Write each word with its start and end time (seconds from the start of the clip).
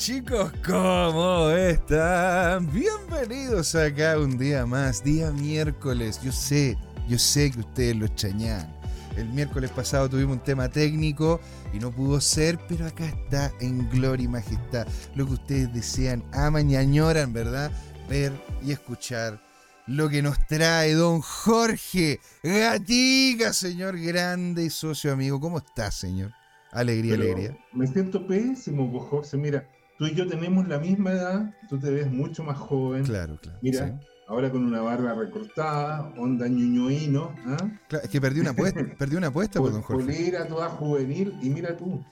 chicos, 0.00 0.50
¿cómo 0.64 1.50
están? 1.50 2.72
Bienvenidos 2.72 3.74
acá 3.74 4.18
un 4.18 4.38
día 4.38 4.64
más, 4.64 5.04
día 5.04 5.30
miércoles. 5.30 6.18
Yo 6.22 6.32
sé, 6.32 6.78
yo 7.06 7.18
sé 7.18 7.50
que 7.50 7.60
ustedes 7.60 7.96
lo 7.96 8.06
extrañan. 8.06 8.74
El 9.18 9.28
miércoles 9.28 9.70
pasado 9.70 10.08
tuvimos 10.08 10.38
un 10.38 10.42
tema 10.42 10.70
técnico 10.70 11.38
y 11.74 11.78
no 11.80 11.90
pudo 11.90 12.18
ser, 12.18 12.58
pero 12.66 12.86
acá 12.86 13.04
está 13.04 13.52
en 13.60 13.90
gloria 13.90 14.24
y 14.24 14.28
majestad. 14.28 14.88
Lo 15.14 15.26
que 15.26 15.34
ustedes 15.34 15.74
desean, 15.74 16.24
aman 16.32 16.70
y 16.70 16.76
añoran, 16.76 17.34
¿verdad? 17.34 17.70
Ver 18.08 18.32
y 18.64 18.72
escuchar 18.72 19.38
lo 19.86 20.08
que 20.08 20.22
nos 20.22 20.38
trae 20.46 20.94
don 20.94 21.20
Jorge 21.20 22.20
Gatica, 22.42 23.52
señor 23.52 24.00
grande 24.00 24.64
y 24.64 24.70
socio 24.70 25.12
amigo. 25.12 25.38
¿Cómo 25.38 25.58
está, 25.58 25.90
señor? 25.90 26.32
Alegría, 26.72 27.16
alegría. 27.16 27.58
Me 27.74 27.86
siento 27.86 28.26
pésimo, 28.26 28.98
José. 28.98 29.36
Mira, 29.36 29.68
tú 30.00 30.06
y 30.06 30.14
yo 30.14 30.26
tenemos 30.26 30.66
la 30.66 30.78
misma 30.78 31.12
edad, 31.12 31.54
tú 31.68 31.78
te 31.78 31.90
ves 31.90 32.10
mucho 32.10 32.42
más 32.42 32.56
joven. 32.56 33.04
Claro, 33.04 33.38
claro. 33.38 33.58
Mira, 33.60 34.00
ahora 34.26 34.50
con 34.50 34.64
una 34.64 34.80
barba 34.80 35.12
recortada, 35.12 36.10
onda 36.16 36.48
ñuñoíno. 36.48 37.34
¿ah? 37.44 37.70
Claro, 37.86 38.04
es 38.04 38.10
que 38.10 38.18
perdí 38.18 38.40
una 38.40 38.52
apuesta, 38.52 38.80
perdí 38.98 39.16
una 39.16 39.26
apuesta 39.26 39.60
por 39.60 39.72
don 39.72 39.82
Jorge. 39.82 40.06
Polera 40.06 40.48
toda 40.48 40.70
juvenil 40.70 41.34
y 41.42 41.50
mira 41.50 41.76
tú. 41.76 42.02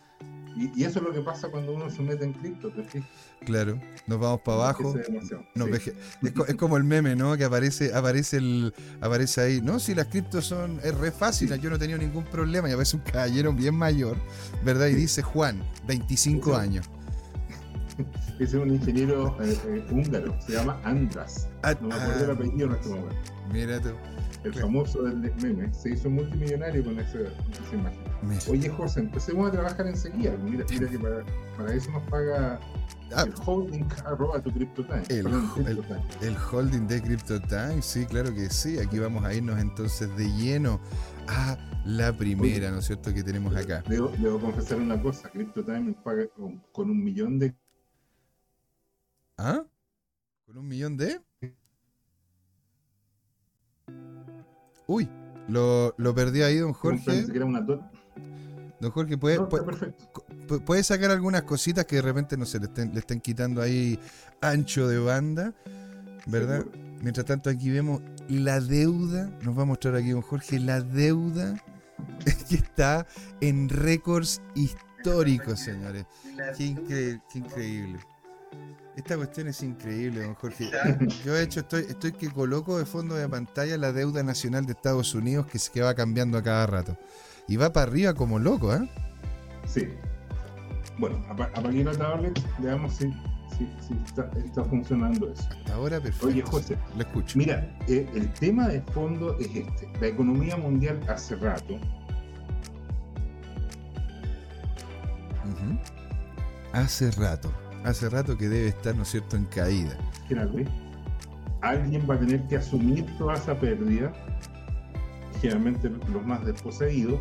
Y, 0.54 0.84
eso 0.84 0.98
es 0.98 1.04
lo 1.04 1.14
que 1.14 1.22
pasa 1.22 1.48
cuando 1.48 1.72
uno 1.72 1.88
se 1.88 2.02
mete 2.02 2.24
en 2.24 2.34
cripto, 2.34 2.70
Claro, 3.46 3.80
nos 4.06 4.20
vamos 4.20 4.40
para 4.42 4.56
abajo. 4.58 4.94
es, 4.94 6.54
como 6.56 6.76
el 6.76 6.84
meme, 6.84 7.16
¿no? 7.16 7.38
Que 7.38 7.44
aparece, 7.44 7.94
aparece 7.94 8.36
el, 8.36 8.74
aparece 9.00 9.40
ahí. 9.40 9.60
No, 9.62 9.78
si 9.78 9.94
las 9.94 10.08
criptos 10.08 10.44
son, 10.44 10.78
es 10.82 10.94
re 10.94 11.10
fácil, 11.10 11.58
yo 11.58 11.70
no 11.70 11.76
he 11.76 11.78
tenido 11.78 11.98
ningún 11.98 12.24
problema. 12.24 12.68
Y 12.68 12.72
a 12.72 12.76
veces 12.76 12.94
un 12.94 13.00
caballero 13.00 13.50
bien 13.54 13.76
mayor, 13.76 14.18
¿verdad? 14.62 14.88
Y 14.88 14.94
dice 14.94 15.22
Juan, 15.22 15.62
25 15.86 16.54
años. 16.54 16.90
Es 18.38 18.54
un 18.54 18.70
ingeniero 18.70 19.36
eh, 19.42 19.56
eh, 19.66 19.86
húngaro, 19.90 20.34
se 20.40 20.52
llama 20.52 20.80
Andras. 20.84 21.48
Ah, 21.62 21.74
no 21.80 21.88
me 21.88 21.94
acuerdo 21.94 22.24
el 22.24 22.30
ah. 22.30 22.34
apellido 22.34 22.66
en 22.66 22.72
este 22.74 22.88
momento. 22.88 23.16
Mira 23.52 23.80
tú. 23.80 23.90
El 24.44 24.54
famoso 24.54 25.02
del 25.02 25.34
meme. 25.42 25.72
Se 25.74 25.90
hizo 25.90 26.08
multimillonario 26.08 26.84
con 26.84 26.98
ese, 27.00 27.22
esa 27.22 27.74
imagen. 27.74 28.08
Oye, 28.48 28.68
José, 28.68 29.00
empecemos 29.00 29.48
a 29.48 29.52
trabajar 29.52 29.86
enseguida. 29.86 30.36
Mira, 30.44 30.64
mira 30.70 30.88
que 30.88 30.98
para, 30.98 31.74
eso 31.74 31.90
nos 31.90 32.02
paga 32.04 32.60
ah. 33.14 33.22
el 33.24 33.34
holding 33.44 33.84
arroba 34.04 34.40
tu 34.40 34.52
CryptoTime. 34.52 35.02
El, 35.08 35.26
el, 36.22 36.36
holding 36.36 36.86
de 36.86 37.02
CryptoTime, 37.02 37.82
sí, 37.82 38.06
claro 38.06 38.32
que 38.32 38.48
sí. 38.48 38.78
Aquí 38.78 38.98
vamos 38.98 39.24
a 39.24 39.34
irnos 39.34 39.58
entonces 39.58 40.14
de 40.16 40.30
lleno 40.32 40.80
a 41.26 41.58
la 41.84 42.12
primera, 42.12 42.70
¿no 42.70 42.78
es 42.78 42.86
cierto?, 42.86 43.12
que 43.14 43.22
tenemos 43.22 43.54
acá. 43.56 43.82
Debo, 43.88 44.08
debo 44.18 44.38
confesar 44.38 44.78
una 44.78 45.00
cosa, 45.00 45.28
CryptoTime 45.30 45.94
paga 46.04 46.26
con, 46.72 46.90
un 46.90 47.04
millón 47.04 47.38
de... 47.38 47.54
¿Ah? 49.38 49.64
¿Con 50.46 50.58
un 50.58 50.66
millón 50.66 50.96
de? 50.96 51.20
Uy, 54.86 55.08
lo, 55.48 55.94
lo 55.96 56.14
perdí 56.14 56.42
ahí, 56.42 56.58
don 56.58 56.72
Jorge. 56.72 57.26
Era 57.32 57.44
una 57.44 57.60
Don 58.80 58.90
Jorge, 58.92 59.16
¿puede, 59.18 59.40
puede, 60.64 60.82
sacar 60.82 61.10
algunas 61.10 61.42
cositas 61.42 61.84
que 61.84 61.96
de 61.96 62.02
repente 62.02 62.36
no 62.36 62.46
se 62.46 62.58
le 62.58 62.66
estén, 62.66 62.92
le 62.94 63.00
estén 63.00 63.20
quitando 63.20 63.60
ahí 63.60 63.98
ancho 64.40 64.86
de 64.88 64.98
banda? 64.98 65.54
¿Verdad? 66.26 66.64
Mientras 67.00 67.26
tanto, 67.26 67.50
aquí 67.50 67.70
vemos 67.70 68.02
la 68.28 68.60
deuda. 68.60 69.30
Nos 69.42 69.56
va 69.56 69.62
a 69.62 69.66
mostrar 69.66 69.96
aquí 69.96 70.10
don 70.10 70.22
Jorge 70.22 70.58
la 70.58 70.80
deuda 70.80 71.62
que 72.48 72.56
está 72.56 73.06
en 73.40 73.68
récords 73.68 74.42
históricos, 74.54 75.60
señores. 75.60 76.06
Qué, 76.56 77.20
increíble. 77.34 77.98
Esta 78.98 79.16
cuestión 79.16 79.46
es 79.46 79.62
increíble, 79.62 80.24
don 80.24 80.34
Jorge. 80.34 80.68
Yo 81.24 81.34
de 81.34 81.44
hecho 81.44 81.60
estoy, 81.60 81.82
estoy 81.82 82.10
que 82.10 82.28
coloco 82.30 82.80
de 82.80 82.84
fondo 82.84 83.14
de 83.14 83.28
pantalla 83.28 83.78
la 83.78 83.92
deuda 83.92 84.24
nacional 84.24 84.66
de 84.66 84.72
Estados 84.72 85.14
Unidos 85.14 85.46
que, 85.46 85.56
que 85.72 85.82
va 85.82 85.94
cambiando 85.94 86.36
a 86.36 86.42
cada 86.42 86.66
rato. 86.66 86.98
Y 87.46 87.56
va 87.56 87.72
para 87.72 87.88
arriba 87.88 88.14
como 88.14 88.40
loco, 88.40 88.74
¿eh? 88.74 88.90
Sí. 89.68 89.86
Bueno, 90.98 91.24
apagué 91.28 91.84
la 91.84 91.92
tablet, 91.92 92.42
veamos 92.58 92.96
si, 92.96 93.14
si, 93.56 93.94
está, 94.04 94.64
funcionando 94.64 95.30
eso. 95.30 95.44
Hasta 95.48 95.74
ahora, 95.74 96.00
perfecto. 96.00 96.26
Oye, 96.26 96.42
José, 96.42 96.76
lo 96.96 97.02
escucho. 97.02 97.38
Mira, 97.38 97.78
eh, 97.86 98.10
el 98.16 98.28
tema 98.32 98.66
de 98.66 98.80
fondo 98.80 99.38
es 99.38 99.46
este. 99.46 99.88
La 100.00 100.08
economía 100.08 100.56
mundial 100.56 100.98
hace 101.08 101.36
rato. 101.36 101.78
Hace 106.72 107.12
rato. 107.12 107.52
Hace 107.88 108.10
rato 108.10 108.36
que 108.36 108.50
debe 108.50 108.68
estar, 108.68 108.94
¿no 108.94 109.02
es 109.02 109.08
cierto?, 109.08 109.34
en 109.36 109.46
caída. 109.46 109.96
Alguien 111.62 112.06
va 112.08 112.16
a 112.16 112.18
tener 112.18 112.46
que 112.46 112.56
asumir 112.56 113.06
toda 113.16 113.34
esa 113.34 113.58
pérdida 113.58 114.12
generalmente 115.40 115.88
los 116.12 116.26
más 116.26 116.44
desposeídos, 116.44 117.18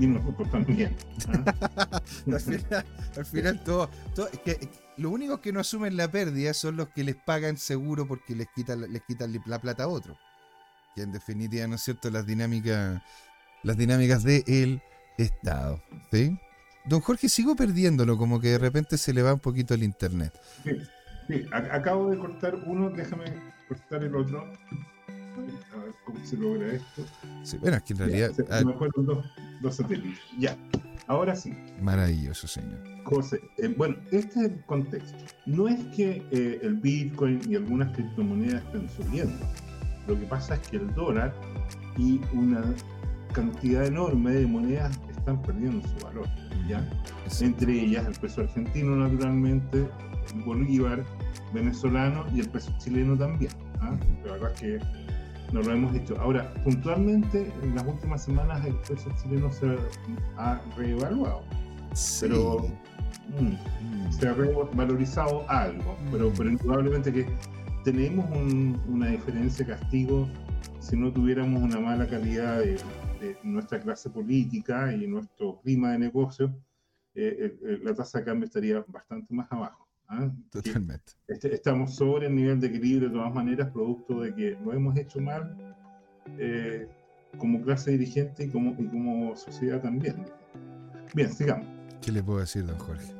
y 0.00 0.06
nosotros 0.06 0.50
también. 0.50 0.96
¿ah? 1.28 2.00
al, 3.16 3.26
final, 3.26 3.62
todo, 3.62 3.90
que, 4.42 4.70
lo 4.96 5.10
único 5.10 5.42
que 5.42 5.52
no 5.52 5.60
asumen 5.60 5.98
la 5.98 6.10
pérdida 6.10 6.54
son 6.54 6.76
los 6.76 6.88
que 6.90 7.04
les 7.04 7.16
pagan 7.16 7.58
seguro 7.58 8.08
porque 8.08 8.34
les 8.34 8.46
quitan, 8.54 8.90
les 8.90 9.02
quitan 9.02 9.38
la 9.44 9.58
plata 9.58 9.84
a 9.84 9.88
otro. 9.88 10.16
Que 10.94 11.02
en 11.02 11.12
definitiva, 11.12 11.66
¿no 11.66 11.74
es 11.74 11.82
cierto?, 11.82 12.10
las 12.10 12.24
dinámicas, 12.24 13.02
las 13.62 13.76
dinámicas 13.76 14.22
del 14.22 14.80
Estado. 15.18 15.82
¿sí? 16.10 16.38
Don 16.86 17.00
Jorge, 17.00 17.28
sigo 17.28 17.56
perdiéndolo, 17.56 18.16
como 18.16 18.40
que 18.40 18.48
de 18.48 18.58
repente 18.58 18.96
se 18.96 19.12
le 19.12 19.22
va 19.22 19.34
un 19.34 19.40
poquito 19.40 19.74
el 19.74 19.82
internet. 19.82 20.32
sí 20.64 21.44
acabo 21.50 22.10
de 22.10 22.18
cortar 22.18 22.54
uno, 22.66 22.90
déjame 22.90 23.24
cortar 23.68 24.04
el 24.04 24.14
otro 24.14 24.48
a 25.74 25.78
ver 25.78 25.94
cómo 26.04 26.24
se 26.24 26.36
logra 26.36 26.72
esto. 26.72 27.04
Sí, 27.42 27.58
bueno, 27.58 27.76
es 27.76 27.82
que 27.82 27.92
en 27.92 27.98
realidad. 27.98 28.32
se, 28.32 28.64
me 28.64 28.72
fueron 28.74 29.06
dos, 29.06 29.24
dos, 29.60 29.76
satélites. 29.76 30.18
Ya, 30.38 30.56
ahora 31.06 31.36
sí. 31.36 31.52
Maravilloso, 31.80 32.46
señor. 32.46 32.78
José, 33.04 33.40
eh, 33.58 33.68
bueno, 33.76 33.96
este 34.10 34.40
es 34.40 34.44
el 34.52 34.64
contexto. 34.64 35.18
No 35.46 35.68
es 35.68 35.82
que 35.94 36.26
eh, 36.30 36.58
el 36.62 36.74
Bitcoin 36.74 37.40
y 37.48 37.56
algunas 37.56 37.92
criptomonedas 37.94 38.64
estén 38.64 38.88
subiendo. 38.88 39.46
Lo 40.06 40.18
que 40.18 40.26
pasa 40.26 40.54
es 40.54 40.68
que 40.68 40.76
el 40.76 40.94
dólar 40.94 41.34
y 41.96 42.20
una 42.32 42.62
cantidad 43.32 43.84
enorme 43.84 44.32
de 44.32 44.46
monedas 44.46 44.98
están 45.26 45.42
perdiendo 45.42 45.86
su 45.88 46.04
valor. 46.04 46.28
¿ya? 46.68 46.88
Entre 47.40 47.72
ellas 47.72 48.06
el 48.06 48.14
peso 48.14 48.42
argentino, 48.42 48.94
naturalmente, 48.94 49.88
el 50.32 50.42
bolívar 50.42 51.04
venezolano 51.52 52.24
y 52.32 52.40
el 52.40 52.48
peso 52.48 52.72
chileno 52.78 53.16
también. 53.16 53.50
¿ah? 53.80 53.96
La 54.24 54.32
verdad 54.32 54.52
es 54.54 54.60
que 54.60 54.78
no 55.52 55.62
lo 55.62 55.72
hemos 55.72 55.92
dicho. 55.92 56.16
Ahora, 56.20 56.54
puntualmente, 56.62 57.52
en 57.62 57.74
las 57.74 57.84
últimas 57.84 58.22
semanas 58.22 58.64
el 58.64 58.74
peso 58.74 59.10
chileno 59.20 59.50
se 59.50 59.76
ha 60.36 60.60
reevaluado. 60.76 61.42
Pero 62.20 62.68
mm, 63.40 64.12
se 64.12 64.28
ha 64.28 64.32
revalorizado 64.32 65.44
algo. 65.48 65.96
Pero, 66.12 66.32
pero 66.36 66.50
indudablemente 66.50 67.12
que 67.12 67.26
tenemos 67.82 68.26
una 68.88 69.08
diferencia 69.08 69.66
de 69.66 69.72
castigo 69.72 70.28
si 70.78 70.96
no 70.96 71.10
tuviéramos 71.10 71.62
una 71.62 71.80
mala 71.80 72.06
calidad 72.06 72.60
de, 72.60 72.76
nuestra 73.42 73.80
clase 73.80 74.10
política 74.10 74.92
y 74.92 75.06
nuestro 75.06 75.60
clima 75.60 75.92
de 75.92 75.98
negocio, 75.98 76.54
eh, 77.14 77.80
la 77.82 77.94
tasa 77.94 78.18
de 78.18 78.24
cambio 78.24 78.46
estaría 78.46 78.84
bastante 78.88 79.32
más 79.32 79.50
abajo. 79.50 79.86
¿ah? 80.08 80.30
Totalmente. 80.50 81.12
Este, 81.26 81.54
estamos 81.54 81.94
sobre 81.94 82.26
el 82.26 82.34
nivel 82.34 82.60
de 82.60 82.68
equilibrio 82.68 83.08
de 83.08 83.14
todas 83.14 83.34
maneras, 83.34 83.70
producto 83.70 84.20
de 84.20 84.34
que 84.34 84.58
lo 84.64 84.72
hemos 84.72 84.96
hecho 84.96 85.20
mal 85.20 85.56
eh, 86.38 86.88
como 87.38 87.62
clase 87.62 87.92
dirigente 87.92 88.44
y 88.44 88.48
como, 88.48 88.70
y 88.78 88.86
como 88.86 89.36
sociedad 89.36 89.80
también. 89.80 90.24
Bien, 91.14 91.32
sigamos. 91.32 91.66
¿Qué 92.02 92.12
le 92.12 92.22
puedo 92.22 92.40
decir, 92.40 92.66
don 92.66 92.78
Jorge? 92.78 93.12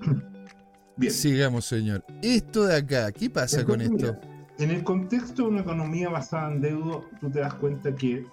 Bien. 0.96 1.12
Sigamos, 1.12 1.64
señor. 1.64 2.04
Esto 2.22 2.64
de 2.64 2.76
acá, 2.76 3.10
¿qué 3.10 3.28
pasa 3.28 3.64
con 3.64 3.80
esto? 3.80 4.16
en 4.58 4.70
el 4.70 4.84
contexto 4.84 5.42
de 5.42 5.48
una 5.48 5.60
economía 5.62 6.08
basada 6.08 6.52
en 6.52 6.60
deuda, 6.60 7.00
tú 7.20 7.30
te 7.30 7.40
das 7.40 7.54
cuenta 7.54 7.94
que 7.94 8.24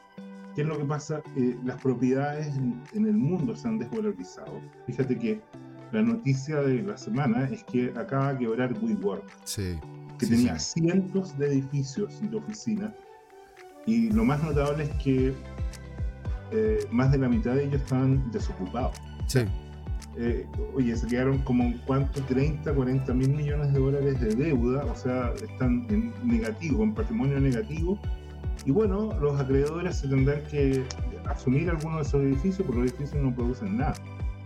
¿Qué 0.56 0.62
es 0.62 0.68
lo 0.68 0.78
que 0.78 0.86
pasa? 0.86 1.22
Eh, 1.36 1.58
las 1.64 1.82
propiedades 1.82 2.48
en, 2.58 2.82
en, 2.94 3.06
el 3.06 3.14
mundo 3.14 3.56
se 3.56 3.68
han 3.68 3.80
desvalorizado. 3.80 4.60
Fíjate 4.86 5.18
que 5.18 5.42
la 5.92 6.02
noticia 6.02 6.58
de 6.62 6.82
la 6.84 6.98
semana 6.98 7.50
es 7.52 7.64
que 7.66 7.94
acaba 7.98 8.34
de 8.34 8.40
quebrar 8.40 8.74
WeWork, 8.82 9.24
que 10.18 10.28
tenía 10.28 10.58
cientos 10.60 11.38
de 11.38 11.48
edificios 11.48 12.20
y 12.22 12.28
de 12.28 12.38
oficinas, 12.38 12.92
y 13.86 14.12
lo 14.12 14.24
más 14.24 14.44
notable 14.44 14.84
es 14.84 14.90
que 15.04 15.34
eh, 16.52 16.80
más 16.92 17.12
de 17.12 17.18
la 17.18 17.30
mitad 17.30 17.56
de 17.56 17.64
ellos 17.64 17.82
estaban 17.82 18.32
desocupados. 18.32 18.96
Eh, 20.18 20.46
oye, 20.76 20.96
se 20.96 21.08
quedaron 21.08 21.40
como 21.40 21.74
cuánto, 21.86 22.22
30, 22.24 22.74
40 22.74 23.14
mil 23.14 23.30
millones 23.30 23.72
de 23.74 23.80
dólares 23.80 24.20
de 24.20 24.36
deuda, 24.36 24.84
o 24.86 24.96
sea, 24.96 25.34
están 25.42 25.88
en 25.90 26.14
negativo, 26.24 26.84
en 26.84 26.94
patrimonio 26.94 27.40
negativo. 27.40 27.98
Y 28.66 28.72
bueno, 28.72 29.12
los 29.20 29.40
acreedores 29.40 29.98
se 29.98 30.08
tendrán 30.08 30.44
que 30.44 30.84
asumir 31.26 31.70
algunos 31.70 31.98
de 31.98 32.02
esos 32.04 32.22
edificios 32.22 32.68
porque 32.68 32.82
los 32.82 32.92
edificios 32.92 33.24
no 33.24 33.34
producen 33.34 33.78
nada. 33.78 33.94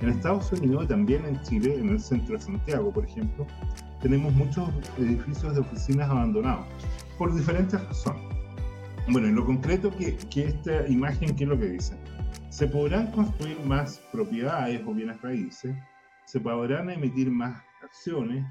En 0.01 0.09
Estados 0.09 0.51
Unidos 0.51 0.87
también 0.87 1.25
en 1.25 1.41
Chile, 1.43 1.75
en 1.77 1.89
el 1.89 1.99
centro 1.99 2.35
de 2.35 2.41
Santiago, 2.41 2.91
por 2.91 3.05
ejemplo, 3.05 3.45
tenemos 4.01 4.33
muchos 4.33 4.69
edificios 4.97 5.55
de 5.55 5.61
oficinas 5.61 6.09
abandonados 6.09 6.65
por 7.17 7.33
diferentes 7.33 7.81
razones. 7.87 8.21
Bueno, 9.09 9.27
en 9.27 9.35
lo 9.35 9.45
concreto 9.45 9.91
que, 9.91 10.17
que 10.29 10.45
esta 10.45 10.87
imagen, 10.87 11.35
¿qué 11.35 11.43
es 11.43 11.49
lo 11.49 11.57
que 11.57 11.67
dice? 11.67 11.97
Se 12.49 12.67
podrán 12.67 13.11
construir 13.11 13.59
más 13.65 14.01
propiedades 14.11 14.81
o 14.85 14.93
bienes 14.93 15.21
raíces, 15.21 15.75
se 16.25 16.39
podrán 16.39 16.89
emitir 16.89 17.29
más 17.29 17.61
acciones, 17.83 18.45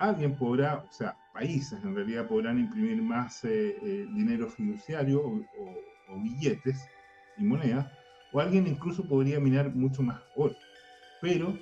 alguien 0.00 0.34
podrá, 0.34 0.78
o 0.78 0.92
sea, 0.92 1.16
países 1.32 1.78
en 1.84 1.94
realidad 1.94 2.26
podrán 2.26 2.58
imprimir 2.58 3.00
más 3.02 3.44
eh, 3.44 3.76
eh, 3.82 4.06
dinero 4.12 4.48
fiduciario 4.48 5.22
o, 5.22 6.20
billetes 6.22 6.88
y 7.38 7.44
monedas, 7.44 7.86
o 8.32 8.40
alguien 8.40 8.66
incluso 8.66 9.04
podría 9.04 9.38
minar 9.38 9.72
mucho 9.72 10.02
más 10.02 10.20
oro, 10.34 10.56
pero 11.20 11.56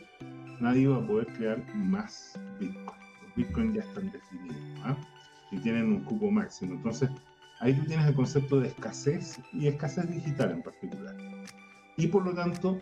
nadie 0.58 0.88
va 0.88 0.96
a 0.96 1.06
poder 1.06 1.26
crear 1.34 1.62
más 1.74 2.40
Bitcoin. 2.58 2.98
Los 3.22 3.34
Bitcoin 3.36 3.74
ya 3.74 3.82
están 3.82 4.10
definidos 4.10 4.56
¿ah? 4.84 4.96
y 5.50 5.58
tienen 5.58 5.92
un 5.92 6.04
cupo 6.04 6.30
máximo. 6.30 6.74
Entonces, 6.74 7.10
ahí 7.60 7.74
tú 7.74 7.84
tienes 7.84 8.06
el 8.06 8.14
concepto 8.14 8.58
de 8.60 8.68
escasez 8.68 9.38
y 9.52 9.66
escasez 9.66 10.08
digital 10.08 10.52
en 10.52 10.62
particular. 10.62 11.14
Y 11.98 12.06
por 12.06 12.24
lo 12.24 12.32
tanto, 12.32 12.80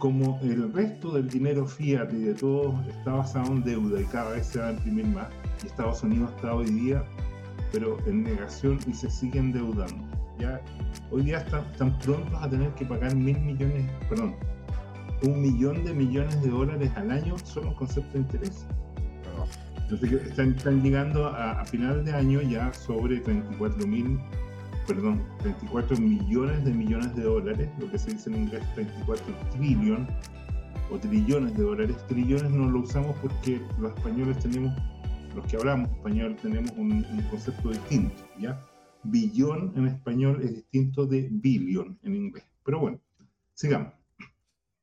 como 0.00 0.40
el 0.42 0.72
resto 0.72 1.12
del 1.12 1.28
dinero 1.28 1.66
fiat 1.66 2.10
y 2.12 2.20
de 2.24 2.34
todo 2.34 2.82
está 2.88 3.12
basado 3.12 3.52
en 3.52 3.62
deuda 3.62 4.00
y 4.00 4.04
cada 4.06 4.30
vez 4.30 4.46
se 4.46 4.58
va 4.58 4.68
a 4.68 4.72
imprimir 4.72 5.06
más, 5.08 5.28
y 5.62 5.66
Estados 5.66 6.02
Unidos 6.02 6.32
está 6.36 6.54
hoy 6.54 6.70
día, 6.70 7.04
pero 7.70 7.98
en 8.06 8.24
negación 8.24 8.80
y 8.86 8.94
se 8.94 9.10
sigue 9.10 9.38
endeudando. 9.38 10.02
Ya, 10.38 10.60
hoy 11.10 11.24
día 11.24 11.38
están, 11.38 11.98
prontos 11.98 12.42
a 12.42 12.48
tener 12.48 12.70
que 12.74 12.86
pagar 12.86 13.14
mil 13.14 13.38
millones, 13.40 13.90
perdón, 14.08 14.34
un 15.22 15.42
millón 15.42 15.84
de 15.84 15.92
millones 15.92 16.42
de 16.42 16.48
dólares 16.48 16.90
al 16.96 17.10
año 17.10 17.36
solo 17.44 17.68
en 17.68 17.74
concepto 17.74 18.12
de 18.14 18.20
interés. 18.20 18.66
Entonces 19.82 20.12
están, 20.22 20.54
están 20.54 20.82
llegando 20.82 21.26
a, 21.26 21.60
a, 21.60 21.64
final 21.66 22.04
de 22.04 22.12
año 22.14 22.40
ya 22.40 22.72
sobre 22.72 23.20
34 23.20 23.86
mil 23.86 24.18
perdón, 24.90 25.24
34 25.38 25.98
millones 25.98 26.64
de 26.64 26.72
millones 26.72 27.14
de 27.14 27.22
dólares, 27.22 27.68
lo 27.78 27.88
que 27.88 27.96
se 27.96 28.10
dice 28.10 28.28
en 28.28 28.42
inglés 28.42 28.64
34 28.74 29.24
trillion 29.52 30.08
o 30.90 30.98
trillones 30.98 31.56
de 31.56 31.62
dólares. 31.62 31.96
Trillones 32.08 32.50
no 32.50 32.68
lo 32.68 32.80
usamos 32.80 33.16
porque 33.22 33.60
los 33.78 33.94
españoles 33.94 34.36
tenemos, 34.40 34.76
los 35.36 35.46
que 35.46 35.56
hablamos 35.56 35.90
español 35.92 36.36
tenemos 36.42 36.72
un, 36.72 37.06
concepto 37.30 37.70
distinto, 37.70 38.16
¿ya? 38.40 38.60
Billón 39.04 39.72
en 39.76 39.86
español 39.86 40.40
es 40.42 40.56
distinto 40.56 41.06
de 41.06 41.28
billion 41.30 41.96
en 42.02 42.16
inglés. 42.16 42.44
Pero 42.64 42.80
bueno, 42.80 43.00
sigamos. 43.54 43.94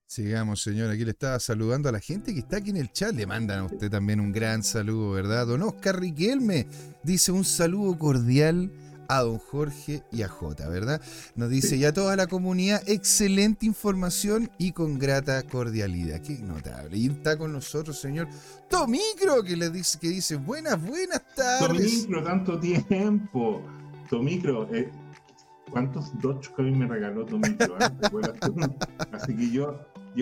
Sigamos, 0.06 0.62
señor. 0.62 0.89
Aquí 0.89 1.04
le 1.04 1.12
estaba 1.12 1.38
saludando 1.38 1.89
a 1.89 1.92
la 1.92 2.00
gente 2.00 2.33
que 2.33 2.39
está 2.39 2.57
aquí 2.57 2.69
en 2.69 2.77
el 2.77 2.94
chat. 2.94 3.13
Le 3.13 3.27
mandan 3.27 3.59
a 3.59 3.65
usted 3.65 3.92
también 3.92 4.21
un 4.21 4.31
gran 4.31 4.63
saludo, 4.63 5.12
¿verdad? 5.12 5.48
Don 5.48 5.62
Oscar 5.63 6.00
Riquelme 6.00 6.65
dice 7.04 7.33
un 7.33 7.44
saludo 7.44 8.00
cordial 8.00 8.71
a 9.07 9.21
don 9.21 9.38
Jorge 9.38 10.04
y 10.12 10.21
a 10.21 10.27
Jota, 10.27 10.68
¿verdad? 10.69 11.01
Nos 11.36 11.50
dice 11.50 11.77
ya 11.77 11.94
toda 11.94 12.15
la 12.15 12.27
comunidad, 12.27 12.81
excelente 12.88 13.65
información 13.65 14.50
y 14.57 14.71
con 14.71 15.00
grata 15.00 15.44
cordialidad. 15.44 16.21
Qué 16.21 16.38
notable. 16.39 16.98
Y 16.98 17.07
está 17.07 17.38
con 17.38 17.54
nosotros, 17.54 18.00
señor 18.00 18.27
Tomicro, 18.69 19.44
que 19.44 19.56
le 19.56 19.69
dice, 19.69 19.98
que 20.00 20.09
dice 20.09 20.36
buenas, 20.36 20.81
buenas 20.81 21.21
tardes. 21.36 22.04
Tomicro, 22.04 22.24
tanto 22.24 22.59
tiempo. 22.59 23.62
Tomicro, 24.09 24.74
eh, 24.74 24.89
¿cuántos 25.69 26.18
Dogecoin 26.19 26.77
me 26.77 26.88
regaló 26.88 27.25
Tomicro? 27.25 27.77
Ah? 27.80 27.92
Así 29.12 29.36
que 29.36 29.51
yo 29.51 29.80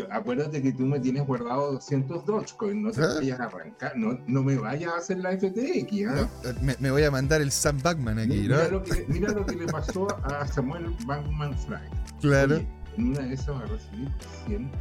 acuérdate 0.10 0.62
que 0.62 0.74
tú 0.74 0.86
me 0.86 1.00
tienes 1.00 1.26
guardado 1.26 1.74
200 1.74 2.26
Dogecoin, 2.26 2.84
no 2.84 2.92
te 2.92 3.02
¿Ah? 3.02 3.14
vayas 3.16 3.40
a 3.40 3.44
arrancar, 3.46 3.98
no, 3.98 4.20
no 4.28 4.44
me 4.44 4.56
vayas 4.56 4.94
a 4.94 4.98
hacer 4.98 5.20
la 5.20 5.38
FTX. 5.38 6.08
¿ah? 6.10 6.30
Me, 6.62 6.76
me, 6.80 6.92
voy 6.92 7.04
a 7.04 7.12
mandar 7.12 7.42
el 7.42 7.52
Sam 7.52 7.80
Backman 7.82 8.20
aquí, 8.20 8.42
mira, 8.42 8.68
Lo 8.68 8.84
que, 8.84 9.06
mira 9.08 9.32
lo 9.32 9.46
que 9.46 9.56
le 9.56 9.66
pasó 9.68 10.08
a 10.26 10.46
Samuel 10.48 10.96
Backman 11.06 11.58
Fry. 11.58 11.78
Claro. 12.22 12.62
en 12.98 13.08
una 13.10 13.22
de 13.22 13.34
esas 13.34 13.50
va 13.50 13.60
a 13.60 13.66
recibir 13.68 14.10
100, 14.48 14.72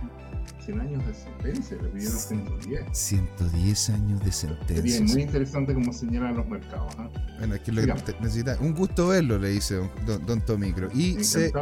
100 0.65 0.81
años 0.81 1.07
de 1.07 1.15
sentencia, 1.15 1.77
le 1.83 1.89
pidieron 1.91 2.19
110. 2.19 2.85
110 2.93 3.91
años 3.91 4.25
de 4.25 4.33
sentencia. 4.33 4.83
Bien, 4.83 5.05
muy 5.05 5.23
interesante 5.23 5.75
como 5.75 5.93
señalan 5.93 6.37
los 6.37 6.47
mercados. 6.49 6.93
¿eh? 6.95 7.35
Bueno, 7.39 7.55
es 7.55 7.61
que 7.61 7.73
lo 7.73 7.83
necesita. 8.21 8.57
Un 8.61 8.75
gusto 8.75 9.09
verlo, 9.09 9.39
le 9.39 9.51
dice 9.51 9.89
don, 10.07 10.25
don, 10.27 10.41
Tomicro. 10.41 10.89
Y 10.93 11.23
se, 11.23 11.53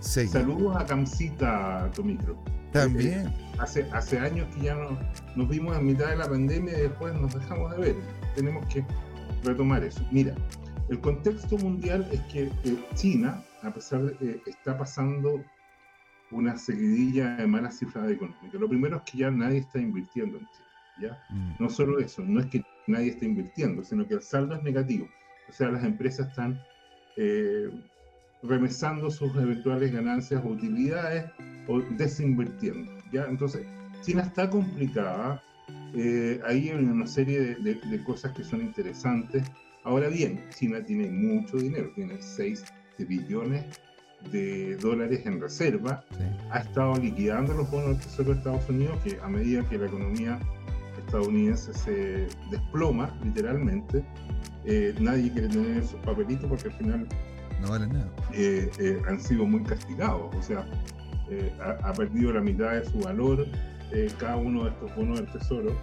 Saludos 0.00 0.76
a 0.76 0.86
Camcita, 0.86 1.90
Tomicro. 1.94 2.36
También. 2.72 3.26
Eh, 3.26 3.32
hace, 3.58 3.86
hace 3.92 4.18
años 4.18 4.46
que 4.54 4.62
ya 4.62 4.74
no, 4.74 4.98
nos 5.36 5.48
vimos 5.48 5.76
en 5.76 5.86
mitad 5.86 6.08
de 6.08 6.16
la 6.16 6.28
pandemia 6.28 6.78
y 6.78 6.82
después 6.82 7.14
nos 7.14 7.34
dejamos 7.34 7.70
de 7.72 7.78
ver. 7.78 7.96
Tenemos 8.34 8.66
que 8.66 8.84
retomar 9.44 9.84
eso. 9.84 10.00
Mira, 10.10 10.34
el 10.88 11.00
contexto 11.00 11.56
mundial 11.58 12.08
es 12.12 12.20
que 12.32 12.44
eh, 12.64 12.84
China, 12.94 13.42
a 13.62 13.72
pesar 13.72 14.02
de 14.02 14.40
que 14.40 14.50
está 14.50 14.76
pasando 14.76 15.42
una 16.30 16.56
seguidilla 16.56 17.36
de 17.36 17.46
malas 17.46 17.78
cifras 17.78 18.10
económicas, 18.10 18.60
lo 18.60 18.68
primero 18.68 18.96
es 18.96 19.02
que 19.10 19.18
ya 19.18 19.30
nadie 19.30 19.58
está 19.58 19.78
invirtiendo 19.78 20.38
en 20.38 20.46
China. 20.46 20.68
¿ya? 21.00 21.24
Mm. 21.30 21.54
No 21.58 21.70
solo 21.70 21.98
eso, 21.98 22.22
no 22.22 22.40
es 22.40 22.46
que 22.46 22.62
nadie 22.86 23.10
esté 23.10 23.26
invirtiendo, 23.26 23.84
sino 23.84 24.06
que 24.06 24.14
el 24.14 24.22
saldo 24.22 24.54
es 24.54 24.62
negativo. 24.62 25.08
O 25.48 25.52
sea, 25.52 25.68
las 25.70 25.84
empresas 25.84 26.28
están 26.28 26.60
eh, 27.16 27.70
remesando 28.42 29.10
sus 29.10 29.34
eventuales 29.36 29.92
ganancias 29.92 30.42
o 30.44 30.48
utilidades 30.48 31.24
o 31.66 31.80
desinvirtiendo. 31.96 32.90
¿ya? 33.12 33.26
Entonces, 33.26 33.66
China 34.02 34.22
está 34.22 34.48
complicada, 34.48 35.42
eh, 35.94 36.40
ahí 36.46 36.68
hay 36.68 36.76
una 36.76 37.06
serie 37.06 37.56
de, 37.56 38.04
cosas 38.04 38.32
que 38.32 38.44
son 38.44 38.60
interesantes. 38.60 39.44
Ahora 39.84 40.08
bien, 40.08 40.44
China 40.50 40.84
tiene 40.84 41.10
mucho 41.10 41.56
dinero, 41.56 41.90
tiene 41.94 42.20
6 42.20 42.64
billones 42.98 43.64
de 44.32 44.76
dólares 44.76 45.24
en 45.24 45.40
reserva, 45.40 46.04
ha 46.50 46.58
estado 46.58 46.96
liquidando 46.96 47.54
los 47.54 47.70
bonos 47.70 47.90
del 47.90 48.00
Tesoro 48.00 48.32
de 48.32 48.38
Estados 48.38 48.68
Unidos, 48.68 48.98
que 49.04 49.18
a 49.22 49.28
medida 49.28 49.68
que 49.68 49.78
la 49.78 49.86
economía 49.86 50.38
estadounidense 50.98 51.72
se 51.72 52.26
desploma, 52.50 53.16
literalmente, 53.24 54.04
eh, 54.64 54.94
nadie 55.00 55.32
quiere 55.32 55.48
tener 55.48 55.78
esos 55.78 56.00
papelitos 56.00 56.48
porque 56.48 56.68
al 56.68 56.74
final 56.74 57.08
no 57.60 57.70
valen 57.70 57.92
nada. 57.92 58.10
Eh, 58.32 58.70
eh, 58.78 59.02
han 59.08 59.20
sido 59.20 59.44
muy 59.44 59.62
castigados, 59.62 60.34
o 60.34 60.42
sea, 60.42 60.66
eh, 61.30 61.52
ha, 61.60 61.92
perdido 61.92 62.32
la 62.32 62.40
mitad 62.40 62.72
de 62.72 62.84
su 62.88 63.00
valor 63.00 63.46
cada 64.18 64.36
uno 64.36 64.64
de 64.64 64.70
estos 64.70 64.94
bonos 64.96 65.20
del 65.20 65.32
tesoro. 65.32 65.74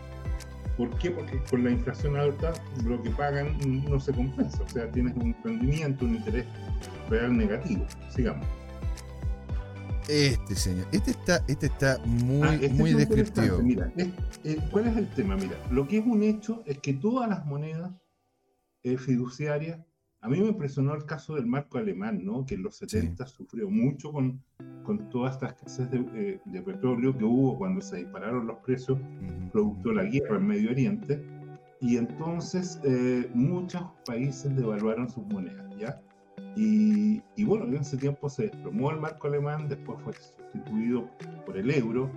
¿Por 0.78 0.90
qué? 0.98 1.10
Porque 1.12 1.42
con 1.50 1.64
la 1.64 1.72
inflación 1.72 2.18
alta 2.18 2.54
lo 2.84 3.02
que 3.02 3.10
pagan 3.12 3.58
no 3.90 4.00
se 4.00 4.14
compensa, 4.14 4.62
o 4.62 4.70
sea, 4.70 4.92
tienes 4.92 5.16
un 5.16 5.36
rendimiento, 5.44 6.06
un 6.06 6.16
interés 6.16 6.46
real 7.10 7.36
negativo. 7.36 7.86
Sigamos. 8.14 8.46
Este 10.08 10.56
señor, 10.56 10.86
este 10.92 11.12
está, 11.12 11.44
este 11.48 11.66
está 11.66 11.98
muy, 12.06 12.48
ah, 12.48 12.54
este 12.54 12.70
muy 12.70 12.94
descriptivo. 12.94 13.58
Mira, 13.58 13.92
¿cuál 14.70 14.88
es 14.88 14.98
el 14.98 15.10
tema? 15.12 15.36
Mira, 15.36 15.56
lo 15.72 15.88
que 15.88 15.98
es 15.98 16.06
un 16.06 16.22
hecho 16.22 16.62
es 16.68 16.78
que 16.78 16.94
todas 16.94 17.28
las 17.28 17.44
monedas 17.46 17.92
fiduciarias 18.84 19.80
a 20.26 20.28
mí 20.28 20.42
me 20.42 20.48
impresionó 20.48 20.96
el 20.96 21.06
caso 21.06 21.36
del 21.36 21.46
marco 21.46 21.78
alemán, 21.78 22.26
¿no? 22.26 22.48
que 22.48 22.56
en 22.56 22.64
los 22.64 22.78
70 22.78 23.28
sufrió 23.28 23.70
mucho 23.70 24.12
con, 24.12 24.42
con 24.84 25.08
toda 25.12 25.30
esta 25.30 25.50
escasez 25.50 25.92
de, 25.92 26.40
de, 26.44 26.62
petróleo 26.64 27.16
que 27.16 27.24
hubo 27.24 27.56
cuando 27.60 27.80
se 27.80 27.98
dispararon 27.98 28.48
los 28.48 28.58
precios 28.66 28.98
producto 29.52 29.90
de 29.90 29.96
la 29.96 30.04
guerra 30.06 30.38
en 30.38 30.48
Medio 30.48 30.72
Oriente. 30.72 31.24
Y 31.80 31.98
entonces 31.98 32.80
eh, 32.84 33.30
muchos 33.36 33.84
países 34.08 34.56
devaluaron 34.56 35.08
sus 35.12 35.24
monedas, 35.28 35.72
¿ya? 35.78 36.02
Y, 36.56 37.22
y, 37.36 37.44
bueno, 37.44 37.66
en 37.66 37.76
ese 37.76 37.96
tiempo 37.96 38.28
se 38.28 38.48
desplomó 38.48 38.90
el 38.90 39.00
marco 39.00 39.28
alemán, 39.28 39.70
después 39.70 40.00
fue 40.04 40.14
sustituido 40.14 41.08
por 41.46 41.56
el 41.56 41.70
euro. 41.70 42.10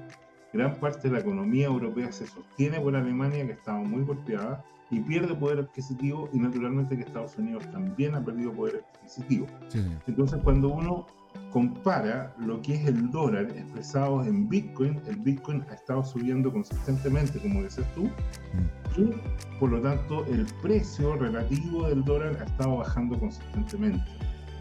Gran 0.55 0.81
parte 0.81 1.09
de 1.09 1.15
la 1.15 1.21
economía 1.21 1.67
europea 1.67 2.11
se 2.11 2.27
sostiene 2.27 2.81
por 2.81 2.97
Alemania, 2.97 3.45
que 3.45 3.53
estaba 3.53 3.81
muy 3.81 4.03
golpeada 4.03 4.65
y 4.91 5.01
pierde 5.01 5.35
poder 5.35 5.59
adquisitivo 5.59 6.29
y 6.33 6.39
naturalmente 6.39 6.97
que 6.97 7.03
Estados 7.03 7.37
Unidos 7.37 7.65
también 7.71 8.15
ha 8.15 8.25
perdido 8.25 8.53
poder 8.53 8.85
adquisitivo. 8.95 9.47
Entonces 10.07 10.41
cuando 10.43 10.69
uno 10.69 11.07
compara 11.53 12.35
lo 12.39 12.61
que 12.61 12.75
es 12.75 12.87
el 12.87 13.11
dólar 13.11 13.51
expresado 13.51 14.25
en 14.25 14.49
Bitcoin, 14.49 15.01
el 15.07 15.17
Bitcoin 15.17 15.65
ha 15.71 15.75
estado 15.75 16.05
subiendo 16.05 16.53
consistentemente, 16.53 17.39
como 17.39 17.63
dices 17.63 17.87
tú, 17.95 18.05
mm. 18.05 19.01
y 19.01 19.59
por 19.59 19.71
lo 19.71 19.81
tanto 19.81 20.25
el 20.27 20.47
precio 20.63 21.17
relativo 21.17 21.89
del 21.89 22.05
dólar 22.05 22.39
ha 22.41 22.45
estado 22.45 22.79
bajando 22.79 23.19
consistentemente. 23.19 24.05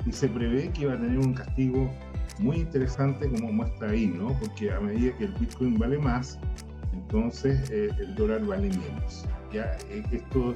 Y 0.05 0.11
se 0.11 0.29
prevé 0.29 0.69
que 0.71 0.87
va 0.87 0.93
a 0.93 0.97
tener 0.97 1.19
un 1.19 1.33
castigo 1.33 1.91
muy 2.39 2.57
interesante 2.57 3.29
como 3.29 3.51
muestra 3.51 3.89
ahí, 3.89 4.07
¿no? 4.07 4.27
Porque 4.39 4.71
a 4.71 4.79
medida 4.79 5.17
que 5.17 5.25
el 5.25 5.33
Bitcoin 5.33 5.77
vale 5.77 5.97
más, 5.97 6.39
entonces 7.07 7.69
eh, 7.69 7.89
el 7.99 8.15
dólar 8.15 8.45
vale 8.45 8.69
menos. 8.69 9.25
¿ya? 9.53 9.77
Eh, 9.89 10.03
esto 10.11 10.55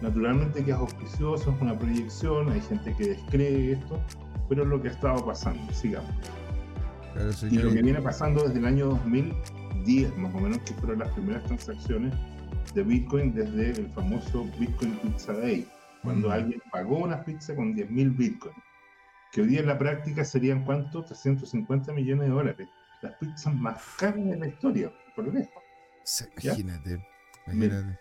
naturalmente 0.00 0.64
que 0.64 0.72
es 0.72 0.76
auspicioso, 0.76 1.52
es 1.52 1.60
una 1.60 1.78
proyección, 1.78 2.50
hay 2.50 2.60
gente 2.60 2.94
que 2.96 3.10
descree 3.10 3.72
esto, 3.72 4.00
pero 4.48 4.64
es 4.64 4.68
lo 4.68 4.82
que 4.82 4.88
ha 4.88 4.92
estado 4.92 5.24
pasando, 5.24 5.72
sigamos. 5.72 6.10
y 7.50 7.58
lo 7.58 7.70
que 7.72 7.82
viene 7.82 8.02
pasando 8.02 8.42
desde 8.42 8.58
el 8.58 8.66
año 8.66 8.86
2000 8.86 9.32
2010 9.84 10.16
más 10.18 10.34
o 10.34 10.40
menos, 10.40 10.58
que 10.58 10.74
fueron 10.74 11.00
las 11.00 11.08
primeras 11.10 11.44
transacciones 11.44 12.14
de 12.74 12.82
Bitcoin 12.82 13.34
desde 13.34 13.70
el 13.70 13.88
famoso 13.90 14.46
Bitcoin 14.58 14.96
Pizza 14.98 15.32
Day, 15.32 15.66
cuando 16.02 16.28
mm. 16.28 16.32
alguien 16.32 16.62
pagó 16.70 16.98
una 16.98 17.24
pizza 17.24 17.54
con 17.54 17.74
10.000 17.74 18.16
Bitcoin, 18.16 18.54
que 19.32 19.42
hoy 19.42 19.48
día 19.48 19.60
en 19.60 19.66
la 19.66 19.78
práctica 19.78 20.24
serían 20.24 20.64
cuánto? 20.64 21.04
350 21.04 21.92
millones 21.92 22.28
de 22.28 22.34
dólares. 22.34 22.68
Las 23.00 23.14
pizzas 23.14 23.54
más 23.54 23.82
caras 23.98 24.24
de 24.24 24.36
la 24.36 24.46
historia, 24.46 24.92
por 25.16 25.32
lejos. 25.32 25.61
Imagínate, 26.42 27.06
imagínate. 27.46 27.98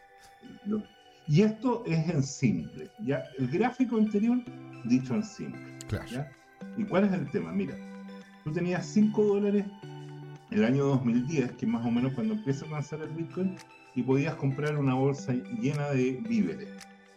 Y 1.27 1.41
esto 1.41 1.84
es 1.86 2.10
en 2.10 2.24
simple, 2.24 2.89
¿ya? 3.00 3.24
El 3.38 3.48
gráfico 3.48 3.98
anterior 3.98 4.39
dicho 4.86 5.15
en 5.15 5.24
simple. 5.24 5.77
Claro. 5.88 6.25
¿Y 6.77 6.84
cuál 6.84 7.05
es 7.05 7.13
el 7.13 7.29
tema? 7.31 7.51
Mira, 7.51 7.75
tú 8.43 8.51
tenías 8.51 8.86
5 8.88 9.24
dólares 9.24 9.65
el 10.51 10.65
año 10.65 10.86
2010, 10.86 11.53
que 11.53 11.65
más 11.65 11.86
o 11.86 11.91
menos 11.91 12.13
cuando 12.13 12.34
empieza 12.34 12.65
a 12.65 12.70
lanzar 12.70 13.01
el 13.01 13.10
Bitcoin, 13.10 13.55
y 13.96 14.03
podías 14.03 14.36
comprar 14.36 14.77
una 14.77 14.93
bolsa 14.93 15.34
llena 15.34 15.89
de 15.89 16.22
víveres, 16.27 16.70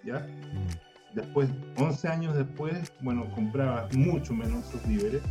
¿ya? 0.05 0.21
Mm. 0.21 1.15
Después, 1.15 1.49
11 1.77 2.09
años 2.09 2.37
después, 2.37 2.93
bueno, 3.01 3.31
comprabas 3.35 3.95
mucho 3.95 4.35
menos 4.35 4.69
esos 4.69 4.87
víveres. 4.87 5.23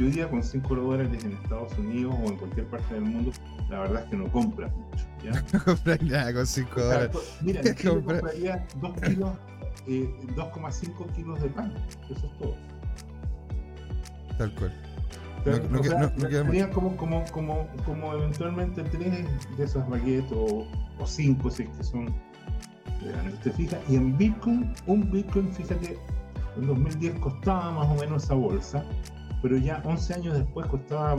Y 0.00 0.04
hoy 0.04 0.10
día 0.12 0.30
con 0.30 0.42
5 0.42 0.76
dólares 0.76 1.24
en 1.24 1.32
Estados 1.32 1.76
Unidos 1.76 2.14
o 2.24 2.28
en 2.28 2.38
cualquier 2.38 2.66
parte 2.68 2.94
del 2.94 3.02
mundo, 3.02 3.32
la 3.68 3.80
verdad 3.80 4.02
es 4.04 4.08
que 4.08 4.16
no 4.16 4.32
compras 4.32 4.72
mucho, 4.74 5.04
¿ya? 5.22 5.32
no 5.52 5.62
compras 5.62 6.00
nada 6.00 6.32
con 6.32 6.46
5 6.46 6.80
dólares. 6.80 7.38
Mira, 7.42 7.60
yo 7.62 8.04
compraría 8.06 8.66
2 8.80 9.00
kilos, 9.02 9.30
2,5 9.86 9.88
eh, 9.88 11.12
kilos 11.14 11.42
de 11.42 11.48
pan, 11.50 11.74
eso 12.08 12.26
es 12.26 12.38
todo. 12.38 12.56
Tal 14.38 14.54
cual. 14.54 14.74
No, 15.44 16.70
como, 16.70 16.96
como, 16.96 17.24
como, 17.26 17.68
como 17.84 18.14
eventualmente 18.14 18.82
tres 18.84 19.26
de 19.58 19.64
esos 19.64 19.86
baguettes 19.86 20.32
o, 20.32 20.66
cinco 21.04 21.50
si 21.50 21.64
es 21.64 21.68
que 21.76 21.84
son 21.84 22.14
¿Te 23.42 23.50
fijas? 23.50 23.78
Y 23.86 23.96
en 23.96 24.16
Bitcoin, 24.16 24.72
un 24.86 25.10
Bitcoin, 25.10 25.52
fíjate, 25.52 25.98
en 26.56 26.66
2010 26.66 27.20
costaba 27.20 27.70
más 27.70 27.88
o 27.88 27.94
menos 28.00 28.24
esa 28.24 28.34
bolsa, 28.34 28.84
pero 29.42 29.56
ya 29.56 29.82
11 29.84 30.14
años 30.14 30.38
después 30.38 30.66
costaba 30.66 31.16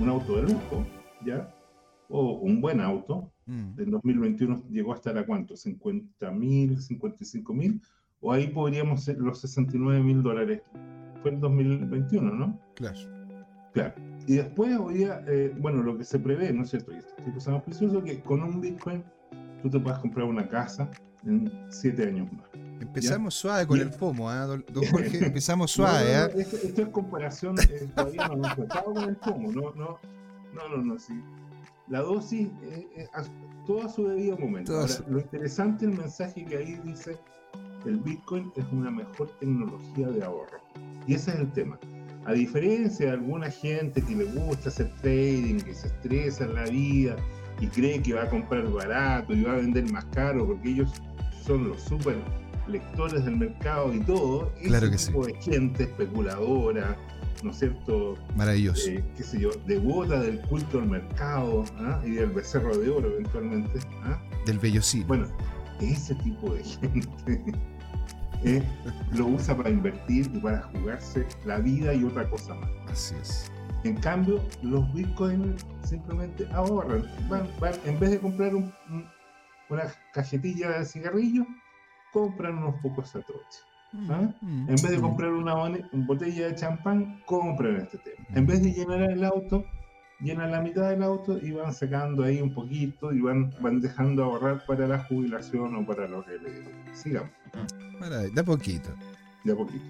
un 0.00 0.08
auto 0.08 0.36
de 0.36 0.42
lujo, 0.42 0.86
¿ya? 1.24 1.54
O 2.08 2.32
un 2.38 2.60
buen 2.60 2.80
auto. 2.80 3.30
Mm. 3.46 3.80
En 3.80 3.90
2021 3.90 4.64
llegó 4.70 4.92
hasta 4.92 5.12
la 5.12 5.24
cuánto? 5.24 5.56
50 5.56 6.30
mil, 6.32 6.80
55 6.80 7.54
mil, 7.54 7.80
o 8.20 8.32
ahí 8.32 8.48
podríamos 8.48 9.04
ser 9.04 9.18
los 9.18 9.40
69 9.40 10.02
mil 10.02 10.22
dólares. 10.22 10.62
Fue 11.22 11.30
en 11.30 11.40
2021, 11.40 12.34
¿no? 12.34 12.58
Claro. 12.74 12.98
Claro. 13.72 13.94
Y 14.26 14.34
después 14.34 14.76
hoy 14.78 14.94
día, 14.94 15.24
eh, 15.26 15.54
bueno, 15.58 15.82
lo 15.82 15.96
que 15.96 16.04
se 16.04 16.18
prevé, 16.18 16.52
¿no 16.52 16.62
es 16.62 16.70
cierto? 16.70 16.92
Y 16.92 16.96
estoy 16.96 17.54
más 17.54 17.62
precioso 17.62 18.02
que 18.02 18.20
con 18.20 18.42
un 18.42 18.60
Bitcoin 18.60 19.02
tú 19.62 19.70
te 19.70 19.80
puedas 19.80 19.98
comprar 20.00 20.26
una 20.26 20.48
casa 20.48 20.90
en 21.24 21.50
siete 21.70 22.06
años 22.06 22.32
más. 22.32 22.61
Empezamos 22.94 23.34
suave 23.34 23.66
con 23.66 23.80
el 23.80 23.90
FOMO, 23.90 24.30
¿eh, 24.30 24.36
don, 24.36 24.64
Jorge? 24.90 25.24
Empezamos 25.24 25.70
suave, 25.70 26.12
¿eh? 26.12 26.28
esto, 26.36 26.82
es 26.82 26.88
comparación, 26.90 27.58
eh, 27.58 27.88
todavía 27.96 28.28
no 28.28 28.34
hemos 28.34 28.54
con 28.84 29.08
el 29.08 29.16
FOMO, 29.16 29.50
no, 29.50 29.72
no, 29.72 29.98
no, 30.52 30.68
no, 30.68 30.76
no, 30.76 30.98
sí. 30.98 31.18
La 31.88 32.00
dosis, 32.00 32.48
eh, 32.64 33.08
todo 33.66 33.86
a 33.86 33.88
su 33.88 34.06
debido 34.08 34.36
momento. 34.36 34.78
Ahora, 34.78 34.92
lo 35.08 35.20
interesante, 35.20 35.86
el 35.86 35.96
mensaje 35.96 36.44
que 36.44 36.58
ahí 36.58 36.80
dice, 36.84 37.18
el 37.86 37.98
Bitcoin 37.98 38.52
es 38.56 38.64
una 38.72 38.90
mejor 38.90 39.30
tecnología 39.40 40.08
de 40.08 40.22
ahorro. 40.22 40.58
Y 41.06 41.14
ese 41.14 41.30
es 41.30 41.38
el 41.38 41.50
tema. 41.52 41.78
A 42.26 42.32
diferencia 42.34 43.06
de 43.06 43.12
alguna 43.12 43.50
gente 43.50 44.02
que 44.02 44.14
le 44.14 44.24
gusta 44.24 44.68
hacer 44.68 44.92
trading, 45.00 45.60
que 45.60 45.74
se 45.74 45.86
estresa 45.86 46.44
en 46.44 46.54
la 46.54 46.64
vida 46.64 47.16
y 47.58 47.68
cree 47.68 48.02
que 48.02 48.12
va 48.12 48.24
a 48.24 48.28
comprar 48.28 48.70
barato 48.70 49.32
y 49.32 49.42
va 49.42 49.52
a 49.52 49.56
vender 49.56 49.90
más 49.90 50.04
caro 50.06 50.46
porque 50.46 50.68
ellos 50.68 50.92
son 51.44 51.68
los 51.68 51.80
super 51.80 52.16
lectores 52.66 53.24
del 53.24 53.36
mercado 53.36 53.92
y 53.92 54.00
todo, 54.00 54.52
claro 54.64 54.86
ese 54.86 55.08
tipo 55.08 55.26
de 55.26 55.34
gente 55.34 55.84
especuladora, 55.84 56.96
¿no 57.42 57.50
es 57.50 57.58
cierto? 57.58 58.16
Maravilloso. 58.36 58.90
Eh, 58.90 59.04
qué 59.16 59.22
sé 59.22 59.40
yo, 59.40 59.50
devota 59.66 60.20
del 60.20 60.40
culto 60.42 60.78
al 60.78 60.88
mercado 60.88 61.64
¿ah? 61.78 62.00
y 62.04 62.12
del 62.12 62.30
becerro 62.30 62.76
de 62.76 62.90
oro 62.90 63.08
eventualmente. 63.12 63.80
¿ah? 64.04 64.20
Del 64.46 64.58
bellocino. 64.58 65.06
Bueno, 65.06 65.26
ese 65.80 66.14
tipo 66.16 66.54
de 66.54 66.64
gente 66.64 67.42
¿eh? 68.44 68.62
lo 69.12 69.26
usa 69.26 69.56
para 69.56 69.70
invertir 69.70 70.30
y 70.32 70.38
para 70.38 70.62
jugarse 70.62 71.26
la 71.44 71.58
vida 71.58 71.94
y 71.94 72.04
otra 72.04 72.28
cosa 72.28 72.54
más. 72.54 72.70
Así 72.88 73.14
es. 73.20 73.50
En 73.84 73.96
cambio, 73.96 74.40
los 74.62 74.92
bitcoins 74.94 75.66
simplemente 75.84 76.46
ahorran. 76.52 77.04
Van, 77.28 77.48
en 77.84 77.98
vez 77.98 78.10
de 78.12 78.20
comprar 78.20 78.54
una 78.54 79.84
cajetilla 80.12 80.78
de 80.78 80.84
cigarrillo, 80.84 81.44
compran 82.12 82.58
unos 82.58 82.74
pocos 82.80 83.08
satoshis. 83.08 83.64
Mm, 83.92 84.10
¿ah? 84.10 84.34
mm, 84.40 84.68
en 84.70 84.76
vez 84.76 84.90
de 84.90 85.00
comprar 85.00 85.32
una, 85.32 85.54
botella 85.92 86.48
de 86.48 86.54
champán, 86.54 87.20
compran 87.26 87.76
este 87.76 87.98
tema. 87.98 88.26
En 88.34 88.46
vez 88.46 88.62
de 88.62 88.72
llenar 88.72 89.02
el 89.02 89.24
auto, 89.24 89.64
llenan 90.20 90.50
la 90.50 90.60
mitad 90.60 90.88
del 90.88 91.02
auto 91.02 91.38
y 91.38 91.50
van 91.50 91.74
sacando 91.74 92.24
ahí 92.24 92.40
un 92.40 92.54
poquito 92.54 93.12
y 93.12 93.20
van, 93.20 93.52
van 93.60 93.80
dejando 93.80 94.24
ahorrar 94.24 94.64
para 94.66 94.86
la 94.86 95.04
jubilación 95.04 95.74
o 95.76 95.86
para 95.86 96.08
los 96.08 96.24
Sigamos. 96.94 97.30
De 98.34 98.40
a 98.40 98.44
poquito. 98.44 98.90
De 99.44 99.52
a 99.52 99.56
poquito. 99.56 99.84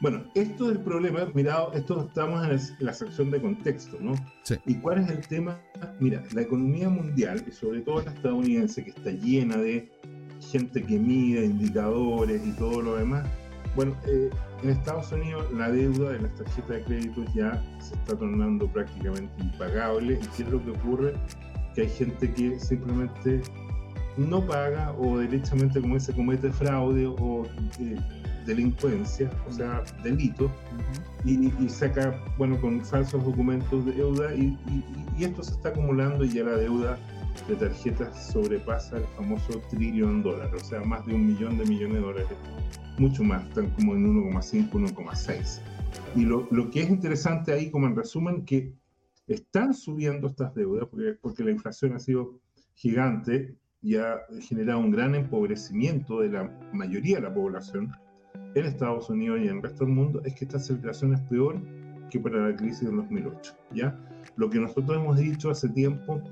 Bueno, 0.00 0.24
esto 0.34 0.70
es 0.70 0.76
el 0.76 0.82
problema, 0.82 1.26
mirado, 1.32 1.72
esto 1.72 2.06
estamos 2.06 2.46
en 2.46 2.84
la 2.84 2.92
sección 2.92 3.30
de 3.30 3.40
contexto, 3.40 3.96
¿no? 3.98 4.14
Sí. 4.42 4.56
¿Y 4.66 4.74
cuál 4.74 4.98
es 4.98 5.08
el 5.08 5.26
tema? 5.26 5.58
Mira, 6.00 6.22
la 6.34 6.42
economía 6.42 6.90
mundial, 6.90 7.42
y 7.48 7.50
sobre 7.50 7.80
todo 7.80 8.02
la 8.02 8.10
estadounidense, 8.10 8.84
que 8.84 8.90
está 8.90 9.10
llena 9.10 9.56
de 9.56 9.90
gente 10.50 10.82
que 10.82 10.98
mide 10.98 11.44
indicadores 11.44 12.44
y 12.46 12.52
todo 12.52 12.82
lo 12.82 12.96
demás, 12.96 13.26
bueno, 13.74 13.94
eh, 14.06 14.30
en 14.62 14.70
Estados 14.70 15.12
Unidos 15.12 15.52
la 15.52 15.70
deuda 15.70 16.12
de 16.12 16.20
las 16.20 16.34
tarjetas 16.34 16.68
de 16.70 16.82
crédito 16.84 17.24
ya 17.34 17.62
se 17.78 17.94
está 17.94 18.16
tornando 18.16 18.66
prácticamente 18.68 19.32
impagable. 19.38 20.14
¿Y 20.14 20.26
qué 20.36 20.42
es 20.44 20.48
lo 20.48 20.64
que 20.64 20.70
ocurre? 20.70 21.14
Que 21.74 21.82
hay 21.82 21.90
gente 21.90 22.32
que 22.32 22.58
simplemente 22.58 23.42
no 24.16 24.44
paga 24.46 24.94
o 24.98 25.18
derechamente 25.18 25.80
como 25.80 26.00
se 26.00 26.14
comete 26.14 26.50
fraude 26.50 27.06
o 27.06 27.44
eh, 27.78 27.96
delincuencia, 28.46 29.30
o 29.46 29.52
sea, 29.52 29.82
delito, 30.02 30.50
y, 31.24 31.50
saca, 31.68 32.18
bueno, 32.38 32.58
con 32.60 32.82
falsos 32.84 33.24
documentos 33.24 33.84
de 33.84 33.92
deuda 33.92 34.34
y, 34.34 34.56
y, 35.18 35.24
esto 35.24 35.42
se 35.42 35.52
está 35.52 35.70
acumulando 35.70 36.24
y 36.24 36.28
ya 36.28 36.44
la 36.44 36.56
deuda 36.56 36.98
de 37.48 37.56
tarjetas 37.56 38.32
sobrepasa 38.32 38.98
el 38.98 39.04
famoso 39.16 39.60
trillón 39.70 40.22
dólar, 40.22 40.54
o 40.54 40.58
sea, 40.58 40.80
más 40.82 41.04
de 41.06 41.14
un 41.14 41.26
millón 41.26 41.58
de 41.58 41.64
millones 41.64 41.94
de 41.94 42.00
dólares, 42.00 42.28
mucho 42.98 43.22
más, 43.22 43.46
están 43.46 43.70
como 43.70 43.94
en 43.94 44.32
1,5, 44.32 44.70
1,6. 44.70 45.60
Y 46.14 46.22
lo, 46.22 46.48
lo, 46.50 46.70
que 46.70 46.82
es 46.82 46.90
interesante 46.90 47.52
ahí, 47.52 47.70
como 47.70 47.86
en 47.86 47.96
resumen, 47.96 48.44
que 48.44 48.72
están 49.26 49.74
subiendo 49.74 50.28
estas 50.28 50.54
deudas, 50.54 50.88
porque, 50.90 51.14
porque 51.20 51.44
la 51.44 51.50
inflación 51.50 51.94
ha 51.94 51.98
sido 51.98 52.40
gigante 52.74 53.54
y 53.82 53.96
ha 53.96 54.18
generado 54.40 54.80
un 54.80 54.90
gran 54.90 55.14
empobrecimiento 55.14 56.20
de 56.20 56.30
la 56.30 56.50
mayoría 56.72 57.16
de 57.16 57.22
la 57.22 57.34
población 57.34 57.92
en 58.54 58.64
Estados 58.64 59.10
Unidos 59.10 59.40
y 59.40 59.48
en 59.48 59.56
el 59.56 59.62
resto 59.62 59.84
del 59.84 59.94
mundo, 59.94 60.22
es 60.24 60.34
que 60.34 60.44
esta 60.44 60.56
aceleración 60.56 61.14
es 61.14 61.20
peor 61.22 61.60
que 62.10 62.18
para 62.18 62.48
la 62.48 62.56
crisis 62.56 62.86
del 62.86 62.96
2008. 62.96 63.54
¿ya? 63.74 63.98
Lo 64.36 64.48
que 64.48 64.58
nosotros 64.58 64.96
hemos 64.96 65.18
dicho 65.18 65.50
hace 65.50 65.68
tiempo 65.68 66.22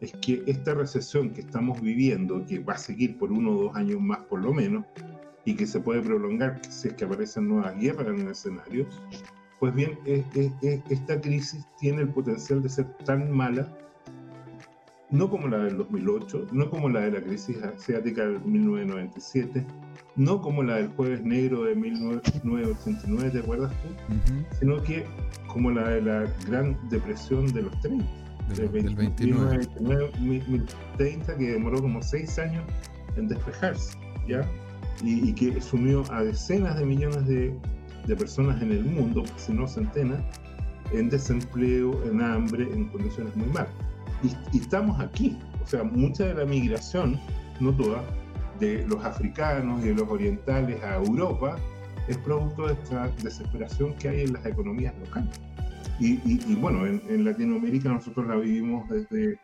es 0.00 0.12
que 0.20 0.42
esta 0.46 0.74
recesión 0.74 1.30
que 1.30 1.40
estamos 1.40 1.80
viviendo, 1.80 2.44
que 2.46 2.58
va 2.60 2.74
a 2.74 2.78
seguir 2.78 3.18
por 3.18 3.32
uno 3.32 3.52
o 3.52 3.62
dos 3.64 3.76
años 3.76 4.00
más 4.00 4.18
por 4.20 4.40
lo 4.40 4.52
menos, 4.52 4.84
y 5.44 5.54
que 5.54 5.66
se 5.66 5.80
puede 5.80 6.02
prolongar 6.02 6.60
si 6.68 6.88
es 6.88 6.94
que 6.94 7.04
aparecen 7.04 7.48
nuevas 7.48 7.74
guerras 7.78 8.06
en 8.08 8.20
el 8.20 8.28
escenario, 8.28 8.86
pues 9.58 9.74
bien, 9.74 9.98
esta 10.90 11.20
crisis 11.20 11.66
tiene 11.78 12.02
el 12.02 12.08
potencial 12.10 12.62
de 12.62 12.68
ser 12.68 12.86
tan 13.04 13.30
mala, 13.32 13.74
no 15.10 15.30
como 15.30 15.48
la 15.48 15.58
del 15.58 15.78
2008, 15.78 16.48
no 16.52 16.70
como 16.70 16.90
la 16.90 17.00
de 17.00 17.12
la 17.12 17.22
crisis 17.22 17.56
asiática 17.62 18.26
del 18.26 18.40
1997, 18.42 19.64
no 20.16 20.40
como 20.42 20.62
la 20.62 20.76
del 20.76 20.88
jueves 20.88 21.24
negro 21.24 21.64
de 21.64 21.74
1989, 21.74 23.30
¿te 23.30 23.38
acuerdas 23.38 23.72
tú? 23.82 23.88
Sino 24.60 24.82
que 24.82 25.06
como 25.48 25.70
la 25.70 25.88
de 25.88 26.02
la 26.02 26.32
gran 26.46 26.76
depresión 26.90 27.46
de 27.52 27.62
los 27.62 27.80
30 27.80 28.04
del, 28.54 28.68
29. 28.94 29.68
30, 30.96 31.36
que 31.36 31.52
demoró 31.52 31.80
como 31.80 32.02
seis 32.02 32.38
años 32.38 32.64
en 33.16 33.28
despejarse, 33.28 33.96
¿ya? 34.26 34.48
Y, 35.02 35.32
que 35.32 35.60
sumió 35.60 36.04
a 36.10 36.24
decenas 36.24 36.76
de 36.76 36.84
millones 36.84 37.26
de, 37.26 37.54
de, 38.06 38.16
personas 38.16 38.60
en 38.62 38.72
el 38.72 38.84
mundo, 38.84 39.22
si 39.36 39.52
no 39.52 39.68
centenas, 39.68 40.20
en 40.92 41.08
desempleo, 41.08 42.02
en 42.04 42.20
hambre, 42.20 42.64
en 42.64 42.88
condiciones 42.88 43.34
muy 43.36 43.46
malas. 43.48 43.70
Y, 44.22 44.56
y, 44.56 44.60
estamos 44.60 44.98
aquí, 45.00 45.38
o 45.62 45.66
sea, 45.66 45.84
mucha 45.84 46.24
de 46.24 46.34
la 46.34 46.44
migración, 46.44 47.20
no 47.60 47.72
toda, 47.72 48.02
de 48.58 48.84
los 48.88 49.04
africanos 49.04 49.84
y 49.84 49.88
de 49.88 49.94
los 49.94 50.08
orientales 50.08 50.82
a 50.82 50.96
Europa 50.96 51.56
es 52.08 52.16
producto 52.18 52.66
de 52.66 52.72
esta 52.72 53.08
desesperación 53.22 53.94
que 53.94 54.08
hay 54.08 54.22
en 54.22 54.32
las 54.32 54.44
economías 54.46 54.94
locales. 54.98 55.38
Y, 56.00 56.54
bueno, 56.54 56.86
en, 56.86 57.24
Latinoamérica 57.24 57.88
nosotros 57.88 58.26
la 58.26 58.36
vivimos 58.36 58.88
desde 58.88 59.38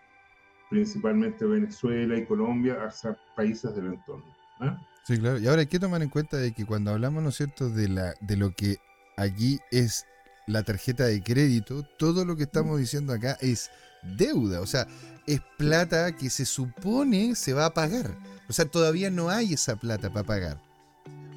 principalmente 0.71 1.45
Venezuela 1.45 2.17
y 2.17 2.25
Colombia, 2.25 2.79
hacia 2.85 3.17
países 3.37 3.75
del 3.75 3.87
entorno. 3.87 4.25
¿ah? 4.61 4.79
Sí, 5.05 5.19
claro. 5.19 5.39
Y 5.39 5.47
ahora 5.47 5.61
hay 5.61 5.67
que 5.67 5.79
tomar 5.79 6.03
en 6.03 6.09
cuenta 6.09 6.37
de 6.37 6.53
que 6.53 6.65
cuando 6.65 6.91
hablamos, 6.91 7.23
¿no 7.23 7.29
es 7.29 7.37
cierto?, 7.37 7.71
de, 7.71 7.89
la, 7.89 8.15
de 8.21 8.37
lo 8.37 8.53
que 8.53 8.79
aquí 9.17 9.59
es 9.71 10.07
la 10.47 10.63
tarjeta 10.63 11.05
de 11.05 11.23
crédito, 11.23 11.83
todo 11.99 12.25
lo 12.25 12.37
que 12.37 12.45
estamos 12.45 12.79
diciendo 12.79 13.13
acá 13.13 13.37
es 13.41 13.71
deuda, 14.03 14.61
o 14.61 14.67
sea, 14.67 14.87
es 15.27 15.41
plata 15.57 16.15
que 16.17 16.29
se 16.29 16.45
supone 16.45 17.35
se 17.35 17.53
va 17.53 17.67
a 17.67 17.75
pagar. 17.75 18.15
O 18.49 18.53
sea, 18.53 18.67
todavía 18.67 19.11
no 19.11 19.31
hay 19.31 19.55
esa 19.55 19.77
plata 19.77 20.13
para 20.13 20.27
pagar. 20.27 20.61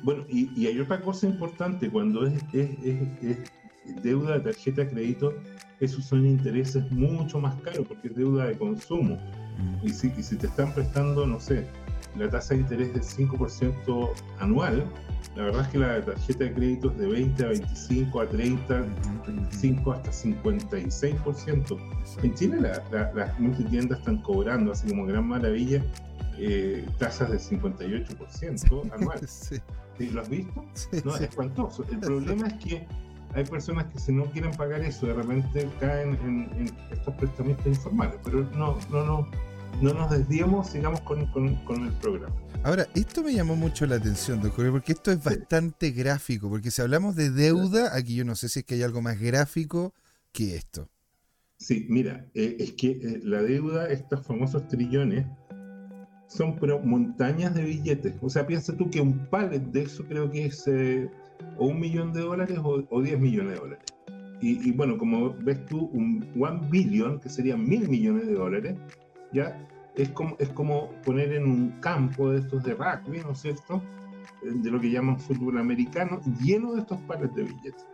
Bueno, 0.04 0.26
y, 0.30 0.66
hay 0.68 0.80
otra 0.80 1.02
cosa 1.02 1.26
importante, 1.26 1.90
cuando 1.90 2.26
es, 2.26 2.44
deuda 4.02 4.34
de 4.38 4.52
tarjeta 4.52 4.84
de 4.84 4.90
crédito, 4.90 5.34
esos 5.80 6.06
son 6.06 6.26
intereses 6.26 6.90
mucho 6.92 7.40
más 7.40 7.56
caros 7.62 7.88
porque 7.88 8.08
es 8.08 8.16
deuda 8.16 8.46
de 8.46 8.58
consumo. 8.58 9.16
Mm. 9.58 9.88
Y 9.88 9.90
si, 9.90 10.12
y 10.18 10.24
si 10.24 10.36
te 10.36 10.48
están 10.48 10.74
prestando, 10.74 11.26
no 11.26 11.40
sé, 11.40 11.68
la 12.18 12.30
tasa 12.30 12.54
de 12.54 12.62
interés 12.62 12.94
del 12.94 13.04
5% 13.04 14.12
anual, 14.40 14.86
la 15.36 15.44
verdad 15.44 15.62
es 15.62 15.68
que 15.68 15.78
la 15.78 16.04
tarjeta 16.04 16.46
de 16.46 16.54
crédito 16.54 16.92
es 16.92 16.98
de 16.98 17.08
20 17.08 17.44
a 17.44 17.48
25 17.50 18.22
a 18.22 18.28
30, 18.28 18.86
35 19.24 19.92
hasta 19.92 20.12
56%. 20.12 21.78
En 22.24 22.34
Chile 22.34 22.58
las 22.92 23.40
multitiendas 23.40 24.00
están 24.00 24.22
cobrando, 24.22 24.72
así 24.72 24.88
como 24.88 25.06
gran 25.06 25.28
maravilla, 25.28 25.84
eh, 26.40 26.86
tasas 26.98 27.30
del 27.30 27.40
58% 27.40 28.92
anual. 28.94 29.28
Sí. 29.28 29.60
¿Lo 30.12 30.22
has 30.22 30.30
visto? 30.30 30.66
no, 31.04 31.16
es 31.16 31.22
espantoso. 31.22 31.84
El 31.92 32.00
problema 32.00 32.48
es 32.48 32.54
que 32.54 32.88
hay 33.34 33.44
personas 33.46 33.86
que 33.86 34.00
si 34.00 34.12
no 34.12 34.26
quieren 34.32 34.52
pagar 34.52 34.82
eso, 34.82 35.08
de 35.08 35.14
repente 35.14 35.70
caen 35.80 36.16
en, 36.24 36.72
estos 36.92 37.14
prestamistas 37.16 37.68
informales, 37.68 38.16
pero 38.24 38.44
no, 38.56 38.78
no, 38.90 39.06
no, 39.06 39.28
no 39.82 39.94
nos 39.94 40.12
desviemos, 40.12 40.70
sigamos 40.70 41.02
con, 41.02 41.20
el 41.20 41.94
programa. 42.02 42.36
Ahora, 42.64 42.88
esto 42.96 43.24
me 43.24 43.34
llamó 43.34 43.56
mucho 43.56 43.86
la 43.86 43.98
atención, 43.98 44.42
doctor, 44.42 44.72
porque 44.72 44.94
esto 44.94 45.12
es 45.12 45.24
bastante 45.24 45.92
gráfico, 45.92 46.50
porque 46.50 46.72
si 46.72 46.82
hablamos 46.82 47.16
de 47.16 47.30
deuda, 47.30 47.96
aquí 47.96 48.16
yo 48.16 48.26
no 48.26 48.36
sé 48.36 48.50
si 48.50 48.60
es 48.60 48.66
que 48.66 48.76
hay 48.76 48.84
algo 48.84 49.02
más 49.02 49.20
gráfico 49.20 49.94
que 50.32 50.56
esto. 50.56 50.90
Sí, 51.58 51.88
mira, 51.90 52.28
eh, 52.34 52.56
es 52.60 52.74
que 52.74 52.92
eh, 52.92 53.20
la 53.24 53.42
deuda, 53.42 53.90
estos 53.90 54.26
famosos 54.26 54.68
trillones, 54.68 55.26
son 56.28 56.58
pero 56.60 56.80
montañas 56.80 57.56
de 57.56 57.64
billetes. 57.64 58.16
O 58.22 58.30
sea, 58.30 58.46
piensa 58.46 58.76
tú 58.76 58.90
que 58.90 59.02
un 59.02 59.28
pallet 59.30 59.60
de 59.60 59.84
eso 59.84 60.04
creo 60.06 60.30
que 60.30 60.46
es 60.46 60.68
eh, 60.68 61.10
o 61.58 61.68
un 61.68 61.80
millón 61.80 62.14
de 62.14 62.22
dólares 62.22 62.58
o, 62.64 62.84
o 62.90 63.02
10 63.02 63.20
millones 63.20 63.54
de 63.54 63.60
dólares. 63.60 63.88
Y, 64.40 64.72
bueno, 64.72 65.00
como 65.00 65.34
ves 65.34 65.66
tú, 65.66 65.90
un 65.94 66.28
one 66.40 66.62
billion, 66.70 67.20
que 67.20 67.28
serían 67.28 67.68
mil 67.68 67.90
millones 67.90 68.28
de 68.28 68.36
dólares, 68.36 68.76
¿ya? 69.34 69.58
Es 69.96 70.10
como, 70.10 70.36
es 70.38 70.50
como 70.50 70.92
poner 71.04 71.34
en 71.34 71.46
un 71.46 71.70
campo 71.80 72.30
de 72.30 72.42
estos 72.42 72.64
de 72.64 72.76
rugby, 72.76 73.20
¿no 73.22 73.32
es 73.32 73.40
cierto? 73.40 73.82
Eh, 74.44 74.52
de 74.54 74.70
lo 74.70 74.80
que 74.80 74.92
llaman 74.92 75.20
fútbol 75.20 75.58
americano, 75.58 76.22
lleno 76.40 76.74
de 76.74 76.82
estos 76.82 77.00
pares 77.02 77.34
de 77.34 77.44
billetes. 77.44 77.88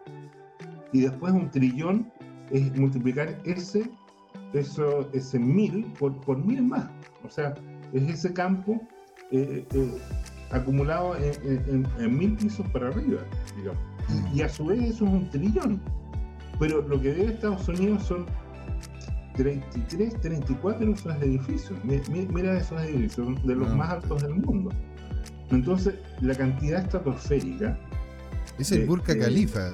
Y 0.92 1.02
después 1.02 1.32
un 1.32 1.50
trillón 1.50 2.12
es 2.52 2.78
multiplicar 2.78 3.40
ese, 3.46 3.90
eso, 4.52 5.10
ese 5.14 5.40
mil 5.40 5.86
por, 5.98 6.14
por 6.22 6.38
mil 6.38 6.62
más. 6.62 6.90
O 7.24 7.30
sea, 7.30 7.56
es 7.94 8.04
ese 8.04 8.34
campo 8.34 8.82
eh, 9.32 9.66
eh, 9.74 9.98
acumulado 10.54 11.16
en, 11.18 11.86
en, 12.00 12.18
mil 12.18 12.36
pisos 12.36 12.66
para 12.70 12.88
arriba, 12.88 13.22
digamos. 13.58 13.82
Y, 14.34 14.40
y 14.40 14.42
a 14.42 14.50
su 14.50 14.66
vez 14.66 14.82
eso 14.82 15.06
es 15.06 15.12
un 15.12 15.30
trillón. 15.30 15.82
Pero 16.60 16.82
lo 16.88 17.02
que 17.02 17.14
debe 17.14 17.34
Estados 17.34 17.68
Unidos 17.68 18.04
son 18.04 18.26
33, 19.36 20.22
34 20.22 20.94
esos 20.94 21.16
edificios. 21.22 21.80
Mira 21.84 22.58
esos 22.58 22.82
edificios, 22.82 23.44
de 23.46 23.56
los 23.56 23.70
ah, 23.72 23.76
más 23.76 23.90
altos 23.90 24.22
del 24.22 24.36
mundo. 24.36 24.72
Entonces, 25.50 25.96
la 26.22 26.36
cantidad 26.36 26.82
estratosférica. 26.82 27.78
Es 28.60 28.72
el 28.72 28.86
Burka 28.86 29.18
Khalifa, 29.18 29.72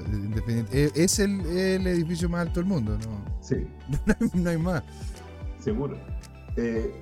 eh, 0.71 0.89
es 0.95 1.19
el, 1.19 1.41
edificio 1.85 2.29
más 2.29 2.47
alto 2.47 2.61
del 2.61 2.69
mundo, 2.69 2.97
¿no? 2.97 3.25
Sí. 3.41 3.67
no 4.33 4.49
hay 4.49 4.57
más. 4.57 4.83
Seguro. 5.59 5.97
Eh, 6.55 6.93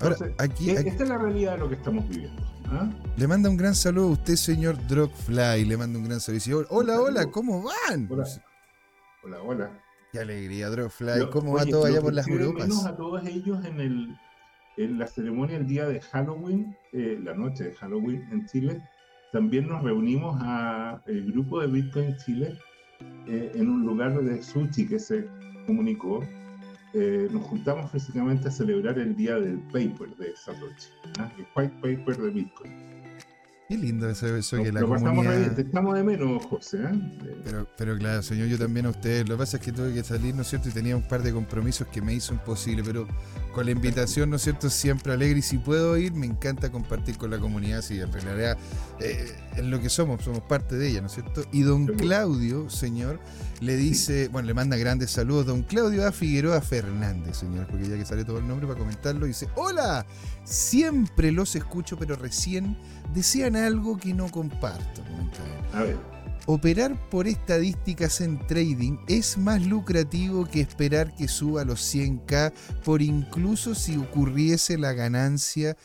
Ahora, 0.00 0.16
aquí, 0.38 0.70
esta 0.70 1.02
es 1.02 1.08
la 1.08 1.18
realidad 1.18 1.52
de 1.52 1.58
lo 1.58 1.68
que 1.68 1.74
estamos 1.74 2.08
viviendo. 2.08 2.42
¿ah? 2.66 2.88
Le 3.16 3.26
manda 3.26 3.50
un 3.50 3.56
gran 3.56 3.74
saludo 3.74 4.08
a 4.08 4.12
usted, 4.12 4.36
señor 4.36 4.76
Drogfly. 4.86 5.64
Le 5.64 5.76
manda 5.76 5.98
un 5.98 6.04
gran 6.04 6.20
saludo. 6.20 6.66
Hola, 6.70 7.00
hola, 7.00 7.26
¿cómo 7.26 7.62
van? 7.62 8.08
Hola, 8.10 8.24
hola. 9.22 9.42
hola. 9.42 9.70
Qué 10.12 10.18
alegría, 10.18 10.68
Drogfly. 10.70 11.30
¿Cómo 11.30 11.54
va 11.54 11.64
todo 11.64 11.84
allá 11.84 12.00
por 12.00 12.12
las 12.12 12.26
Europas? 12.26 12.86
A 12.86 12.96
todos 12.96 13.24
ellos 13.26 13.64
en, 13.64 13.80
el, 13.80 14.16
en 14.76 14.98
la 14.98 15.06
ceremonia 15.06 15.56
el 15.56 15.66
día 15.66 15.86
de 15.86 16.00
Halloween, 16.00 16.76
eh, 16.92 17.18
la 17.22 17.34
noche 17.34 17.64
de 17.64 17.74
Halloween 17.74 18.26
en 18.32 18.46
Chile. 18.46 18.82
También 19.32 19.68
nos 19.68 19.82
reunimos 19.84 20.36
a 20.42 21.00
el 21.06 21.30
grupo 21.32 21.60
de 21.60 21.68
Bitcoin 21.68 22.16
Chile 22.16 22.58
eh, 23.28 23.52
en 23.54 23.68
un 23.68 23.86
lugar 23.86 24.20
de 24.20 24.42
sushi 24.42 24.88
que 24.88 24.98
se 24.98 25.28
comunicó. 25.66 26.20
Eh, 26.92 27.28
nos 27.30 27.44
juntamos 27.44 27.90
físicamente 27.90 28.48
a 28.48 28.50
celebrar 28.50 28.98
el 28.98 29.14
día 29.14 29.36
del 29.38 29.60
paper 29.72 30.16
de 30.16 30.34
Satoshi, 30.36 30.88
¿ah? 31.18 31.30
el 31.38 31.46
white 31.54 31.74
paper 31.80 32.16
de 32.16 32.30
Bitcoin. 32.30 32.99
Qué 33.70 33.78
lindo 33.78 34.10
eso, 34.10 34.26
eso 34.34 34.56
que 34.56 34.72
la 34.72 34.80
comunidad... 34.80 35.56
estamos 35.56 35.94
de 35.94 36.02
menos, 36.02 36.44
José. 36.46 36.78
¿eh? 36.78 37.40
Pero, 37.44 37.68
pero 37.78 37.96
claro, 37.96 38.20
señor, 38.20 38.48
yo 38.48 38.58
también 38.58 38.86
a 38.86 38.88
ustedes. 38.88 39.28
Lo 39.28 39.36
que 39.36 39.38
pasa 39.38 39.58
es 39.58 39.62
que 39.62 39.70
tuve 39.70 39.94
que 39.94 40.02
salir, 40.02 40.34
¿no 40.34 40.42
es 40.42 40.48
cierto? 40.48 40.70
Y 40.70 40.72
tenía 40.72 40.96
un 40.96 41.06
par 41.06 41.22
de 41.22 41.32
compromisos 41.32 41.86
que 41.86 42.02
me 42.02 42.12
hizo 42.12 42.34
imposible, 42.34 42.82
pero 42.84 43.06
con 43.54 43.66
la 43.66 43.70
invitación, 43.70 44.28
¿no 44.28 44.36
es 44.36 44.42
cierto? 44.42 44.70
Siempre 44.70 45.12
alegre 45.12 45.38
y 45.38 45.42
si 45.42 45.56
puedo 45.58 45.96
ir, 45.96 46.12
me 46.14 46.26
encanta 46.26 46.72
compartir 46.72 47.16
con 47.16 47.30
la 47.30 47.38
comunidad. 47.38 47.82
Si 47.82 48.00
en 48.00 48.12
realidad 48.12 48.58
eh, 48.98 49.36
es 49.56 49.64
lo 49.64 49.80
que 49.80 49.88
somos, 49.88 50.24
somos 50.24 50.42
parte 50.42 50.76
de 50.76 50.88
ella, 50.88 51.02
¿no 51.02 51.06
es 51.06 51.12
cierto? 51.12 51.44
Y 51.52 51.62
don 51.62 51.86
Claudio, 51.86 52.68
señor, 52.70 53.20
le 53.60 53.76
dice, 53.76 54.26
bueno, 54.32 54.48
le 54.48 54.54
manda 54.54 54.76
grandes 54.78 55.12
saludos. 55.12 55.46
Don 55.46 55.62
Claudio 55.62 56.08
A. 56.08 56.10
Figueroa 56.10 56.60
Fernández, 56.60 57.36
señor, 57.36 57.68
porque 57.68 57.88
ya 57.88 57.96
que 57.96 58.04
sale 58.04 58.24
todo 58.24 58.38
el 58.38 58.48
nombre 58.48 58.66
para 58.66 58.80
comentarlo, 58.80 59.26
dice: 59.26 59.46
Hola, 59.54 60.06
siempre 60.42 61.30
los 61.30 61.54
escucho, 61.54 61.96
pero 61.96 62.16
recién 62.16 62.76
decían 63.14 63.56
algo 63.56 63.96
que 63.96 64.14
no 64.14 64.30
comparto. 64.30 65.02
A 65.72 65.82
ver. 65.82 65.96
Operar 66.46 66.96
por 67.10 67.28
estadísticas 67.28 68.20
en 68.20 68.44
trading 68.46 68.98
es 69.06 69.38
más 69.38 69.64
lucrativo 69.64 70.46
que 70.46 70.60
esperar 70.60 71.14
que 71.14 71.28
suba 71.28 71.64
los 71.64 71.94
100k 71.94 72.52
por 72.82 73.02
incluso 73.02 73.74
si 73.74 73.96
ocurriese 73.96 74.78
la 74.78 74.92
ganancia, 74.92 75.76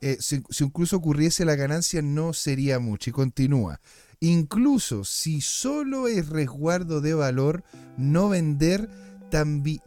eh, 0.00 0.18
si, 0.20 0.42
incluso 0.60 0.96
ocurriese 0.98 1.44
la 1.44 1.56
ganancia 1.56 2.02
no 2.02 2.34
sería 2.34 2.78
mucho. 2.78 3.10
Y 3.10 3.12
continúa. 3.14 3.80
Incluso 4.20 5.04
si 5.04 5.40
solo 5.40 6.08
es 6.08 6.28
resguardo 6.28 7.00
de 7.00 7.14
valor, 7.14 7.64
no 7.96 8.28
vender 8.28 8.88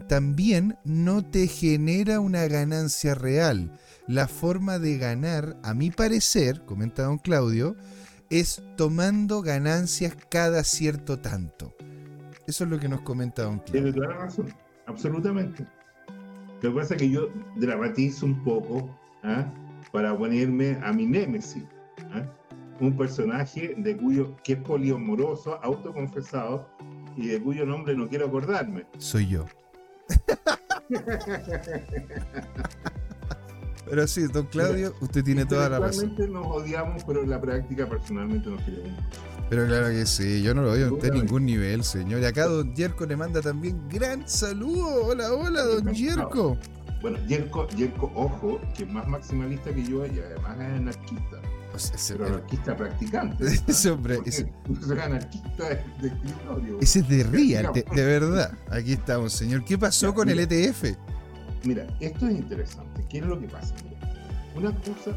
también 0.07 0.77
no 0.83 1.25
te 1.25 1.47
genera 1.47 2.19
una 2.19 2.45
ganancia 2.47 3.15
real 3.15 3.79
la 4.09 4.27
forma 4.27 4.79
de 4.79 4.97
ganar, 4.97 5.55
a 5.61 5.75
mi 5.75 5.91
parecer, 5.91 6.65
comenta 6.65 7.03
don 7.03 7.19
Claudio, 7.19 7.75
es 8.31 8.63
tomando 8.75 9.43
ganancias 9.43 10.17
cada 10.29 10.63
cierto 10.63 11.19
tanto. 11.19 11.75
Eso 12.47 12.63
es 12.63 12.71
lo 12.71 12.79
que 12.79 12.89
nos 12.89 13.01
comenta 13.01 13.43
don 13.43 13.59
Claudio. 13.59 13.71
Tiene 13.71 13.93
toda 13.93 14.07
la 14.07 14.25
razón, 14.25 14.51
absolutamente. 14.87 15.63
Lo 16.63 16.71
que 16.71 16.75
pasa 16.75 16.95
es 16.95 17.01
que 17.01 17.11
yo 17.11 17.29
dramatizo 17.57 18.25
un 18.25 18.43
poco 18.43 18.89
¿ah? 19.21 19.45
para 19.91 20.17
ponerme 20.17 20.79
a 20.83 20.91
mi 20.91 21.05
némesis. 21.05 21.63
¿ah? 22.11 22.23
Un 22.79 22.97
personaje 22.97 23.75
de 23.77 23.95
cuyo, 23.95 24.35
que 24.43 24.53
es 24.53 24.59
poliamoroso, 24.59 25.59
autoconfesado, 25.61 26.67
y 27.15 27.27
de 27.27 27.39
cuyo 27.39 27.63
nombre 27.63 27.95
no 27.95 28.09
quiero 28.09 28.25
acordarme. 28.25 28.87
Soy 28.97 29.27
yo. 29.27 29.45
Pero 33.89 34.07
sí, 34.07 34.27
don 34.27 34.45
Claudio, 34.45 34.93
usted 35.01 35.23
tiene 35.23 35.45
toda 35.45 35.69
la 35.69 35.79
razón. 35.79 36.15
nos 36.31 36.45
odiamos, 36.45 37.03
pero 37.03 37.23
en 37.23 37.29
la 37.29 37.41
práctica 37.41 37.87
personalmente 37.87 38.49
nos 38.49 38.61
queremos. 38.61 38.91
Pero 39.49 39.65
claro 39.65 39.87
que 39.87 40.05
sí, 40.05 40.43
yo 40.43 40.53
no 40.53 40.61
lo 40.61 40.73
a 40.73 40.93
usted 40.93 41.11
ningún 41.11 41.45
nivel, 41.45 41.83
señor. 41.83 42.21
Y 42.21 42.25
acá 42.25 42.45
don 42.45 42.75
Yerko 42.75 43.07
le 43.07 43.17
manda 43.17 43.41
también 43.41 43.81
gran 43.89 44.27
saludo. 44.29 45.07
Hola, 45.07 45.33
hola, 45.33 45.63
don 45.63 45.91
Yerko. 45.91 46.55
Bueno, 47.01 47.17
Yerko, 47.27 47.67
Yerko, 47.69 48.11
ojo, 48.13 48.61
que 48.75 48.83
es 48.83 48.91
más 48.91 49.07
maximalista 49.07 49.73
que 49.73 49.83
yo 49.83 50.05
y 50.05 50.19
además 50.19 50.57
es 50.59 50.79
anarquista. 50.79 51.41
pero 52.09 52.25
anarquista 52.27 52.77
practicante. 52.77 53.45
Ese 53.67 53.89
hombre. 53.89 54.19
Ese, 54.23 54.51
anarquista 55.01 55.69
de, 55.69 56.07
escritorio. 56.07 56.77
Ese 56.79 56.99
es 56.99 57.09
de 57.09 57.23
real, 57.23 57.71
de, 57.73 57.83
de, 57.83 58.05
verdad. 58.05 58.51
Aquí 58.69 58.93
estamos, 58.93 59.33
señor. 59.33 59.65
¿Qué 59.65 59.79
pasó 59.79 60.13
con 60.13 60.29
el 60.29 60.39
ETF? 60.41 60.95
Mira, 61.63 61.87
esto 61.99 62.27
es 62.27 62.37
interesante. 62.37 62.88
¿Qué 63.09 63.17
es 63.17 63.25
lo 63.25 63.39
que 63.39 63.47
pasa? 63.47 63.75
una 64.55 64.73
cosa 64.81 65.15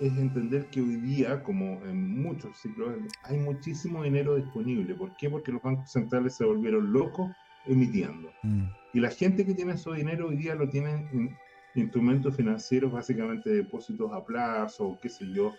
es 0.00 0.16
entender 0.16 0.66
que 0.70 0.80
hoy 0.80 0.96
día, 0.96 1.42
como 1.42 1.80
en 1.84 2.22
muchos 2.22 2.58
ciclos, 2.58 2.96
hay 3.24 3.38
muchísimo 3.38 4.02
dinero 4.02 4.36
disponible. 4.36 4.94
¿Por 4.94 5.14
qué? 5.16 5.28
Porque 5.28 5.52
los 5.52 5.62
bancos 5.62 5.92
centrales 5.92 6.34
se 6.34 6.44
volvieron 6.44 6.92
locos 6.92 7.30
emitiendo. 7.66 8.32
Mm. 8.42 8.64
Y 8.94 9.00
la 9.00 9.10
gente 9.10 9.44
que 9.44 9.54
tiene 9.54 9.76
su 9.76 9.92
dinero 9.92 10.28
hoy 10.28 10.36
día 10.36 10.54
lo 10.54 10.68
tiene 10.68 11.08
en 11.12 11.36
instrumentos 11.74 12.34
financieros, 12.34 12.90
básicamente 12.90 13.50
depósitos 13.50 14.10
a 14.12 14.24
plazo, 14.24 14.88
o 14.88 14.98
qué 15.00 15.08
sé 15.10 15.30
yo, 15.32 15.54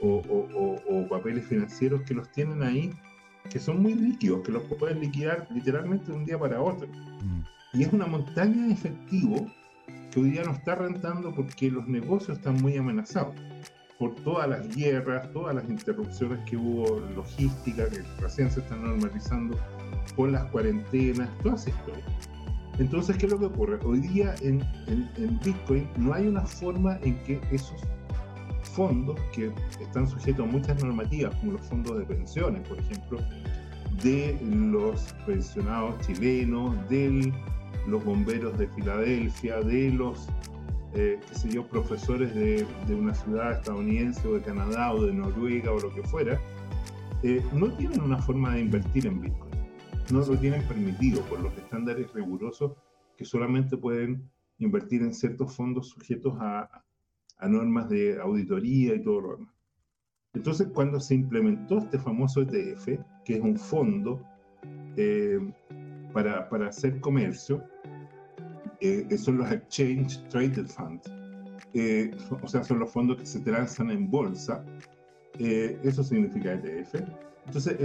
o, 0.00 1.06
papeles 1.10 1.44
financieros 1.46 2.02
que 2.02 2.14
los 2.14 2.30
tienen 2.30 2.62
ahí, 2.62 2.92
que 3.50 3.58
son 3.58 3.82
muy 3.82 3.94
líquidos, 3.94 4.42
que 4.42 4.52
los 4.52 4.62
pueden 4.78 5.00
liquidar 5.00 5.46
literalmente 5.52 6.06
de 6.06 6.18
un 6.18 6.24
día 6.24 6.38
para 6.38 6.60
otro. 6.60 6.88
Mm. 6.88 7.42
Y 7.74 7.82
es 7.82 7.92
una 7.92 8.06
montaña 8.06 8.66
de 8.66 8.72
efectivo 8.72 9.50
que 10.12 10.20
hoy 10.20 10.30
día 10.30 10.44
no 10.44 10.52
está 10.52 10.74
rentando 10.74 11.34
porque 11.34 11.70
los 11.70 11.88
negocios 11.88 12.36
están 12.38 12.60
muy 12.60 12.76
amenazados 12.76 13.34
por 13.98 14.14
todas 14.16 14.48
las 14.48 14.76
guerras, 14.76 15.32
todas 15.32 15.54
las 15.54 15.64
interrupciones 15.68 16.38
que 16.48 16.56
hubo 16.56 17.00
logística, 17.14 17.88
que 17.88 18.02
recién 18.20 18.50
se 18.50 18.60
están 18.60 18.82
normalizando, 18.82 19.56
por 20.16 20.28
las 20.30 20.44
cuarentenas, 20.46 21.28
toda 21.42 21.54
esa 21.54 21.70
historia. 21.70 22.04
Entonces, 22.78 23.16
¿qué 23.16 23.26
es 23.26 23.32
lo 23.32 23.38
que 23.38 23.44
ocurre? 23.46 23.78
Hoy 23.84 24.00
día 24.00 24.34
en, 24.40 24.60
en, 24.88 25.38
Bitcoin 25.44 25.88
no 25.96 26.12
hay 26.14 26.26
una 26.26 26.40
forma 26.40 26.98
en 27.02 27.16
que 27.24 27.40
esos 27.52 27.80
fondos 28.62 29.20
que 29.32 29.52
están 29.80 30.08
sujetos 30.08 30.48
a 30.48 30.50
muchas 30.50 30.82
normativas, 30.82 31.34
como 31.36 31.52
los 31.52 31.62
fondos 31.62 31.98
de 31.98 32.04
pensiones, 32.04 32.66
por 32.66 32.78
ejemplo, 32.78 33.18
de 34.02 34.36
los 34.42 35.14
pensionados 35.26 35.94
chilenos, 36.06 36.74
de 36.88 37.32
los 37.86 38.04
bomberos 38.04 38.56
de 38.58 38.68
Filadelfia, 38.68 39.60
de 39.60 39.90
los, 39.90 40.28
eh, 40.94 41.18
qué 41.28 41.34
sé 41.34 41.48
yo, 41.50 41.66
profesores 41.66 42.34
de, 42.34 42.66
de, 42.86 42.94
una 42.94 43.14
ciudad 43.14 43.52
estadounidense 43.52 44.26
o 44.28 44.34
de 44.34 44.42
Canadá 44.42 44.92
o 44.92 45.04
de 45.04 45.12
Noruega 45.12 45.72
o 45.72 45.80
lo 45.80 45.94
que 45.94 46.02
fuera, 46.02 46.40
eh, 47.22 47.44
no 47.52 47.72
tienen 47.76 48.00
una 48.00 48.18
forma 48.18 48.54
de 48.54 48.60
invertir 48.60 49.06
en 49.06 49.20
Bitcoin 49.20 49.52
no 50.12 50.20
lo 50.20 50.36
tienen 50.36 50.62
permitido 50.64 51.22
por 51.22 51.40
los 51.40 51.56
estándares 51.56 52.12
rigurosos 52.12 52.72
que 53.16 53.24
solamente 53.24 53.76
pueden 53.76 54.30
invertir 54.58 55.02
en 55.02 55.14
ciertos 55.14 55.56
fondos 55.56 55.88
sujetos 55.88 56.34
a, 56.38 56.84
normas 57.48 57.88
de 57.88 58.20
auditoría 58.20 58.94
y 58.94 59.02
todo 59.02 59.20
lo 59.20 59.36
demás. 59.36 59.54
Entonces, 60.32 60.68
cuando 60.72 61.00
se 61.00 61.16
implementó 61.16 61.78
este 61.78 61.98
famoso 61.98 62.42
ETF, 62.42 63.00
que 63.24 63.34
es 63.34 63.40
un 63.40 63.56
fondo 63.56 64.22
eh, 64.96 65.40
para, 66.12 66.48
para, 66.48 66.68
hacer 66.68 67.00
comercio, 67.00 67.64
eh, 68.82 69.16
son 69.16 69.38
los 69.38 69.50
Exchange 69.50 70.28
Traded 70.28 70.66
Funds, 70.66 71.10
eh, 71.74 72.10
o 72.42 72.48
sea, 72.48 72.62
son 72.62 72.80
los 72.80 72.90
fondos 72.90 73.18
que 73.18 73.26
se 73.26 73.40
transan 73.40 73.90
en 73.90 74.10
bolsa, 74.10 74.64
eso 75.38 76.04
significa 76.04 76.52
ETF, 76.52 76.94
entonces, 77.46 77.76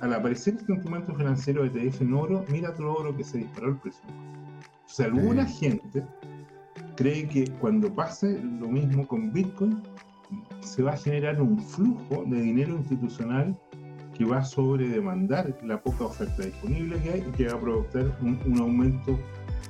al 0.00 0.12
aparecer 0.12 0.54
este 0.54 0.72
instrumento 0.72 1.14
financiero 1.14 1.64
ETF 1.64 2.00
en 2.00 2.14
oro, 2.14 2.44
mira 2.50 2.74
todo 2.74 3.04
lo 3.04 3.16
que 3.16 3.22
se 3.22 3.38
disparó 3.38 3.68
el 3.68 3.76
precio. 3.76 4.04
O 4.84 4.88
sea, 4.88 5.06
alguna 5.06 5.46
gente 5.46 6.04
cree 6.96 7.28
que 7.28 7.48
cuando 7.60 7.92
pase 7.94 8.40
lo 8.42 8.68
mismo 8.68 9.06
con 9.06 9.32
Bitcoin, 9.32 9.82
se 10.60 10.82
va 10.82 10.92
a 10.92 10.96
generar 10.96 11.40
un 11.40 11.58
flujo 11.58 12.24
de 12.26 12.40
dinero 12.40 12.74
institucional 12.76 13.56
que 14.16 14.24
va 14.24 14.38
a 14.38 14.44
sobredemandar 14.44 15.54
la 15.62 15.80
poca 15.80 16.04
oferta 16.04 16.42
disponible 16.42 16.98
que 17.02 17.10
hay 17.10 17.24
y 17.28 17.32
que 17.32 17.48
va 17.48 17.54
a 17.54 17.60
provocar 17.60 18.18
un, 18.22 18.58
aumento 18.58 19.18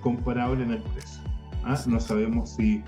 comparable 0.00 0.62
en 0.62 0.72
el 0.72 0.82
precio. 0.82 1.22
¿Ah? 1.64 1.78
No 1.86 1.98
sabemos 1.98 2.50
si 2.50 2.82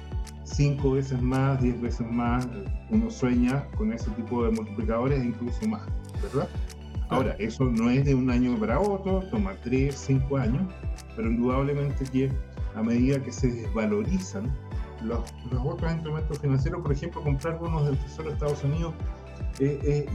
cinco 0.44 0.92
veces 0.92 1.20
más, 1.20 1.60
diez 1.60 1.80
veces 1.80 2.06
más, 2.10 2.46
uno 2.90 3.10
sueña 3.10 3.64
con 3.76 3.92
ese 3.92 4.10
tipo 4.12 4.44
de 4.44 4.52
multiplicadores 4.52 5.20
e 5.20 5.26
incluso 5.26 5.66
más, 5.66 5.82
¿verdad? 6.22 6.48
Ahora, 7.10 7.34
eso 7.38 7.64
no 7.64 7.90
es 7.90 8.04
de 8.04 8.14
un 8.14 8.30
año 8.30 8.56
para 8.58 8.78
otro, 8.78 9.24
toma 9.30 9.54
tres, 9.62 9.94
cinco 9.96 10.36
años, 10.36 10.62
pero 11.16 11.28
indudablemente 11.30 12.04
que 12.04 12.30
a 12.76 12.82
medida 12.82 13.20
que 13.22 13.32
se 13.32 13.50
desvalorizan 13.50 14.54
los, 15.02 15.20
los 15.50 15.64
otros 15.64 15.90
instrumentos 15.90 16.38
financieros, 16.38 16.82
por 16.82 16.92
ejemplo, 16.92 17.22
comprar 17.22 17.58
bonos 17.58 17.86
del 17.86 17.96
Tesoro 17.98 18.28
de 18.28 18.34
Estados 18.34 18.62
Unidos, 18.62 18.94
eh, 19.58 19.80
eh, 19.82 20.06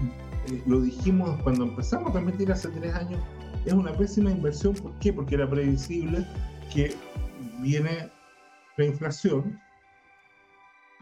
eh, 0.48 0.62
lo 0.66 0.82
dijimos 0.82 1.42
cuando 1.44 1.66
empezamos 1.66 2.10
a 2.10 2.14
transmitir 2.14 2.52
hace 2.52 2.70
tres 2.70 2.94
años, 2.96 3.20
es 3.66 3.74
una 3.74 3.94
pésima 3.94 4.32
inversión. 4.32 4.74
¿Por 4.76 4.98
qué? 5.00 5.14
Porque 5.14 5.36
era 5.36 5.50
previsible 5.50 6.26
que 6.74 6.96
viene 7.62 8.10
la 8.78 8.86
inflación 8.86 9.60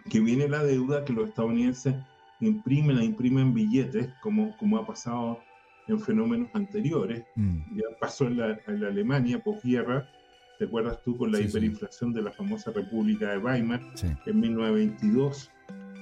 que 0.10 0.20
viene 0.20 0.48
la 0.48 0.64
deuda 0.64 1.06
que 1.06 1.14
los 1.14 1.30
estadounidenses 1.30 1.96
imprimen, 2.40 2.98
la 2.98 3.04
imprimen 3.04 3.54
billetes, 3.54 4.10
como, 4.22 4.56
como 4.58 4.78
ha 4.78 4.86
pasado 4.86 5.40
en 5.88 6.00
fenómenos 6.00 6.50
anteriores. 6.54 7.24
Mm. 7.36 7.78
Ya 7.78 7.84
pasó 8.00 8.26
en 8.26 8.38
la, 8.38 8.60
en 8.68 8.82
la 8.82 8.88
Alemania 8.88 9.42
posguerra, 9.44 10.10
¿te 10.58 10.66
acuerdas 10.66 11.02
tú 11.04 11.18
con 11.18 11.32
la 11.32 11.40
hiperinflación 11.40 12.14
de 12.14 12.24
la 12.24 12.32
famosa 12.32 12.72
República 12.72 13.32
de 13.32 13.38
Weimar 13.38 13.82
en 14.26 14.40
1922? 14.40 15.52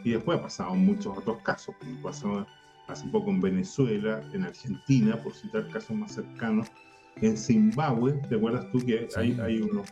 Y 0.03 0.11
después 0.11 0.39
ha 0.39 0.43
pasado 0.43 0.73
en 0.73 0.85
muchos 0.85 1.17
otros 1.17 1.41
casos, 1.43 1.75
como 1.79 2.01
pasó 2.01 2.47
hace 2.89 3.07
poco 3.09 3.29
en 3.29 3.39
Venezuela, 3.39 4.21
en 4.33 4.43
Argentina, 4.43 5.21
por 5.21 5.33
citar 5.33 5.67
casos 5.69 5.95
más 5.95 6.13
cercanos, 6.13 6.67
en 7.21 7.37
Zimbabue, 7.37 8.13
¿te 8.29 8.35
acuerdas 8.35 8.65
tú 8.71 8.79
que 8.79 9.07
hay, 9.15 9.37
hay 9.39 9.61
unos 9.61 9.87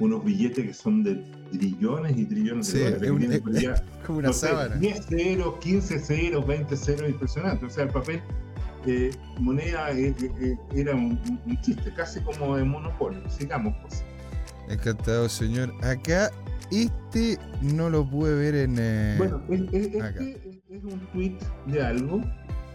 unos 0.00 0.24
billetes 0.24 0.66
que 0.66 0.74
son 0.74 1.04
de 1.04 1.16
trillones 1.52 2.16
y 2.16 2.24
trillones 2.24 2.72
de 2.72 2.90
dólares. 2.90 3.42
Es, 3.62 3.82
como 4.06 4.18
una 4.18 4.32
sábana. 4.32 4.76
10 4.76 5.06
ceros, 5.06 5.58
15 5.58 5.98
ceros, 5.98 6.46
20 6.46 6.76
ceros, 6.76 7.08
impresionante. 7.08 7.66
O 7.66 7.70
sea, 7.70 7.84
el 7.84 7.90
papel 7.90 8.22
eh, 8.86 9.10
moneda 9.38 9.90
eh, 9.92 10.14
eh, 10.20 10.56
era 10.74 10.94
un, 10.94 11.20
chiste, 11.60 11.92
casi 11.94 12.20
como 12.20 12.56
de 12.56 12.64
monopolio. 12.64 13.20
Sigamos, 13.28 13.74
pues. 13.82 14.02
Encantado, 14.68 15.28
señor. 15.28 15.72
Acá, 15.84 16.30
este 16.70 17.38
no 17.60 17.90
lo 17.90 18.08
pude 18.08 18.34
ver 18.34 18.54
en. 18.54 19.18
bueno, 19.18 19.42
este 19.50 20.59
es 20.86 20.94
un 20.94 21.00
tweet 21.12 21.38
de 21.66 21.82
algo. 21.82 22.22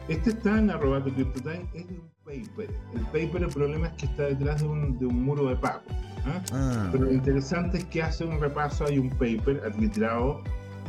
Este 0.08 0.32
está 0.32 0.60
en 0.60 0.70
arroba 0.70 1.04
tu 1.04 1.10
es 1.10 1.16
de 1.16 2.00
un 2.00 2.12
paper. 2.24 2.70
El 2.94 3.06
paper, 3.06 3.44
el 3.44 3.50
problema 3.50 3.88
es 3.88 3.94
que 3.94 4.06
está 4.06 4.24
detrás 4.24 4.62
de 4.62 4.68
un, 4.68 5.00
de 5.00 5.06
un 5.06 5.24
muro 5.24 5.50
de 5.50 5.56
pago. 5.56 5.82
¿ah? 6.26 6.42
Ah. 6.52 6.90
Pero 6.92 7.06
lo 7.06 7.14
interesante 7.14 7.80
es 7.80 7.86
que 7.86 8.04
hace 8.04 8.24
un 8.24 8.40
repaso, 8.40 8.86
hay 8.86 9.00
un 9.00 9.10
paper 9.10 9.62
arbitrado, 9.66 10.44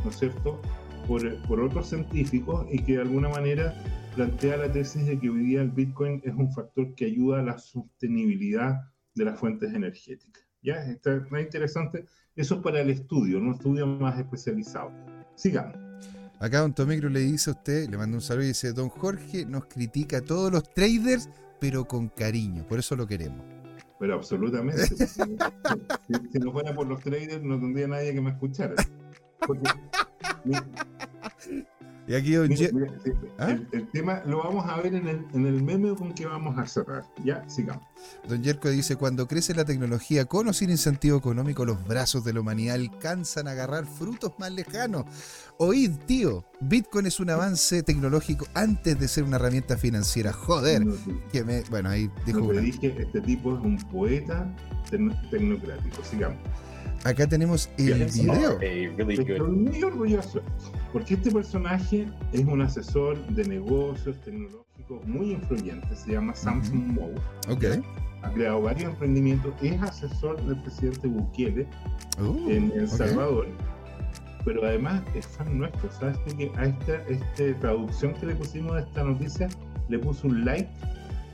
¿no 0.04 0.10
es 0.10 0.18
cierto?, 0.18 0.60
por, 1.06 1.22
por 1.42 1.60
otros 1.60 1.88
científicos 1.88 2.66
y 2.70 2.80
que 2.80 2.94
de 2.94 3.02
alguna 3.02 3.28
manera 3.28 3.74
plantea 4.16 4.56
la 4.56 4.72
tesis 4.72 5.06
de 5.06 5.18
que 5.18 5.30
hoy 5.30 5.44
día 5.44 5.62
el 5.62 5.70
Bitcoin 5.70 6.20
es 6.24 6.34
un 6.34 6.50
factor 6.52 6.94
que 6.94 7.06
ayuda 7.06 7.40
a 7.40 7.42
la 7.42 7.58
sostenibilidad 7.58 8.80
de 9.14 9.24
las 9.24 9.38
fuentes 9.38 9.72
energéticas. 9.72 10.44
¿Ya? 10.62 10.74
Está 10.90 11.24
muy 11.30 11.42
interesante. 11.42 12.06
Eso 12.34 12.56
es 12.56 12.60
para 12.60 12.80
el 12.80 12.90
estudio, 12.90 13.38
un 13.38 13.52
estudio 13.52 13.86
más 13.86 14.18
especializado. 14.18 14.90
Sigamos. 15.36 15.85
Acá 16.38 16.60
Don 16.60 16.74
Tomicro 16.74 17.08
le 17.08 17.20
dice 17.20 17.50
a 17.50 17.54
usted, 17.54 17.88
le 17.88 17.96
manda 17.96 18.16
un 18.16 18.22
saludo 18.22 18.44
y 18.44 18.48
dice, 18.48 18.72
Don 18.72 18.90
Jorge 18.90 19.46
nos 19.46 19.66
critica 19.66 20.18
a 20.18 20.20
todos 20.20 20.52
los 20.52 20.68
traders, 20.70 21.30
pero 21.60 21.86
con 21.86 22.08
cariño, 22.08 22.66
por 22.66 22.78
eso 22.78 22.94
lo 22.94 23.06
queremos. 23.06 23.44
Pero 23.98 24.14
absolutamente. 24.14 24.86
si, 25.06 26.38
no 26.38 26.52
fuera 26.52 26.74
por 26.74 26.86
los 26.86 27.00
traders, 27.00 27.42
no 27.42 27.58
tendría 27.58 27.88
nadie 27.88 28.12
que 28.12 28.20
me 28.20 28.30
escuchara. 28.30 28.74
Y 32.08 32.14
aquí 32.14 32.36
¿Ah? 33.38 33.56
el, 33.72 33.88
tema 33.88 34.22
lo 34.26 34.38
vamos 34.38 34.64
a 34.68 34.80
ver 34.80 34.94
en 34.94 35.08
el, 35.08 35.26
en 35.32 35.46
el 35.46 35.62
meme 35.62 35.94
con 35.96 36.12
que 36.14 36.24
vamos 36.24 36.56
a 36.56 36.66
cerrar. 36.66 37.04
Ya, 37.24 37.48
sigamos. 37.48 37.82
Don 38.28 38.42
Yerko 38.42 38.68
dice, 38.68 38.94
cuando 38.94 39.26
crece 39.26 39.54
la 39.54 39.64
tecnología 39.64 40.24
con 40.26 40.46
o 40.48 40.52
sin 40.52 40.70
incentivo 40.70 41.18
económico, 41.18 41.64
los 41.64 41.84
brazos 41.86 42.24
de 42.24 42.32
la 42.32 42.40
humanidad 42.40 42.76
alcanzan 42.76 43.48
a 43.48 43.52
agarrar 43.52 43.86
frutos 43.86 44.32
más 44.38 44.52
lejanos. 44.52 45.04
Oíd, 45.58 45.92
tío, 46.06 46.44
Bitcoin 46.60 47.06
es 47.06 47.18
un 47.18 47.30
avance 47.30 47.82
tecnológico 47.82 48.46
antes 48.54 48.98
de 49.00 49.08
ser 49.08 49.24
una 49.24 49.36
herramienta 49.36 49.76
financiera. 49.76 50.32
Joder. 50.32 50.84
que 51.32 51.42
me, 51.42 51.62
bueno, 51.70 51.88
ahí 51.88 52.08
dijo... 52.24 52.52
dije, 52.52 52.94
este 52.98 53.20
tipo 53.20 53.56
es 53.56 53.64
un 53.64 53.78
poeta 53.78 54.46
tecnocrático. 54.90 56.04
Sigamos. 56.04 56.38
Acá 57.04 57.26
tenemos 57.26 57.70
el 57.78 58.04
video. 58.04 58.58
Estoy 58.60 59.40
muy 59.40 59.82
orgulloso. 59.82 60.42
Porque 60.92 61.14
este 61.14 61.30
personaje 61.30 62.08
es 62.32 62.44
un 62.44 62.62
asesor 62.62 63.24
de 63.28 63.44
negocios 63.44 64.20
tecnológicos 64.22 65.06
muy 65.06 65.32
influyente. 65.32 65.94
Se 65.94 66.12
llama 66.12 66.34
Samsung 66.34 66.94
Mo. 66.94 67.10
Ok. 67.48 67.64
Ha 68.22 68.30
creado 68.32 68.62
varios 68.62 68.90
emprendimientos. 68.92 69.54
Es 69.62 69.80
asesor 69.82 70.42
del 70.46 70.60
presidente 70.62 71.06
Bukele 71.06 71.66
uh, 72.18 72.50
en 72.50 72.72
El 72.74 72.88
Salvador 72.88 73.46
pero 74.46 74.64
además 74.64 75.02
es 75.14 75.26
fan 75.26 75.58
nuestro. 75.58 75.90
¿Sabes 75.90 76.16
que 76.38 76.50
a 76.56 76.66
esta, 76.66 76.94
esta 77.08 77.60
traducción 77.60 78.14
que 78.14 78.26
le 78.26 78.36
pusimos 78.36 78.76
de 78.76 78.82
esta 78.82 79.02
noticia 79.02 79.48
le 79.88 79.98
puso 79.98 80.28
un 80.28 80.44
like? 80.44 80.70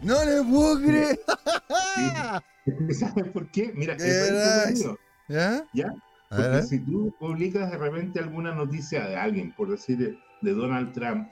¡No 0.03 0.25
le 0.25 0.43
puedo 0.43 0.81
creer! 0.81 1.21
¿Sabes 2.99 3.29
por 3.29 3.51
qué? 3.51 3.71
Mira, 3.77 3.95
es 3.95 4.87
¿Ya? 5.29 5.65
¿Ya? 5.73 5.95
Porque 6.29 6.63
si 6.63 6.79
tú 6.79 7.15
publicas 7.19 7.71
de 7.71 7.79
repente 7.79 8.19
alguna 8.19 8.55
noticia 8.55 9.07
de 9.07 9.17
alguien, 9.17 9.53
por 9.53 9.71
decir 9.71 10.19
de 10.41 10.55
Donald 10.55 10.93
Trump, 10.93 11.29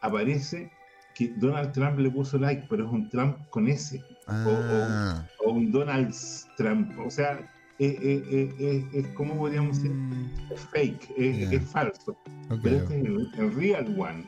aparece 0.00 0.70
que 1.14 1.28
Donald 1.36 1.72
Trump 1.72 1.98
le 1.98 2.10
puso 2.10 2.38
like, 2.38 2.66
pero 2.70 2.86
es 2.86 2.92
un 2.92 3.08
Trump 3.08 3.36
con 3.50 3.68
S. 3.68 4.00
O, 4.28 4.32
ah. 4.32 5.26
un 5.46 5.72
Donald 5.72 6.14
Trump. 6.56 6.92
O 7.04 7.10
sea, 7.10 7.40
es, 7.78 9.06
como 9.14 9.36
podríamos 9.36 9.76
decir, 9.76 9.90
mm. 9.90 10.30
es 10.52 10.60
fake, 10.60 11.12
es, 11.16 11.64
falso. 11.70 12.16
Pero 12.62 12.76
este 12.76 13.00
es 13.00 13.06
el, 13.06 13.54
real 13.54 13.96
one. 13.98 14.24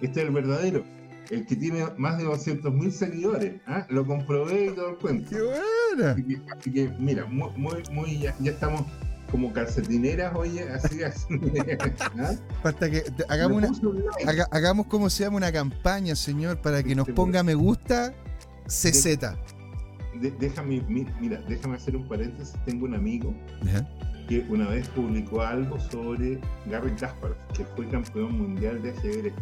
Este 0.00 0.20
es 0.20 0.26
el 0.26 0.32
verdadero. 0.32 0.84
El 1.30 1.46
que 1.46 1.56
tiene 1.56 1.84
más 1.96 2.18
de 2.18 2.24
200 2.24 2.72
mil 2.72 2.92
seguidores. 2.92 3.60
¿ah? 3.66 3.86
Lo 3.88 4.06
comprobé 4.06 4.66
y 4.66 4.70
todo 4.70 4.90
el 4.90 4.96
cuento. 4.96 5.30
¡Qué 5.30 5.42
buena! 5.42 6.16
Así 6.56 6.72
que, 6.72 6.88
mira, 6.98 7.26
muy, 7.26 7.50
muy, 7.90 8.18
ya, 8.18 8.34
estamos 8.44 8.82
como 9.30 9.52
calcetineras, 9.52 10.34
oye, 10.34 10.68
así, 10.68 11.02
así. 11.04 11.26
Hasta 12.62 12.90
que 12.90 13.04
hagamos, 13.28 13.80
una, 13.80 14.46
hagamos 14.50 14.86
como 14.86 15.08
se 15.08 15.24
llama 15.24 15.38
una 15.38 15.52
campaña, 15.52 16.14
señor, 16.14 16.60
para 16.60 16.82
que 16.82 16.94
nos 16.94 17.08
ponga 17.08 17.42
me 17.42 17.54
gusta 17.54 18.12
CZ 18.66 19.18
déjame, 20.38 20.82
mira, 21.20 21.40
déjame 21.48 21.76
hacer 21.76 21.96
un 21.96 22.06
paréntesis. 22.06 22.54
Tengo 22.64 22.86
un 22.86 22.94
amigo 22.94 23.34
que 24.28 24.40
una 24.48 24.68
vez 24.68 24.88
publicó 24.88 25.42
algo 25.42 25.78
sobre 25.80 26.38
Garry 26.66 26.92
Kasparov, 26.92 27.36
que 27.54 27.64
fue 27.64 27.88
campeón 27.88 28.38
mundial 28.38 28.80
de 28.82 28.90
ajedrez. 28.90 29.34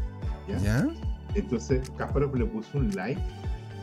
¿ya? 0.62 0.86
Entonces 1.34 1.90
Kasparov 1.96 2.34
le 2.36 2.44
puso 2.46 2.78
un 2.78 2.90
like 2.94 3.20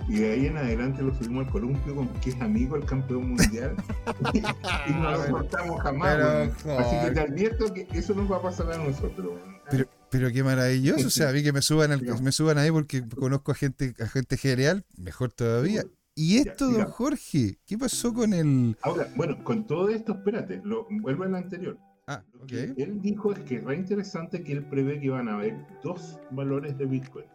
y 0.07 0.19
de 0.19 0.31
ahí 0.31 0.45
en 0.45 0.57
adelante 0.57 1.01
lo 1.01 1.13
subimos 1.13 1.45
al 1.45 1.51
columpio 1.51 1.95
con 1.95 2.07
que 2.21 2.29
es 2.29 2.41
amigo 2.41 2.77
del 2.77 2.86
campeón 2.86 3.29
mundial 3.29 3.75
y, 4.33 4.91
no 4.91 5.12
lo 5.12 5.31
cortamos 5.31 5.81
jamás. 5.81 6.55
Así 6.65 7.05
que 7.05 7.12
te 7.12 7.19
advierto 7.19 7.73
que 7.73 7.88
eso 7.91 8.13
nos 8.15 8.31
va 8.31 8.38
a 8.38 8.41
pasar 8.41 8.71
a 8.71 8.77
nosotros. 8.77 9.33
Pero, 9.69 9.86
pero 10.10 10.31
qué 10.31 10.43
maravilloso, 10.43 11.07
o 11.07 11.10
sea, 11.10 11.29
a 11.29 11.33
mí 11.33 11.43
que 11.43 11.51
me 11.51 11.62
suban, 11.62 12.01
me 12.21 12.31
suban 12.31 12.57
ahí 12.57 12.71
porque 12.71 13.05
conozco 13.07 13.51
a 13.51 13.55
gente, 13.55 13.93
a 13.99 14.07
gente 14.07 14.38
general, 14.38 14.86
mejor 14.97 15.33
todavía. 15.33 15.83
¿Y 16.15 16.38
esto, 16.38 16.71
don 16.71 16.86
Jorge? 16.86 17.60
¿Qué 17.65 17.77
pasó 17.77 18.12
con 18.12 18.33
el...? 18.33 18.75
Ahora, 18.81 19.07
bueno, 19.15 19.43
con 19.43 19.67
todo 19.67 19.89
esto, 19.89 20.13
espérate, 20.13 20.62
lo, 20.63 20.88
vuelvo 20.89 21.25
al 21.25 21.36
anterior. 21.36 21.77
Ah, 22.07 22.23
ok. 22.41 22.53
él 22.77 23.01
dijo 23.01 23.33
es 23.33 23.39
que 23.39 23.57
es 23.57 23.63
re 23.65 23.75
interesante 23.75 24.41
que 24.41 24.53
él 24.53 24.65
prevé 24.65 24.99
que 25.01 25.10
van 25.10 25.27
a 25.27 25.33
haber 25.33 25.57
dos 25.83 26.17
valores 26.31 26.77
de 26.77 26.86
Bitcoin. 26.86 27.25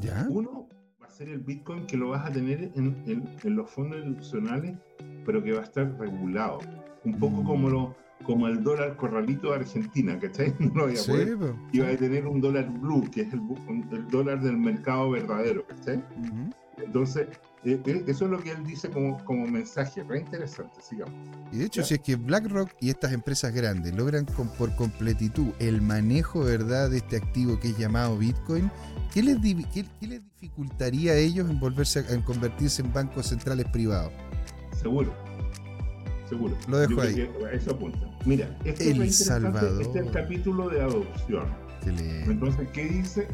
¿Ya? 0.00 0.26
Uno 0.30 0.68
va 1.00 1.06
a 1.06 1.10
ser 1.10 1.28
el 1.28 1.40
Bitcoin 1.40 1.86
que 1.86 1.96
lo 1.96 2.10
vas 2.10 2.28
a 2.28 2.32
tener 2.32 2.72
en, 2.74 3.02
en, 3.06 3.56
los 3.56 3.70
fondos 3.70 3.98
institucionales, 4.04 4.76
pero 5.24 5.42
que 5.42 5.52
va 5.52 5.60
a 5.60 5.64
estar 5.64 5.98
regulado. 5.98 6.58
Un 7.04 7.18
poco 7.18 7.42
mm. 7.42 7.46
como 7.46 7.68
lo, 7.68 7.96
como 8.24 8.48
el 8.48 8.62
dólar 8.62 8.96
corralito 8.96 9.50
de 9.50 9.56
Argentina, 9.56 10.18
¿cachai? 10.18 10.54
No 10.58 10.74
lo 10.74 10.86
voy 10.86 10.96
a 10.96 11.06
poder. 11.06 11.54
Y 11.72 11.78
va 11.80 11.88
a 11.88 11.96
tener 11.96 12.26
un 12.26 12.40
dólar 12.40 12.70
blue, 12.80 13.08
que 13.10 13.22
es 13.22 13.32
el, 13.32 13.40
el 13.92 14.08
dólar 14.08 14.40
del 14.40 14.56
mercado 14.56 15.10
verdadero, 15.10 15.66
¿cachai? 15.66 16.02
Entonces, 16.78 17.28
eh, 17.64 17.80
eh, 17.86 18.04
eso 18.06 18.26
es 18.26 18.30
lo 18.30 18.38
que 18.42 18.50
él 18.50 18.62
dice 18.64 18.90
como, 18.90 19.22
como 19.24 19.46
mensaje, 19.46 20.02
re 20.02 20.20
interesante, 20.20 20.82
sigamos. 20.82 21.14
Y 21.50 21.58
de 21.58 21.64
hecho, 21.64 21.82
si 21.82 21.94
es 21.94 22.00
que 22.00 22.16
BlackRock 22.16 22.70
y 22.78 22.90
estas 22.90 23.12
empresas 23.12 23.54
grandes 23.54 23.94
logran 23.94 24.26
con, 24.26 24.48
por 24.48 24.74
completitud 24.76 25.48
el 25.58 25.80
manejo 25.80 26.40
¿verdad? 26.40 26.90
de 26.90 26.98
este 26.98 27.16
activo 27.16 27.58
que 27.58 27.68
es 27.68 27.78
llamado 27.78 28.18
Bitcoin, 28.18 28.70
¿qué 29.12 29.22
les, 29.22 29.38
qué, 29.72 29.86
les 30.02 30.22
dificultaría 30.40 31.12
a 31.12 31.16
ellos 31.16 31.48
en 31.48 31.58
volverse 31.58 32.04
en 32.10 32.20
convertirse 32.20 32.82
en 32.82 32.92
bancos 32.92 33.28
centrales 33.28 33.66
privados? 33.72 34.12
Seguro. 34.76 35.14
Seguro. 36.28 36.56
Lo 36.68 36.78
dejo 36.78 37.00
ahí. 37.00 37.30
Eso 37.52 37.70
apunta. 37.70 38.10
Mira, 38.26 38.58
este, 38.64 38.90
el 38.90 39.02
es 39.02 39.24
Salvador. 39.24 39.80
este 39.80 40.00
es 40.00 40.06
el 40.06 40.12
capítulo 40.12 40.68
de 40.68 40.82
adopción. 40.82 41.46
Entonces, 41.86 42.68
¿qué 42.72 42.84
dice? 42.84 43.28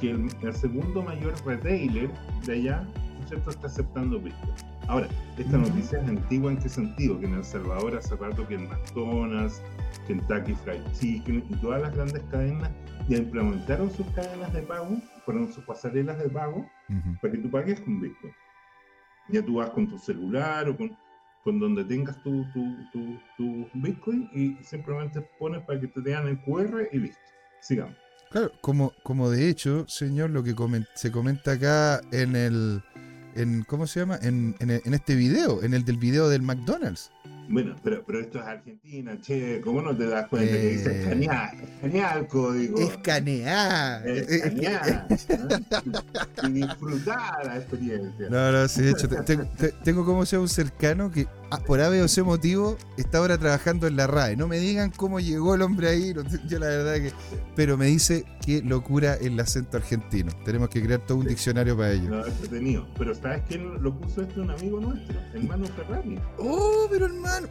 Que 0.00 0.10
el, 0.10 0.28
el 0.42 0.54
segundo 0.54 1.02
mayor 1.02 1.34
retailer 1.46 2.10
de 2.44 2.52
allá 2.52 2.88
está 3.36 3.66
aceptando 3.66 4.20
Bitcoin. 4.20 4.54
Ahora, 4.88 5.08
esta 5.38 5.58
noticia 5.58 6.00
es 6.00 6.08
antigua 6.08 6.50
en 6.50 6.58
qué 6.58 6.68
sentido? 6.68 7.18
Que 7.18 7.26
en 7.26 7.34
El 7.34 7.44
Salvador 7.44 7.96
hace 7.96 8.16
rato 8.16 8.46
que 8.46 8.54
en 8.54 8.68
McDonald's, 8.68 9.62
Kentucky 10.06 10.54
Fried 10.54 10.82
Chicken 10.92 11.44
y 11.48 11.56
todas 11.56 11.82
las 11.82 11.94
grandes 11.94 12.22
cadenas 12.30 12.70
ya 13.08 13.18
implementaron 13.18 13.90
sus 13.90 14.06
cadenas 14.08 14.52
de 14.52 14.62
pago, 14.62 14.96
fueron 15.24 15.52
sus 15.52 15.64
pasarelas 15.64 16.18
de 16.18 16.28
pago 16.28 16.68
para 17.20 17.32
que 17.32 17.38
tú 17.38 17.50
pagues 17.50 17.80
con 17.80 18.00
Bitcoin. 18.00 18.32
Ya 19.28 19.42
tú 19.44 19.54
vas 19.56 19.70
con 19.70 19.88
tu 19.88 19.98
celular 19.98 20.68
o 20.68 20.76
con, 20.76 20.96
con 21.44 21.58
donde 21.58 21.84
tengas 21.84 22.20
tu, 22.22 22.44
tu, 22.52 23.18
tu, 23.36 23.68
Bitcoin 23.74 24.28
y 24.32 24.62
simplemente 24.64 25.20
pones 25.38 25.62
para 25.62 25.80
que 25.80 25.88
te 25.88 26.00
den 26.00 26.28
el 26.28 26.40
QR 26.42 26.88
y 26.92 26.98
listo. 26.98 27.20
Sigamos. 27.60 27.96
Claro, 28.30 28.50
como, 28.60 28.92
como 29.02 29.30
de 29.30 29.48
hecho, 29.48 29.86
señor, 29.88 30.30
lo 30.30 30.42
que 30.42 30.54
se 30.94 31.12
comenta 31.12 31.52
acá 31.52 32.00
en 32.12 32.34
el, 32.34 32.82
en 33.34 33.64
¿cómo 33.64 33.86
se 33.86 34.00
llama? 34.00 34.18
En, 34.22 34.54
en, 34.60 34.94
este 34.94 35.14
video, 35.14 35.62
en 35.62 35.74
el 35.74 35.84
del 35.84 35.98
video 35.98 36.28
del 36.28 36.42
McDonald's. 36.42 37.10
Bueno, 37.48 37.74
pero, 37.82 38.04
pero 38.06 38.20
esto 38.20 38.38
es 38.38 38.46
Argentina, 38.46 39.18
che, 39.20 39.60
¿cómo 39.60 39.82
no 39.82 39.96
te 39.96 40.06
das 40.06 40.28
cuenta 40.28 40.52
que 40.52 40.68
dice 40.68 40.90
eh, 40.90 41.00
escanear? 41.02 41.54
Escanear 41.54 42.18
el 42.18 42.26
código. 42.26 42.78
Escanear. 42.80 44.08
Escanear. 44.08 45.06
y 46.44 46.52
disfrutar 46.52 47.46
la 47.46 47.56
experiencia. 47.56 48.28
No, 48.30 48.52
no, 48.52 48.68
sí, 48.68 48.82
de 48.82 48.90
hecho, 48.92 49.08
tengo 49.84 50.04
como 50.04 50.24
sea 50.24 50.40
un 50.40 50.48
cercano 50.48 51.10
que 51.10 51.26
por 51.60 51.80
ave 51.80 52.02
o 52.02 52.06
ese 52.06 52.22
motivo, 52.22 52.76
está 52.96 53.18
ahora 53.18 53.38
trabajando 53.38 53.86
en 53.86 53.96
la 53.96 54.06
RAE. 54.06 54.36
No 54.36 54.48
me 54.48 54.58
digan 54.58 54.90
cómo 54.90 55.20
llegó 55.20 55.54
el 55.54 55.62
hombre 55.62 55.88
ahí, 55.88 56.14
yo 56.48 56.58
la 56.58 56.66
verdad 56.66 56.94
que. 56.94 57.12
Pero 57.54 57.76
me 57.76 57.86
dice 57.86 58.24
que 58.44 58.62
locura 58.62 59.14
el 59.14 59.38
acento 59.38 59.76
argentino. 59.76 60.32
Tenemos 60.44 60.68
que 60.68 60.82
crear 60.82 61.00
todo 61.06 61.18
un 61.18 61.26
diccionario 61.26 61.76
para 61.76 61.92
ello. 61.92 62.10
No, 62.10 62.26
entretenido. 62.26 62.86
Pero 62.98 63.14
¿sabes 63.14 63.42
quién 63.48 63.82
lo 63.82 63.94
puso 63.98 64.22
esto? 64.22 64.42
Un 64.42 64.50
amigo 64.50 64.80
nuestro, 64.80 65.18
el 65.34 65.46
Manu 65.46 65.66
Ferrari. 65.66 66.18
Oh, 66.38 66.86
pero 66.90 67.06
hermano. 67.06 67.48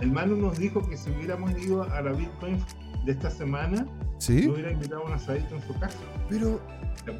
El 0.00 0.12
Manu 0.12 0.36
nos 0.36 0.58
dijo 0.58 0.86
que 0.88 0.96
si 0.96 1.10
hubiéramos 1.10 1.52
ido 1.60 1.82
a 1.82 2.00
la 2.00 2.12
Bitcoin 2.12 2.58
de 3.04 3.12
esta 3.12 3.30
semana, 3.30 3.86
¿Sí? 4.18 4.48
hubiera 4.48 4.70
invitado 4.72 5.02
a 5.02 5.06
un 5.06 5.12
asadito 5.12 5.54
en 5.56 5.66
su 5.66 5.78
casa. 5.78 5.96
Pero 6.28 6.60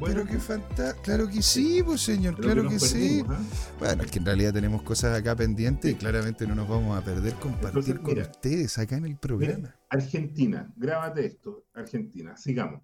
pero 0.03 0.25
qué 0.25 0.37
fantástico. 0.37 1.03
Claro 1.03 1.27
que 1.27 1.41
sí, 1.41 1.81
pues 1.83 2.01
señor, 2.01 2.35
claro 2.35 2.67
que, 2.67 2.79
sí. 2.79 3.23
¿ah? 3.27 3.39
Bueno, 3.79 4.03
es 4.03 4.11
que 4.11 4.19
en 4.19 4.25
realidad 4.25 4.53
tenemos 4.53 4.81
cosas 4.83 5.17
acá 5.17 5.35
pendientes 5.35 5.91
y 5.91 5.95
claramente 5.95 6.45
no 6.47 6.55
nos 6.55 6.67
vamos 6.67 6.97
a 6.97 7.03
perder 7.03 7.33
compartir 7.35 7.99
con 8.01 8.19
ustedes 8.19 8.77
acá 8.77 8.97
en 8.97 9.05
el 9.05 9.17
programa. 9.17 9.75
Argentina, 9.89 10.71
grábate 10.75 11.25
esto, 11.25 11.65
Argentina, 11.73 12.37
sigamos. 12.37 12.81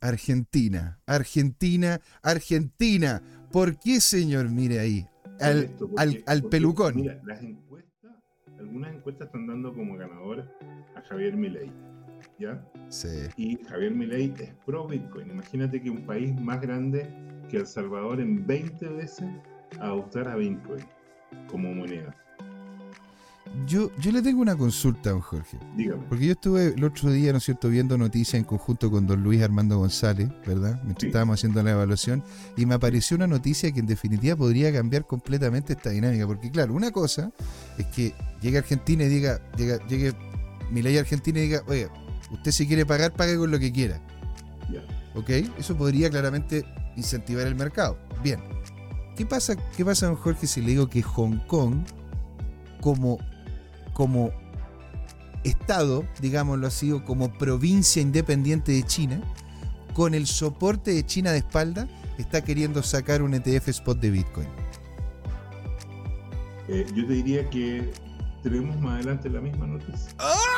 Argentina, 0.00 1.00
Argentina, 1.06 2.00
Argentina. 2.22 3.22
¿Por 3.50 3.78
qué, 3.78 4.00
señor? 4.00 4.50
Mire 4.50 4.80
ahí, 4.80 5.08
al, 5.40 5.70
al, 6.26 6.42
pelucón. 6.44 6.96
Mira, 6.96 7.20
las 7.24 7.42
encuestas, 7.42 8.12
algunas 8.58 8.94
encuestas 8.94 9.26
están 9.26 9.46
dando 9.46 9.72
como 9.72 9.96
ganador 9.96 10.50
a 10.94 11.00
Javier 11.08 11.36
Milei. 11.36 11.72
¿Ya? 12.44 12.64
Sí. 12.88 13.08
Y 13.36 13.58
Javier 13.64 13.92
Milei 13.92 14.32
es 14.38 14.50
pro 14.66 14.86
Bitcoin. 14.86 15.30
Imagínate 15.30 15.80
que 15.80 15.90
un 15.90 16.06
país 16.06 16.38
más 16.40 16.60
grande 16.60 17.08
que 17.50 17.58
El 17.58 17.66
Salvador 17.66 18.20
en 18.20 18.46
20 18.46 18.88
veces 18.88 19.26
adoptara 19.80 20.36
Bitcoin 20.36 20.84
como 21.48 21.74
moneda. 21.74 22.14
Yo, 23.66 23.90
yo 23.98 24.10
le 24.10 24.20
tengo 24.20 24.40
una 24.42 24.56
consulta, 24.56 25.10
don 25.10 25.20
Jorge. 25.20 25.58
Dígame. 25.76 26.02
Porque 26.08 26.26
yo 26.26 26.32
estuve 26.32 26.74
el 26.74 26.82
otro 26.82 27.12
día, 27.12 27.30
¿no 27.30 27.38
es 27.38 27.44
cierto?, 27.44 27.68
viendo 27.68 27.96
noticias 27.96 28.34
en 28.34 28.44
conjunto 28.44 28.90
con 28.90 29.06
don 29.06 29.22
Luis 29.22 29.42
Armando 29.42 29.78
González, 29.78 30.28
¿verdad? 30.44 30.80
Mientras 30.82 31.04
estábamos 31.04 31.38
haciendo 31.38 31.62
la 31.62 31.70
evaluación, 31.70 32.22
y 32.56 32.66
me 32.66 32.74
apareció 32.74 33.16
una 33.16 33.28
noticia 33.28 33.70
que 33.70 33.80
en 33.80 33.86
definitiva 33.86 34.34
podría 34.34 34.72
cambiar 34.72 35.06
completamente 35.06 35.74
esta 35.74 35.90
dinámica. 35.90 36.26
Porque, 36.26 36.50
claro, 36.50 36.74
una 36.74 36.90
cosa 36.90 37.32
es 37.78 37.86
que 37.86 38.12
llegue 38.40 38.58
Argentina 38.58 39.04
y 39.04 39.08
diga, 39.08 39.40
llega, 39.56 39.86
llegue 39.86 40.14
Milei 40.72 40.98
Argentina 40.98 41.38
y 41.38 41.42
diga, 41.42 41.62
oye, 41.68 41.88
Usted 42.30 42.50
si 42.50 42.66
quiere 42.66 42.86
pagar, 42.86 43.12
pague 43.12 43.36
con 43.36 43.50
lo 43.50 43.58
que 43.58 43.72
quiera. 43.72 44.00
¿Ok? 45.14 45.30
Eso 45.58 45.76
podría 45.76 46.10
claramente 46.10 46.64
incentivar 46.96 47.46
el 47.46 47.54
mercado. 47.54 47.98
Bien. 48.22 48.40
¿Qué 49.16 49.24
pasa, 49.24 49.54
qué 49.76 49.84
pasa, 49.84 50.06
don 50.06 50.16
Jorge, 50.16 50.46
si 50.46 50.60
le 50.60 50.68
digo 50.70 50.88
que 50.88 51.02
Hong 51.02 51.38
Kong, 51.46 51.84
como, 52.80 53.18
como 53.92 54.32
Estado, 55.44 56.04
digámoslo 56.20 56.66
así, 56.66 56.90
o 56.90 57.04
como 57.04 57.32
provincia 57.32 58.02
independiente 58.02 58.72
de 58.72 58.82
China, 58.82 59.20
con 59.92 60.14
el 60.14 60.26
soporte 60.26 60.92
de 60.92 61.06
China 61.06 61.30
de 61.30 61.38
espalda, 61.38 61.88
está 62.18 62.42
queriendo 62.42 62.82
sacar 62.82 63.22
un 63.22 63.34
ETF 63.34 63.68
spot 63.68 64.00
de 64.00 64.10
Bitcoin? 64.10 64.48
Eh, 66.66 66.86
yo 66.94 67.06
te 67.06 67.12
diría 67.12 67.48
que 67.50 67.92
tenemos 68.42 68.80
más 68.80 68.94
adelante 68.94 69.30
la 69.30 69.40
misma 69.40 69.66
noticia. 69.66 70.12
¡Ah! 70.18 70.53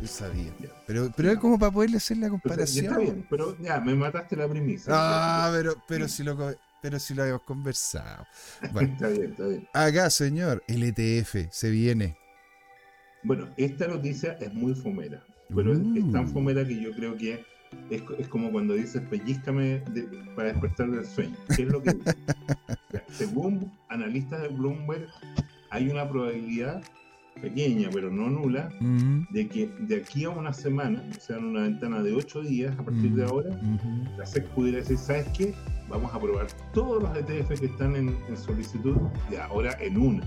Yo 0.00 0.06
sabía. 0.06 0.52
Pero, 0.86 1.10
pero 1.16 1.32
es 1.32 1.38
como 1.38 1.58
para 1.58 1.72
poderle 1.72 1.96
hacer 1.96 2.18
la 2.18 2.28
comparación. 2.28 2.84
está 2.86 2.98
bien, 2.98 3.26
pero 3.28 3.56
ya, 3.58 3.80
me 3.80 3.94
mataste 3.94 4.36
la 4.36 4.48
premisa. 4.48 4.90
Ah, 4.92 5.50
pero, 5.52 5.74
pero 5.86 6.08
si 6.08 6.22
lo 6.22 6.36
pero 6.82 6.98
si 6.98 7.14
lo 7.14 7.22
habíamos 7.22 7.44
conversado. 7.44 8.26
Bueno, 8.72 8.92
está 8.92 9.08
bien, 9.08 9.30
está 9.30 9.46
bien. 9.46 9.68
Acá, 9.72 10.10
señor, 10.10 10.62
el 10.68 10.82
ETF 10.82 11.50
se 11.50 11.70
viene. 11.70 12.18
Bueno, 13.22 13.48
esta 13.56 13.88
noticia 13.88 14.32
es 14.34 14.52
muy 14.52 14.74
fomera, 14.74 15.24
pero 15.54 15.72
es 15.72 15.78
tan 16.12 16.26
uh. 16.26 16.28
fomera 16.28 16.66
que 16.66 16.78
yo 16.78 16.92
creo 16.92 17.16
que 17.16 17.42
es, 17.88 18.02
es, 18.18 18.28
como 18.28 18.52
cuando 18.52 18.74
dices 18.74 19.00
pellizcame 19.08 19.82
para 20.36 20.52
despertar 20.52 20.90
del 20.90 21.06
sueño. 21.06 21.36
¿Qué 21.56 21.62
es 21.62 21.68
lo 21.68 21.82
que 21.82 21.96
Según 23.08 23.72
analistas 23.88 24.42
de 24.42 24.48
Bloomberg, 24.48 25.08
hay 25.70 25.88
una 25.88 26.06
probabilidad 26.08 26.82
pequeña, 27.40 27.88
pero 27.92 28.10
no 28.10 28.28
nula, 28.30 28.70
de 29.30 29.48
que 29.48 29.70
de 29.80 29.96
aquí 29.96 30.24
a 30.24 30.30
una 30.30 30.52
semana, 30.52 31.04
o 31.16 31.20
sea, 31.20 31.36
en 31.36 31.44
una 31.44 31.62
ventana 31.62 32.02
de 32.02 32.14
ocho 32.14 32.42
días, 32.42 32.76
a 32.78 32.82
partir 32.82 33.14
de 33.14 33.24
ahora, 33.24 33.50
la 34.16 34.26
SEC 34.26 34.46
pudiera 34.48 34.78
decir, 34.78 34.98
¿sabes 34.98 35.26
qué? 35.36 35.54
Vamos 35.88 36.12
a 36.14 36.18
probar 36.18 36.46
todos 36.72 37.02
los 37.02 37.16
ETF 37.16 37.60
que 37.60 37.66
están 37.66 37.96
en, 37.96 38.16
solicitud 38.36 38.96
de 39.30 39.38
ahora 39.38 39.76
en 39.80 39.98
una. 39.98 40.22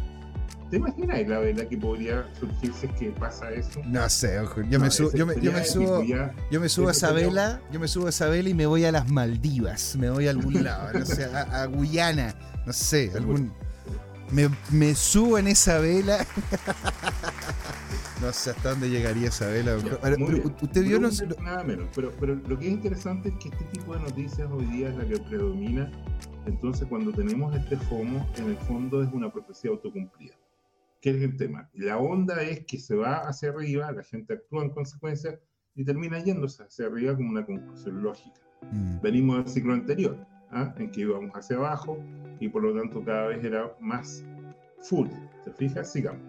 ¿Te 0.70 0.78
imaginas 0.78 1.26
la 1.28 1.40
verdad 1.40 1.66
que 1.68 1.78
podría 1.78 2.26
surgirse 2.38 2.90
que 3.00 3.12
pasa 3.12 3.52
eso? 3.52 3.80
No 3.86 4.10
sé, 4.10 4.38
ojo. 4.40 4.62
Yo, 4.64 4.80
me, 4.82 4.92
subo, 4.92 5.12
yo, 5.14 5.26
me, 5.26 5.34
subo, 5.64 6.04
yo 6.52 6.60
me 6.60 6.68
subo 6.68 6.90
a 6.90 6.92
esa 6.92 7.14
vela, 7.14 7.62
yo 7.72 7.80
me 7.80 7.88
subo 7.88 8.08
a 8.08 8.10
esa 8.10 8.28
vela 8.28 8.50
y 8.50 8.54
me 8.54 8.66
voy 8.66 8.84
a 8.84 8.92
las 8.92 9.10
Maldivas, 9.10 9.96
me 9.96 10.10
voy 10.10 10.28
a 10.28 10.32
algún 10.32 10.64
lado, 10.66 11.00
no 11.00 11.06
sé, 11.06 11.24
a, 11.24 11.64
a 11.64 11.66
Guyana, 11.68 12.36
no 12.66 12.74
sé, 12.74 13.12
algún 13.16 13.54
me, 14.32 14.96
subo 14.96 15.38
en 15.38 15.48
esa 15.48 15.80
vela. 15.80 16.26
no 18.22 18.34
sé 18.34 18.52
hasta 18.52 18.72
dónde 18.72 18.90
llegaría 18.90 19.30
esa 19.30 19.48
vela. 19.48 19.78
usted 19.78 20.84
vio 20.84 21.00
Nada 21.00 21.64
menos, 21.64 21.90
pero, 21.96 22.12
pero 22.20 22.36
lo 22.36 22.60
que 22.60 22.68
es 22.68 22.74
interesante 22.74 23.30
es 23.30 23.36
que 23.36 23.50
este 23.50 23.66
tipo 23.66 23.94
de 23.94 24.02
noticias 24.02 24.50
hoy 24.52 24.66
día 24.66 24.90
es 24.90 24.98
la 24.98 25.06
que 25.06 25.18
predomina. 25.20 25.92
Entonces, 26.46 26.88
cuando 26.88 27.12
tenemos 27.12 27.56
este 27.56 27.76
FOMO, 27.76 28.26
en 28.38 28.50
el 28.50 28.58
fondo 28.58 29.04
es 29.04 29.12
una 29.12 29.32
profecía 29.32 29.72
autocumplida. 29.72 30.36
¿Qué 31.02 31.12
es 31.12 31.22
el 31.22 31.38
tema? 31.38 31.70
La 31.74 31.98
onda 31.98 32.42
es 32.42 32.66
que 32.66 32.80
se 32.80 32.96
va 32.96 33.18
hacia 33.20 33.50
arriba, 33.50 33.92
la 33.92 34.04
gente 34.04 34.34
actúa 34.34 34.64
en 34.64 34.72
consecuencia 34.72 35.40
y 35.76 35.84
termina 35.84 36.20
yéndose 36.20 36.64
hacia 36.64 36.88
arriba 36.88 37.16
como 37.16 37.30
una 37.30 37.46
conclusión 37.46 38.02
lógica. 38.02 38.42
Mm. 38.72 39.02
Venimos 39.02 39.38
del 39.38 39.54
ciclo 39.54 39.74
anterior 39.74 40.37
¿ah? 40.52 40.74
en 40.78 40.92
que 40.92 41.02
íbamos 41.02 41.32
hacia 41.34 41.58
abajo 41.58 41.98
y 42.40 42.50
por 42.50 42.64
lo 42.64 42.80
tanto 42.80 43.04
cada 43.04 43.28
vez 43.28 43.44
era 43.44 43.72
más 43.80 44.24
full. 44.82 45.08
¿Te 45.44 45.52
fijas? 45.52 45.92
Sigamos. 45.92 46.22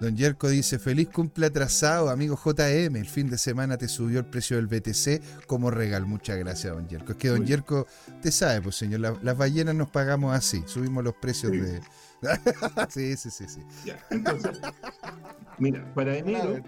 Don 0.00 0.16
Yerko 0.16 0.48
dice, 0.48 0.78
feliz 0.78 1.08
cumple 1.08 1.46
atrasado, 1.46 2.10
amigo 2.10 2.36
JM. 2.36 2.96
El 2.96 3.06
fin 3.06 3.28
de 3.28 3.36
semana 3.36 3.76
te 3.76 3.88
subió 3.88 4.20
el 4.20 4.26
precio 4.26 4.56
del 4.56 4.68
BTC 4.68 5.46
como 5.46 5.70
regalo. 5.70 6.06
Muchas 6.06 6.38
gracias, 6.38 6.72
don 6.72 6.86
Yerko. 6.86 7.12
Es 7.12 7.18
que 7.18 7.28
don 7.28 7.44
Yerko, 7.44 7.86
te 8.22 8.30
sabe, 8.30 8.62
pues 8.62 8.76
señor, 8.76 9.00
las 9.00 9.36
ballenas 9.36 9.74
nos 9.74 9.90
pagamos 9.90 10.36
así, 10.36 10.62
subimos 10.66 11.02
los 11.02 11.14
precios 11.14 11.52
de... 11.52 11.80
sí, 12.88 13.16
sí, 13.16 13.30
sí, 13.30 13.44
sí. 13.48 13.60
Ya, 13.84 13.98
entonces, 14.10 14.60
mira, 15.58 15.84
para 15.94 16.16
enero... 16.18 16.62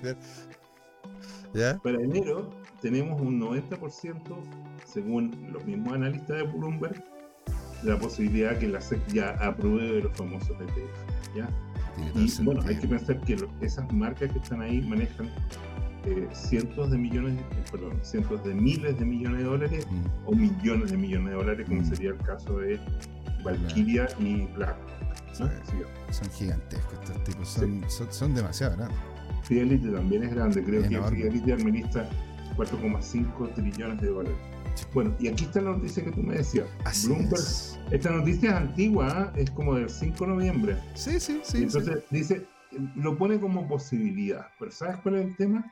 ¿Ya? 1.54 1.78
Para 1.78 2.00
enero 2.00 2.50
tenemos 2.80 3.20
un 3.20 3.40
90%, 3.40 4.20
según 4.84 5.50
los 5.52 5.64
mismos 5.64 5.94
analistas 5.94 6.36
de 6.36 6.42
Bloomberg, 6.44 7.02
la 7.82 7.98
posibilidad 7.98 8.58
que 8.58 8.68
la 8.68 8.80
SEC 8.80 9.04
ya 9.08 9.30
apruebe 9.40 10.02
los 10.02 10.16
famosos 10.16 10.50
ETF. 10.50 11.36
¿ya? 11.36 11.48
Y 12.14 12.42
bueno, 12.42 12.62
hay 12.66 12.76
que 12.76 12.88
pensar 12.88 13.20
que 13.20 13.36
esas 13.60 13.92
marcas 13.92 14.32
que 14.32 14.38
están 14.38 14.62
ahí 14.62 14.80
manejan 14.82 15.28
eh, 16.06 16.28
cientos 16.32 16.90
de 16.90 16.96
millones, 16.96 17.38
eh, 17.38 17.64
perdón, 17.70 17.98
cientos 18.02 18.42
de 18.44 18.54
miles 18.54 18.98
de 18.98 19.04
millones 19.04 19.38
de 19.38 19.44
dólares 19.44 19.86
mm. 19.90 20.28
o 20.28 20.32
millones 20.32 20.90
de 20.90 20.96
millones 20.96 21.28
de 21.28 21.34
dólares, 21.34 21.66
como 21.68 21.82
mm. 21.82 21.84
sería 21.84 22.10
el 22.10 22.18
caso 22.18 22.58
de 22.58 22.80
Valkyria 23.44 24.08
y 24.18 24.46
BlackRock. 24.46 25.00
Son 26.10 26.30
gigantescos 26.32 26.92
estos 27.02 27.24
tipos, 27.24 27.48
son, 27.48 28.10
son, 28.10 28.34
demasiado 28.34 28.76
grandes. 28.76 28.98
Fidelity 29.50 29.90
también 29.90 30.22
es 30.22 30.32
grande, 30.32 30.62
creo 30.62 30.80
que 30.80 31.02
Fidelity 31.10 31.50
administra 31.50 32.08
4,5 32.56 33.52
trillones 33.54 34.00
de 34.00 34.06
dólares. 34.06 34.38
Bueno, 34.94 35.12
y 35.18 35.26
aquí 35.26 35.42
está 35.42 35.60
la 35.60 35.72
noticia 35.72 36.04
que 36.04 36.12
tú 36.12 36.22
me 36.22 36.36
decías. 36.36 36.68
Bloomberg, 37.04 37.42
esta 37.90 38.10
noticia 38.12 38.50
es 38.50 38.56
antigua, 38.56 39.32
¿eh? 39.34 39.42
es 39.42 39.50
como 39.50 39.74
del 39.74 39.90
5 39.90 40.24
de 40.24 40.30
noviembre. 40.30 40.76
Sí, 40.94 41.18
sí, 41.18 41.40
sí. 41.42 41.64
entonces 41.64 42.04
dice, 42.12 42.46
lo 42.94 43.18
pone 43.18 43.40
como 43.40 43.66
posibilidad, 43.66 44.46
pero 44.56 44.70
¿sabes 44.70 44.98
cuál 44.98 45.16
es 45.16 45.26
el 45.26 45.36
tema? 45.36 45.68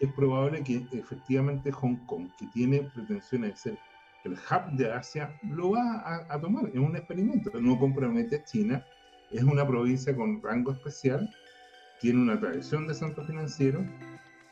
Es 0.00 0.12
probable 0.14 0.64
que 0.64 0.84
efectivamente 0.90 1.70
Hong 1.70 2.04
Kong, 2.06 2.26
que 2.36 2.48
tiene 2.48 2.82
pretensiones 2.96 3.50
de 3.50 3.56
ser 3.56 3.78
el 4.24 4.32
hub 4.32 4.76
de 4.76 4.92
Asia, 4.92 5.38
lo 5.44 5.70
va 5.70 6.00
a, 6.00 6.34
a 6.34 6.40
tomar. 6.40 6.66
Es 6.66 6.80
un 6.80 6.96
experimento, 6.96 7.52
no 7.60 7.78
compromete 7.78 8.34
a 8.34 8.44
China, 8.44 8.84
es 9.30 9.44
una 9.44 9.64
provincia 9.64 10.16
con 10.16 10.42
rango 10.42 10.72
especial, 10.72 11.30
tiene 12.00 12.20
una 12.20 12.38
tradición 12.38 12.86
de 12.86 12.94
centro 12.94 13.24
financiero 13.24 13.84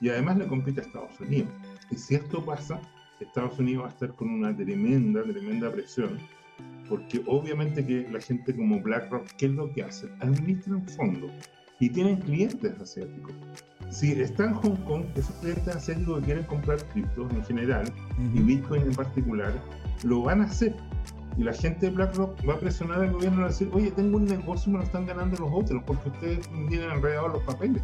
y 0.01 0.09
además 0.09 0.39
le 0.39 0.47
compite 0.47 0.81
a 0.81 0.85
Estados 0.85 1.21
Unidos. 1.21 1.51
Y 1.91 1.97
si 1.97 2.15
esto 2.15 2.45
pasa, 2.45 2.81
Estados 3.21 3.59
Unidos 3.59 3.85
va 3.85 3.89
a 3.89 3.93
estar 3.93 4.15
con 4.15 4.31
una 4.31 4.55
tremenda, 4.57 5.23
tremenda 5.23 5.71
presión, 5.71 6.19
porque 6.89 7.23
obviamente 7.27 7.85
que 7.87 8.09
la 8.11 8.21
gente 8.21 8.55
como 8.55 8.81
BlackRock, 8.81 9.27
¿qué 9.39 9.47
es 9.47 9.53
lo 9.53 9.73
que 9.73 9.83
hace? 9.83 10.09
Administran 10.21 10.87
fondos 10.89 11.31
y 11.81 11.89
tienen 11.89 12.17
clientes 12.21 12.79
asiáticos. 12.81 13.35
Si 13.91 14.13
está 14.13 14.45
en 14.45 14.55
Hong 14.55 14.77
Kong, 14.85 15.05
esos 15.17 15.35
clientes 15.37 15.69
asiáticos 15.69 16.21
que 16.21 16.27
quieren 16.27 16.45
comprar 16.45 16.79
criptos 16.89 17.33
en 17.33 17.45
general 17.45 17.93
y 18.35 18.41
Bitcoin 18.41 18.83
en 18.83 18.95
particular, 18.95 19.53
lo 20.05 20.23
van 20.23 20.43
a 20.43 20.45
hacer. 20.45 20.75
Y 21.37 21.45
la 21.45 21.53
gente 21.53 21.87
de 21.87 21.93
BlackRock 21.93 22.49
va 22.49 22.55
a 22.55 22.59
presionar 22.59 23.01
al 23.01 23.13
gobierno 23.13 23.45
a 23.45 23.49
decir, 23.49 23.71
oye, 23.73 23.91
tengo 23.91 24.19
un 24.19 24.27
negocio 24.27 24.71
y 24.71 24.73
me 24.73 24.79
lo 24.79 24.85
están 24.85 25.07
ganando 25.07 25.37
los 25.39 25.51
otros 25.53 25.83
porque 25.87 26.09
ustedes 26.09 26.49
tienen 26.69 26.91
enredados 26.91 27.33
los 27.33 27.43
papeles. 27.45 27.83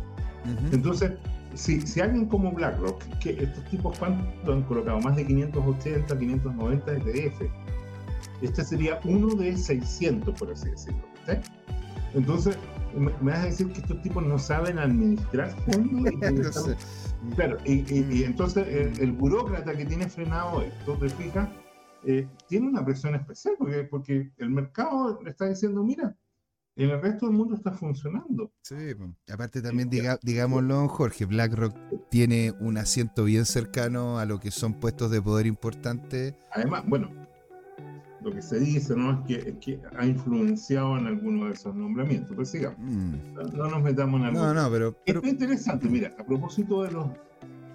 Entonces, 0.72 1.12
si, 1.54 1.80
si 1.80 2.00
alguien 2.00 2.26
como 2.26 2.52
BlackRock, 2.52 3.02
que 3.18 3.30
estos 3.42 3.64
tipos 3.64 3.98
cuánto 3.98 4.52
han 4.52 4.62
colocado, 4.62 5.00
más 5.00 5.16
de 5.16 5.26
580, 5.26 6.18
590 6.18 6.92
ETF, 6.92 7.42
este 8.42 8.64
sería 8.64 9.00
uno 9.04 9.34
de 9.34 9.56
600, 9.56 10.34
por 10.38 10.52
así 10.52 10.70
decirlo. 10.70 11.00
Entonces, 12.14 12.56
me, 12.96 13.12
vas 13.20 13.38
a 13.40 13.44
decir 13.46 13.68
que 13.72 13.80
estos 13.80 14.00
tipos 14.02 14.24
no 14.24 14.38
saben 14.38 14.78
administrar 14.78 15.50
fondos. 15.66 16.12
Y 16.12 17.30
claro, 17.34 17.58
y, 17.64 18.22
entonces 18.22 18.98
el, 18.98 19.12
burócrata 19.12 19.72
que 19.72 19.84
tiene 19.84 20.08
frenado 20.08 20.62
esto, 20.62 20.94
te 20.94 21.08
fijas, 21.10 21.48
eh, 22.04 22.28
tiene 22.46 22.68
una 22.68 22.84
presión 22.84 23.14
especial, 23.14 23.54
porque, 23.58 23.84
porque 23.84 24.32
el 24.36 24.50
mercado 24.50 25.20
le 25.22 25.30
está 25.30 25.48
diciendo, 25.48 25.82
mira, 25.82 26.16
en 26.76 26.90
el 26.90 27.02
resto 27.02 27.26
del 27.26 27.34
mundo 27.34 27.56
está 27.56 27.72
funcionando. 27.72 28.52
Sí, 28.62 28.74
aparte 29.32 29.60
también, 29.60 29.90
digámoslo, 30.22 30.86
Jorge, 30.88 31.24
BlackRock 31.24 31.74
tiene 32.08 32.54
un 32.60 32.78
asiento 32.78 33.24
bien 33.24 33.46
cercano 33.46 34.20
a 34.20 34.24
lo 34.24 34.38
que 34.38 34.52
son 34.52 34.74
puestos 34.74 35.10
de 35.10 35.20
poder 35.20 35.46
importantes. 35.46 36.34
Además, 36.52 36.84
bueno, 36.86 37.10
lo 38.22 38.32
que 38.32 38.42
se 38.42 38.60
dice 38.60 38.94
¿no? 38.94 39.24
es, 39.28 39.54
que, 39.60 39.80
ha 39.96 40.06
influenciado 40.06 40.96
en 40.98 41.06
algunos 41.06 41.48
de 41.48 41.54
esos 41.54 41.74
nombramientos. 41.74 42.30
Pero 42.30 42.44
sigamos, 42.44 42.78
mm. 42.78 43.34
no, 43.56 43.68
nos 43.68 43.82
metamos 43.82 44.20
en 44.20 44.26
algo. 44.26 44.38
No, 44.40 44.54
no, 44.54 44.70
pero, 44.70 44.96
pero... 45.04 45.20
Es 45.22 45.28
interesante, 45.28 45.88
mira, 45.88 46.14
a 46.18 46.24
propósito 46.24 46.84
de 46.84 46.92
los... 46.92 47.08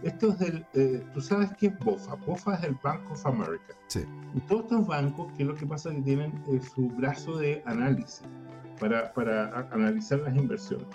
Esto 0.04 0.30
es 0.30 0.39
del... 0.39 0.66
Eh, 0.74 1.04
Tú 1.13 1.22
sabes 1.22 1.52
qué 1.58 1.68
es 1.68 1.80
BOFA. 1.80 2.16
BOFA 2.16 2.56
es 2.56 2.63
el 2.63 2.78
Bank 2.84 3.10
of 3.12 3.26
America. 3.26 3.74
Sí. 3.88 4.06
Y 4.36 4.39
todos 4.42 4.63
estos 4.63 4.88
bancos, 4.88 5.32
¿qué 5.36 5.44
es 5.44 5.50
lo 5.50 5.56
que 5.56 5.66
pasa? 5.66 5.92
Que 5.92 6.02
tienen 6.02 6.34
eh, 6.48 6.60
su 6.76 6.88
brazo 6.89 7.38
de 7.38 7.63
análisis 7.66 8.24
para, 8.80 9.13
para 9.13 9.68
analizar 9.72 10.20
las 10.20 10.36
inversiones. 10.36 10.88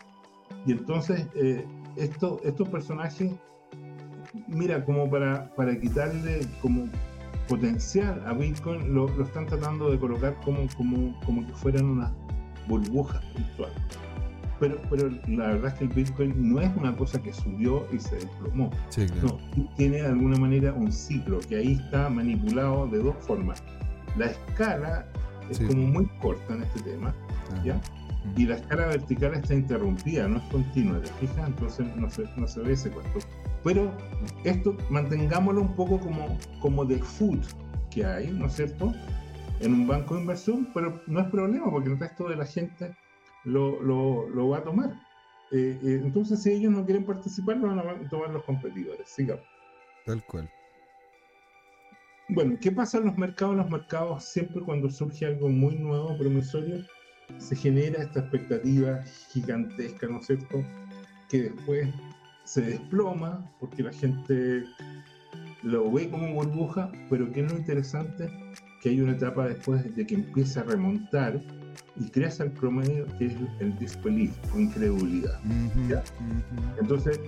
Y 0.66 0.73
entonces, 0.73 1.27
eh, 1.35 1.66
esto, 1.97 2.40
estos 2.44 2.68
personajes, 2.68 3.33
mira, 4.47 4.85
como 4.85 5.09
para, 5.09 5.55
para 5.55 5.79
quitarle 5.79 6.40
como 6.61 6.88
potencial 7.49 8.23
a 8.27 8.35
Bitcoin, 8.35 8.94
lo, 8.94 9.09
lo 9.09 9.25
están 9.25 9.47
tratando 9.47 9.90
de 9.90 9.99
colocar 9.99 10.38
como, 10.44 10.66
como, 10.77 11.18
como 11.25 11.47
que 11.47 11.53
fueran 11.55 11.87
unas 11.87 12.12
burbujas 12.66 13.23
virtuales. 13.35 13.79
Pero, 14.61 14.77
pero 14.90 15.11
la 15.29 15.49
verdad 15.49 15.73
es 15.73 15.75
que 15.75 15.85
el 15.85 15.90
Bitcoin 15.90 16.53
no 16.53 16.61
es 16.61 16.71
una 16.77 16.97
cosa 16.97 17.23
que 17.23 17.33
subió 17.33 17.87
y 17.92 17.98
se 17.98 18.17
desplomó. 18.17 18.71
No, 19.23 19.38
tiene 19.77 19.98
de 19.98 20.06
alguna 20.06 20.37
manera 20.37 20.73
un 20.73 20.90
ciclo 20.90 21.38
que 21.40 21.56
ahí 21.56 21.73
está 21.73 22.09
manipulado 22.09 22.87
de 22.88 22.98
dos 22.98 23.17
formas. 23.21 23.63
La 24.17 24.27
escala 24.27 25.06
es 25.48 25.61
como 25.61 25.87
muy 25.87 26.06
corta 26.21 26.54
en 26.54 26.63
este 26.63 26.83
tema 26.83 27.15
¿ya? 27.65 27.81
Y 28.37 28.46
la 28.46 28.56
escala 28.56 28.87
vertical 28.87 29.35
está 29.35 29.54
interrumpida, 29.54 30.29
no 30.29 30.38
es 30.38 30.44
continua, 30.44 31.00
¿te 31.00 31.09
fijas? 31.15 31.48
Entonces 31.48 31.87
no 31.96 32.11
se, 32.11 32.25
no 32.37 32.46
se 32.46 32.61
ve 32.61 32.73
ese 32.73 32.90
cuento. 32.90 33.21
Pero 33.65 33.92
esto 34.44 34.77
mantengámoslo 34.90 35.63
un 35.63 35.75
poco 35.75 35.98
como, 35.98 36.37
como 36.61 36.85
de 36.85 36.98
food 36.98 37.40
que 37.90 38.04
hay, 38.04 38.31
¿no 38.31 38.46
es 38.46 38.54
cierto? 38.54 38.92
En 39.61 39.73
un 39.73 39.87
banco 39.87 40.15
de 40.15 40.23
inversión, 40.23 40.69
pero 40.75 41.00
no 41.06 41.21
es 41.21 41.27
problema 41.29 41.71
porque 41.71 41.90
el 41.90 41.98
resto 41.98 42.29
de 42.29 42.37
la 42.37 42.44
gente 42.44 42.94
lo, 43.49 43.83
lo, 43.83 44.29
lo 44.29 44.49
va 44.49 44.59
a 44.59 44.65
tomar. 44.65 44.90
Eh, 45.51 45.79
eh, 45.83 46.01
entonces, 46.05 46.42
si 46.42 46.53
ellos 46.53 46.73
no 46.73 46.85
quieren 46.85 47.05
participar, 47.05 47.57
lo 47.57 47.69
van 47.69 47.79
a 47.79 48.09
tomar 48.09 48.31
los 48.31 48.44
competidores. 48.44 49.09
Sigamos. 49.09 49.44
Tal 50.05 50.23
cual. 50.25 50.51
Bueno, 52.29 52.59
¿qué 52.61 52.71
pasa 52.71 52.99
en 52.99 53.07
los 53.07 53.17
mercados? 53.17 53.57
Los 53.57 53.71
mercados, 53.71 54.25
siempre 54.25 54.61
cuando 54.63 54.90
surge 54.90 55.25
algo 55.25 55.49
muy 55.49 55.77
nuevo, 55.77 56.17
promisorio, 56.19 56.85
se 57.38 57.57
genera 57.57 58.03
esta 58.03 58.21
expectativa 58.21 59.03
gigantesca, 59.33 60.07
¿no 60.07 60.19
es 60.19 60.27
cierto? 60.27 60.63
Que 61.31 61.44
después 61.44 61.88
se 62.44 62.63
desploma 62.63 63.51
porque 63.61 63.83
la 63.83 63.92
gente 63.92 64.65
lo 65.63 65.90
ve 65.90 66.11
como 66.11 66.35
burbuja, 66.35 66.90
pero 67.09 67.31
que 67.33 67.40
es 67.40 67.53
lo 67.53 67.59
interesante 67.59 68.31
que 68.83 68.90
hay 68.90 69.01
una 69.01 69.13
etapa 69.13 69.49
después 69.49 69.94
de 69.96 70.07
que 70.07 70.15
empieza 70.15 70.61
a 70.61 70.65
remontar 70.65 71.40
y 71.96 72.08
crece 72.10 72.44
el 72.44 72.52
promedio 72.52 73.06
que 73.19 73.27
es 73.27 73.35
el 73.60 73.77
disbelief 73.79 74.33
o 74.54 74.58
incredulidad. 74.58 75.40
Entonces, 76.81 77.21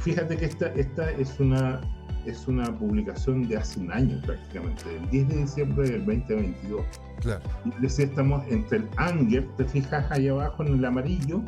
fíjate 0.00 0.36
que 0.36 0.46
esta, 0.46 0.68
esta 0.74 1.10
es 1.12 1.38
una 1.40 1.80
es 2.26 2.46
una 2.46 2.76
publicación 2.76 3.48
de 3.48 3.56
hace 3.56 3.80
un 3.80 3.90
año 3.90 4.20
prácticamente, 4.26 4.84
del 4.86 5.10
10 5.10 5.28
de 5.28 5.36
diciembre 5.36 5.88
del 5.88 6.04
2022. 6.04 6.82
Claro. 7.20 7.40
Y 7.64 7.80
decía, 7.80 8.04
estamos 8.04 8.46
entre 8.48 8.78
el 8.78 8.88
anger, 8.96 9.48
te 9.56 9.64
fijas 9.64 10.10
ahí 10.10 10.28
abajo 10.28 10.62
en 10.62 10.74
el 10.74 10.84
amarillo, 10.84 11.42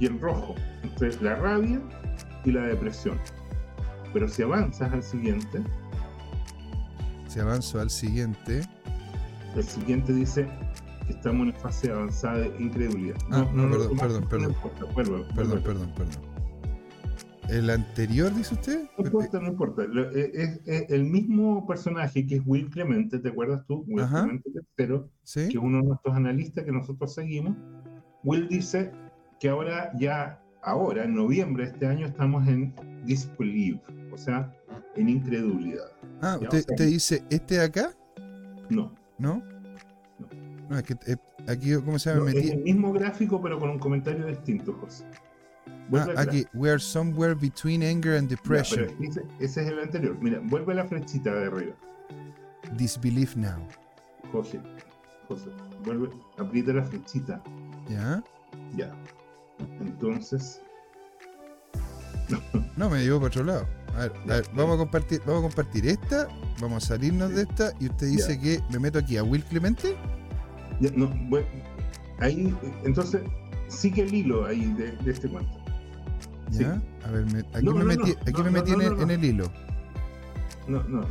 y 0.00 0.06
el 0.06 0.20
rojo, 0.20 0.54
entre 0.82 1.14
la 1.22 1.36
rabia 1.36 1.80
y 2.44 2.52
la 2.52 2.62
depresión. 2.62 3.18
Pero 4.12 4.28
si 4.28 4.42
avanzas 4.42 4.92
al 4.92 5.02
siguiente. 5.02 5.62
Si 7.28 7.40
avanzo 7.40 7.80
al 7.80 7.90
siguiente. 7.90 8.62
El 9.56 9.64
siguiente 9.64 10.12
dice 10.12 10.48
estamos 11.08 11.48
en 11.48 11.54
fase 11.54 11.90
avanzada 11.90 12.38
de 12.38 12.62
incredulidad. 12.62 13.16
Ah, 13.30 13.46
no, 13.54 13.66
no, 13.66 13.78
perdón, 13.96 14.26
perdón, 14.28 14.54
perdón. 14.94 15.26
perdón, 15.34 15.62
perdón, 15.62 15.92
perdón. 15.96 16.34
¿El 17.48 17.68
anterior, 17.68 18.34
dice 18.34 18.54
usted? 18.54 18.88
No 18.98 19.04
importa, 19.04 19.38
no 19.38 19.48
importa. 19.48 19.82
Es, 20.14 20.60
el 20.66 21.04
mismo 21.04 21.66
personaje 21.66 22.26
que 22.26 22.36
es 22.36 22.42
Will 22.46 22.70
Clemente, 22.70 23.18
¿te 23.18 23.28
acuerdas 23.28 23.66
tú? 23.66 23.84
Will 23.86 24.06
Clemente 24.06 24.50
III, 24.78 25.02
que 25.34 25.48
es 25.48 25.56
uno 25.56 25.78
de 25.78 25.84
nuestros 25.84 26.16
analistas 26.16 26.64
que 26.64 26.72
nosotros 26.72 27.14
seguimos. 27.14 27.54
Will 28.22 28.48
dice 28.48 28.90
que 29.40 29.50
ahora 29.50 29.92
ya, 29.98 30.42
ahora, 30.62 31.04
en 31.04 31.14
noviembre 31.14 31.64
de 31.64 31.70
este 31.72 31.86
año, 31.86 32.06
estamos 32.06 32.48
en 32.48 32.74
disbelief, 33.04 33.78
o 34.12 34.16
sea, 34.16 34.50
en 34.96 35.10
incredulidad. 35.10 35.90
Ah, 36.22 36.38
¿usted, 36.40 36.64
dice 36.78 37.22
este 37.28 37.56
de 37.56 37.64
acá? 37.64 37.90
No. 38.70 38.94
¿No? 39.18 39.42
No, 40.68 40.78
es 40.78 40.84
que 40.84 40.96
eh, 41.06 41.16
aquí, 41.48 41.74
¿cómo 41.74 41.98
se 41.98 42.14
llama? 42.14 42.30
es 42.30 42.50
el 42.50 42.62
mismo 42.62 42.92
gráfico, 42.92 43.40
pero 43.40 43.58
con 43.58 43.70
un 43.70 43.78
comentario 43.78 44.26
distinto, 44.26 44.72
José. 44.72 45.04
Ah, 45.92 46.14
aquí, 46.16 46.46
we 46.54 46.70
are 46.70 46.80
somewhere 46.80 47.34
between 47.34 47.82
anger 47.82 48.16
and 48.16 48.28
depression. 48.28 48.88
ese, 49.00 49.22
es 49.40 49.56
el 49.56 49.78
anterior. 49.78 50.16
Mira, 50.20 50.40
vuelve 50.42 50.74
la 50.74 50.84
flechita 50.84 51.34
de 51.34 51.46
arriba. 51.46 51.74
Disbelief 52.76 53.36
now. 53.36 53.66
José, 54.32 54.60
José, 55.28 55.50
vuelve, 55.84 56.08
aprieta 56.38 56.72
la 56.72 56.82
flechita. 56.82 57.42
¿Ya? 57.88 58.22
Ya. 58.76 58.94
Entonces. 59.80 60.62
No, 62.76 62.90
me 62.90 63.04
llevó 63.04 63.18
para 63.18 63.28
otro 63.28 63.44
lado. 63.44 63.68
A 63.94 63.98
ver, 64.00 64.12
a 64.24 64.26
ver, 64.26 64.46
vamos 64.52 64.74
a 64.74 64.78
compartir, 64.78 65.20
vamos 65.24 65.40
a 65.40 65.42
compartir 65.42 65.86
esta, 65.86 66.26
vamos 66.60 66.82
a 66.82 66.86
salirnos 66.88 67.30
de 67.30 67.42
esta 67.42 67.72
y 67.78 67.86
usted 67.86 68.08
dice 68.08 68.40
que 68.40 68.60
me 68.70 68.80
meto 68.80 68.98
aquí 68.98 69.16
a 69.16 69.22
Will 69.22 69.44
Clemente. 69.44 69.96
Ya, 70.80 70.90
no, 70.96 71.08
bueno, 71.28 71.46
ahí, 72.18 72.54
entonces, 72.84 73.22
sigue 73.68 74.02
el 74.02 74.14
hilo 74.14 74.44
ahí 74.46 74.72
de, 74.74 74.92
de 74.92 75.10
este 75.10 75.28
cuento. 75.28 75.52
¿Ya? 76.50 76.80
A 77.04 77.10
ver, 77.10 77.46
aquí 77.52 77.68
me 77.68 77.84
metí, 77.84 78.14
aquí 78.26 78.42
me 78.42 78.50
metí 78.50 78.72
en, 78.72 79.10
el, 79.10 79.24
hilo. 79.24 79.50
No, 80.68 80.82
no, 80.84 81.00
no. 81.00 81.08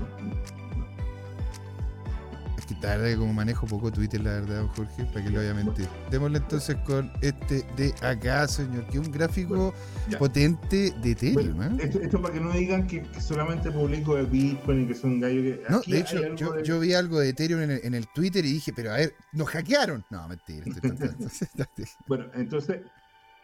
Que 2.74 2.88
tarde 2.88 3.17
como 3.17 3.34
manejo 3.34 3.67
poco 3.67 3.91
Twitter, 3.91 4.21
la 4.21 4.32
verdad, 4.32 4.65
Jorge, 4.76 5.03
para 5.05 5.24
que 5.24 5.32
lo 5.32 5.38
vaya 5.38 5.51
a 5.51 5.53
mentir. 5.53 5.88
Démosle 6.09 6.38
entonces 6.38 6.76
con 6.86 7.11
este 7.21 7.63
de 7.76 7.93
acá, 8.01 8.47
señor, 8.47 8.86
que 8.88 8.97
es 8.97 9.05
un 9.05 9.11
gráfico 9.11 9.74
potente 10.17 10.91
de 11.01 11.11
Ethereum. 11.11 11.61
¿eh? 11.61 11.91
esto, 12.01 12.21
para 12.21 12.34
que 12.34 12.39
no 12.39 12.51
digan 12.51 12.88
que, 12.88 13.05
solamente 13.19 13.71
publico 13.71 14.15
de 14.15 14.24
Bitcoin 14.24 14.84
y 14.84 14.88
que 14.88 14.95
son 14.95 15.19
gallos 15.19 15.43
que. 15.43 15.63
No, 15.69 15.82
de 15.82 15.99
hecho, 15.99 16.36
yo, 16.36 16.59
yo, 16.61 16.80
vi 16.80 16.93
algo 16.93 17.19
de 17.19 17.30
Ethereum 17.30 17.61
en 17.61 17.71
el, 17.71 17.82
en 17.84 17.93
el, 17.93 18.07
Twitter 18.07 18.45
y 18.45 18.53
dije, 18.53 18.74
pero 18.74 18.91
a 18.91 18.97
ver, 18.97 19.13
nos 19.34 19.49
hackearon. 19.49 20.03
No, 20.09 20.28
mentira. 20.28 20.65
bueno, 22.07 22.26
entonces 22.34 22.82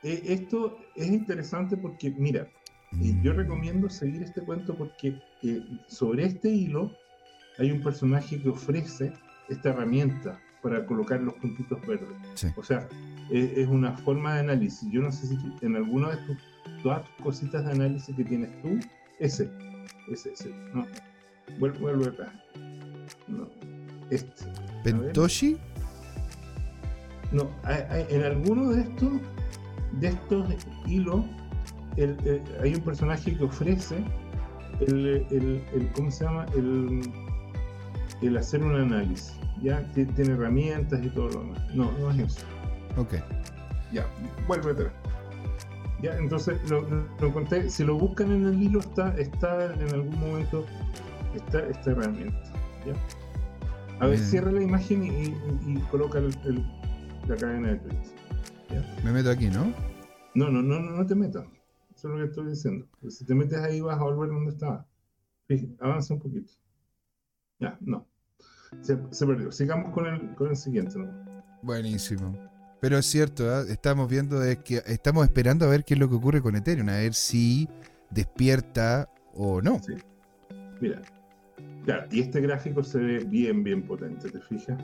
eh, 0.04 0.22
esto 0.26 0.78
es 0.96 1.08
interesante 1.08 1.78
porque, 1.78 2.12
mira, 2.12 2.48
eh, 3.02 3.16
yo 3.22 3.34
mm. 3.34 3.38
recomiendo 3.38 3.90
seguir 3.90 4.24
este 4.24 4.42
cuento 4.42 4.76
porque 4.76 5.22
eh, 5.44 5.62
sobre 5.88 6.26
este 6.26 6.50
hilo 6.50 6.92
hay 7.60 7.72
un 7.72 7.82
personaje 7.82 8.42
que 8.42 8.50
ofrece 8.50 9.14
esta 9.50 9.70
herramienta 9.70 10.40
para 10.62 10.86
colocar 10.86 11.22
los 11.22 11.34
puntitos 11.36 11.80
verdes. 11.86 12.08
O 12.56 12.64
sea, 12.64 12.88
es, 13.30 13.68
una 13.68 13.94
forma 13.98 14.36
de 14.36 14.40
análisis. 14.42 14.90
Yo 14.92 15.02
no 15.02 15.12
sé 15.12 15.28
si 15.28 15.38
en 15.62 15.76
alguna 15.76 16.12
de 16.12 16.18
tus, 16.26 16.38
todas 16.84 17.04
tus 17.04 17.24
cositas 17.24 17.66
de 17.66 17.72
análisis 17.72 18.16
que 18.16 18.24
tienes 18.24 18.50
tú, 18.62 18.80
ese, 19.20 19.50
ese, 20.12 20.34
ese, 20.34 20.54
no, 20.74 20.86
vuelve, 21.60 21.80
vuelve 21.80 22.08
acá. 22.08 22.34
No, 23.28 23.48
este. 24.10 24.46
¿Pentoshi? 24.84 25.58
No, 27.32 27.50
en 28.10 28.24
alguno 28.24 28.72
de 28.72 28.82
estos 28.82 29.12
de 30.00 30.08
estos 30.08 30.56
hilos 30.88 31.26
hay 32.62 32.76
un 32.76 32.82
personaje 32.82 33.36
que 33.36 33.44
ofrece 33.44 34.04
el, 34.80 35.26
el, 35.32 35.92
¿cómo 35.94 36.10
se 36.10 36.24
llama? 36.24 36.46
El, 36.56 37.02
el 38.22 38.38
hacer 38.38 38.64
un 38.64 38.76
análisis. 38.76 39.36
Ya 39.62 39.84
tiene 39.94 40.34
herramientas 40.34 41.04
y 41.04 41.10
todo 41.10 41.30
lo 41.30 41.40
demás. 41.42 41.76
No, 41.76 41.92
no 42.00 42.12
es 42.12 42.20
eso. 42.20 42.46
Ok. 42.98 43.16
Ya, 43.92 44.06
vuelve 44.48 44.72
atrás. 44.72 44.94
Ya, 46.02 46.16
entonces 46.18 46.58
lo, 46.70 46.82
lo, 46.82 47.34
conté. 47.34 47.70
Si 47.70 47.84
lo 47.84 47.98
buscan 47.98 48.32
en 48.32 48.46
el 48.46 48.62
hilo, 48.62 48.80
está, 48.80 49.10
está 49.18 49.74
en 49.74 49.94
algún 49.94 50.18
momento 50.20 50.66
está 51.36 51.60
esta 51.68 51.92
herramienta. 51.92 52.38
¿ya? 52.86 52.94
A 54.00 54.08
ver, 54.08 54.18
cierra 54.18 54.52
la 54.52 54.62
imagen 54.62 55.04
y, 55.04 55.36
y, 55.70 55.78
coloca 55.92 56.20
el, 56.20 56.66
la 57.28 57.36
cadena 57.36 57.70
de 57.70 57.76
tweets. 57.80 58.14
Me 59.04 59.12
meto 59.12 59.30
aquí, 59.30 59.50
¿no? 59.50 59.74
No, 60.36 60.50
no, 60.50 60.62
no, 60.62 60.80
no 60.80 61.06
te 61.06 61.16
metas. 61.16 61.46
Eso 61.96 62.08
es 62.08 62.14
lo 62.14 62.18
que 62.18 62.26
estoy 62.26 62.50
diciendo. 62.50 62.88
si 63.10 63.26
te 63.26 63.36
metes 63.36 63.60
ahí 63.60 63.82
vas 63.82 64.00
a 64.00 64.04
volver 64.04 64.30
donde 64.30 64.52
estaba. 64.52 64.88
avanza 65.82 66.14
un 66.14 66.22
poquito. 66.22 66.52
Ya, 67.60 67.78
no. 67.82 68.08
Se, 68.82 68.96
perdió. 69.26 69.52
Sigamos 69.52 69.94
con 69.94 70.06
el, 70.06 70.36
con 70.36 70.50
el 70.50 70.56
siguiente. 70.56 70.98
Buenísimo. 71.62 72.38
Pero 72.80 72.98
es 72.98 73.06
cierto, 73.06 73.50
¿ah? 73.54 73.66
estamos 73.68 74.10
viendo 74.10 74.42
es 74.42 74.60
que 74.60 74.82
estamos 74.86 75.26
esperando 75.26 75.66
a 75.66 75.70
ver 75.70 75.84
qué 75.84 75.96
es 75.96 76.00
lo 76.00 76.10
que 76.10 76.16
ocurre 76.16 76.42
con 76.42 76.56
Ethereum, 76.56 76.88
a 76.90 76.94
ver 76.94 77.14
si 77.14 77.68
despierta 78.10 79.10
o 79.34 79.62
no. 79.62 79.82
Sí. 79.84 79.96
Mira, 80.80 81.02
claro, 81.84 82.08
y 82.10 82.22
este 82.22 82.40
gráfico 82.40 82.82
se 82.84 83.00
ve 83.00 83.20
bien, 83.26 83.64
bien 83.64 83.84
potente, 83.84 84.30
¿te 84.30 84.40
fijas? 84.40 84.82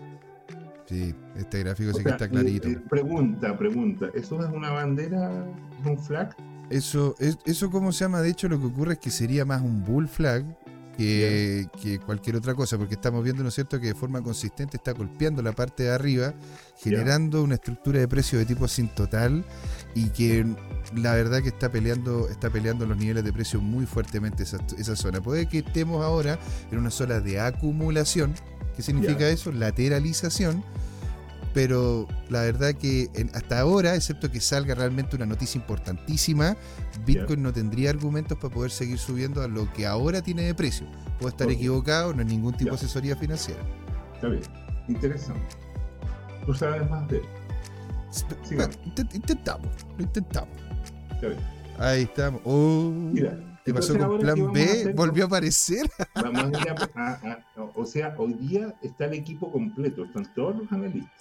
Sí, 0.87 1.15
este 1.37 1.59
gráfico 1.59 1.93
sí 1.93 2.03
que 2.03 2.09
está 2.09 2.27
clarito. 2.27 2.67
Eh, 2.67 2.81
pregunta, 2.89 3.57
pregunta, 3.57 4.09
¿eso 4.13 4.43
es 4.43 4.51
una 4.51 4.71
bandera, 4.71 5.45
un 5.85 5.97
flag? 5.97 6.35
Eso, 6.69 7.15
es, 7.19 7.37
eso 7.45 7.71
¿cómo 7.71 7.93
se 7.93 8.03
llama? 8.03 8.21
De 8.21 8.29
hecho, 8.29 8.49
lo 8.49 8.59
que 8.59 8.65
ocurre 8.65 8.93
es 8.93 8.99
que 8.99 9.09
sería 9.09 9.45
más 9.45 9.61
un 9.61 9.85
bull 9.85 10.07
flag 10.07 10.43
que, 10.97 11.67
que, 11.81 11.99
cualquier 11.99 12.35
otra 12.35 12.53
cosa, 12.53 12.77
porque 12.77 12.95
estamos 12.95 13.23
viendo, 13.23 13.43
¿no 13.43 13.49
es 13.49 13.55
cierto?, 13.55 13.79
que 13.79 13.87
de 13.87 13.95
forma 13.95 14.21
consistente 14.21 14.77
está 14.77 14.93
golpeando 14.93 15.41
la 15.41 15.51
parte 15.51 15.83
de 15.83 15.91
arriba, 15.91 16.33
generando 16.77 17.43
una 17.43 17.55
estructura 17.55 17.99
de 17.99 18.07
precio 18.07 18.39
de 18.39 18.45
tipo 18.45 18.67
sin 18.67 18.87
total 18.89 19.45
y 19.93 20.09
que 20.09 20.45
la 20.95 21.13
verdad 21.13 21.41
que 21.41 21.49
está 21.49 21.71
peleando, 21.71 22.29
está 22.29 22.49
peleando 22.49 22.85
los 22.85 22.97
niveles 22.97 23.23
de 23.23 23.33
precio 23.33 23.61
muy 23.61 23.85
fuertemente 23.85 24.43
esa, 24.43 24.57
esa 24.77 24.95
zona. 24.95 25.21
Puede 25.21 25.47
que 25.47 25.59
estemos 25.59 26.03
ahora 26.03 26.39
en 26.71 26.79
una 26.79 26.91
zona 26.91 27.19
de 27.19 27.39
acumulación, 27.39 28.35
¿Qué 28.75 28.81
significa 28.81 29.27
eso? 29.29 29.51
Lateralización. 29.51 30.63
Pero 31.55 32.05
la 32.29 32.41
verdad 32.41 32.73
que 32.73 33.09
hasta 33.33 33.61
ahora, 33.61 33.95
excepto 33.95 34.29
que 34.29 34.41
salga 34.41 34.75
realmente 34.75 35.15
una 35.15 35.25
noticia 35.25 35.57
importantísima, 35.57 36.57
Bitcoin 37.05 37.41
no 37.41 37.53
tendría 37.53 37.91
argumentos 37.91 38.37
para 38.37 38.53
poder 38.53 38.71
seguir 38.71 38.99
subiendo 38.99 39.41
a 39.41 39.47
lo 39.47 39.71
que 39.71 39.87
ahora 39.87 40.21
tiene 40.21 40.41
de 40.43 40.53
precio. 40.53 40.85
Puedo 41.17 41.29
estar 41.29 41.49
equivocado, 41.49 42.13
no 42.13 42.21
es 42.21 42.27
ningún 42.27 42.57
tipo 42.57 42.71
de 42.71 42.75
asesoría 42.75 43.15
financiera. 43.15 43.61
Está 44.15 44.27
bien, 44.27 44.43
interesante. 44.89 45.55
Tú 46.45 46.53
sabes 46.53 46.89
más 46.89 47.07
de 47.07 47.19
él. 47.19 47.23
Intentamos, 49.13 49.69
lo 49.97 50.03
intentamos. 50.03 50.57
Está 51.13 51.27
bien. 51.27 51.39
Ahí 51.79 52.01
estamos. 52.03 52.41
Oh. 52.43 52.91
Mira, 53.13 53.37
¿Qué 53.65 53.73
pasó 53.73 53.97
con 53.97 54.19
Plan 54.19 54.53
B? 54.53 54.93
¿Volvió 54.95 55.23
a 55.23 55.27
aparecer? 55.27 55.89
o 57.75 57.85
sea, 57.85 58.13
hoy 58.19 58.33
día 58.33 58.75
está 58.83 59.05
el 59.05 59.15
equipo 59.15 59.51
completo, 59.51 60.05
están 60.05 60.31
todos 60.35 60.55
los 60.57 60.71
analistas. 60.71 61.11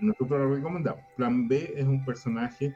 Nosotros 0.00 0.40
lo 0.40 0.54
recomendamos. 0.54 1.02
Plan 1.16 1.46
B 1.46 1.74
es 1.76 1.84
un 1.84 2.02
personaje, 2.02 2.74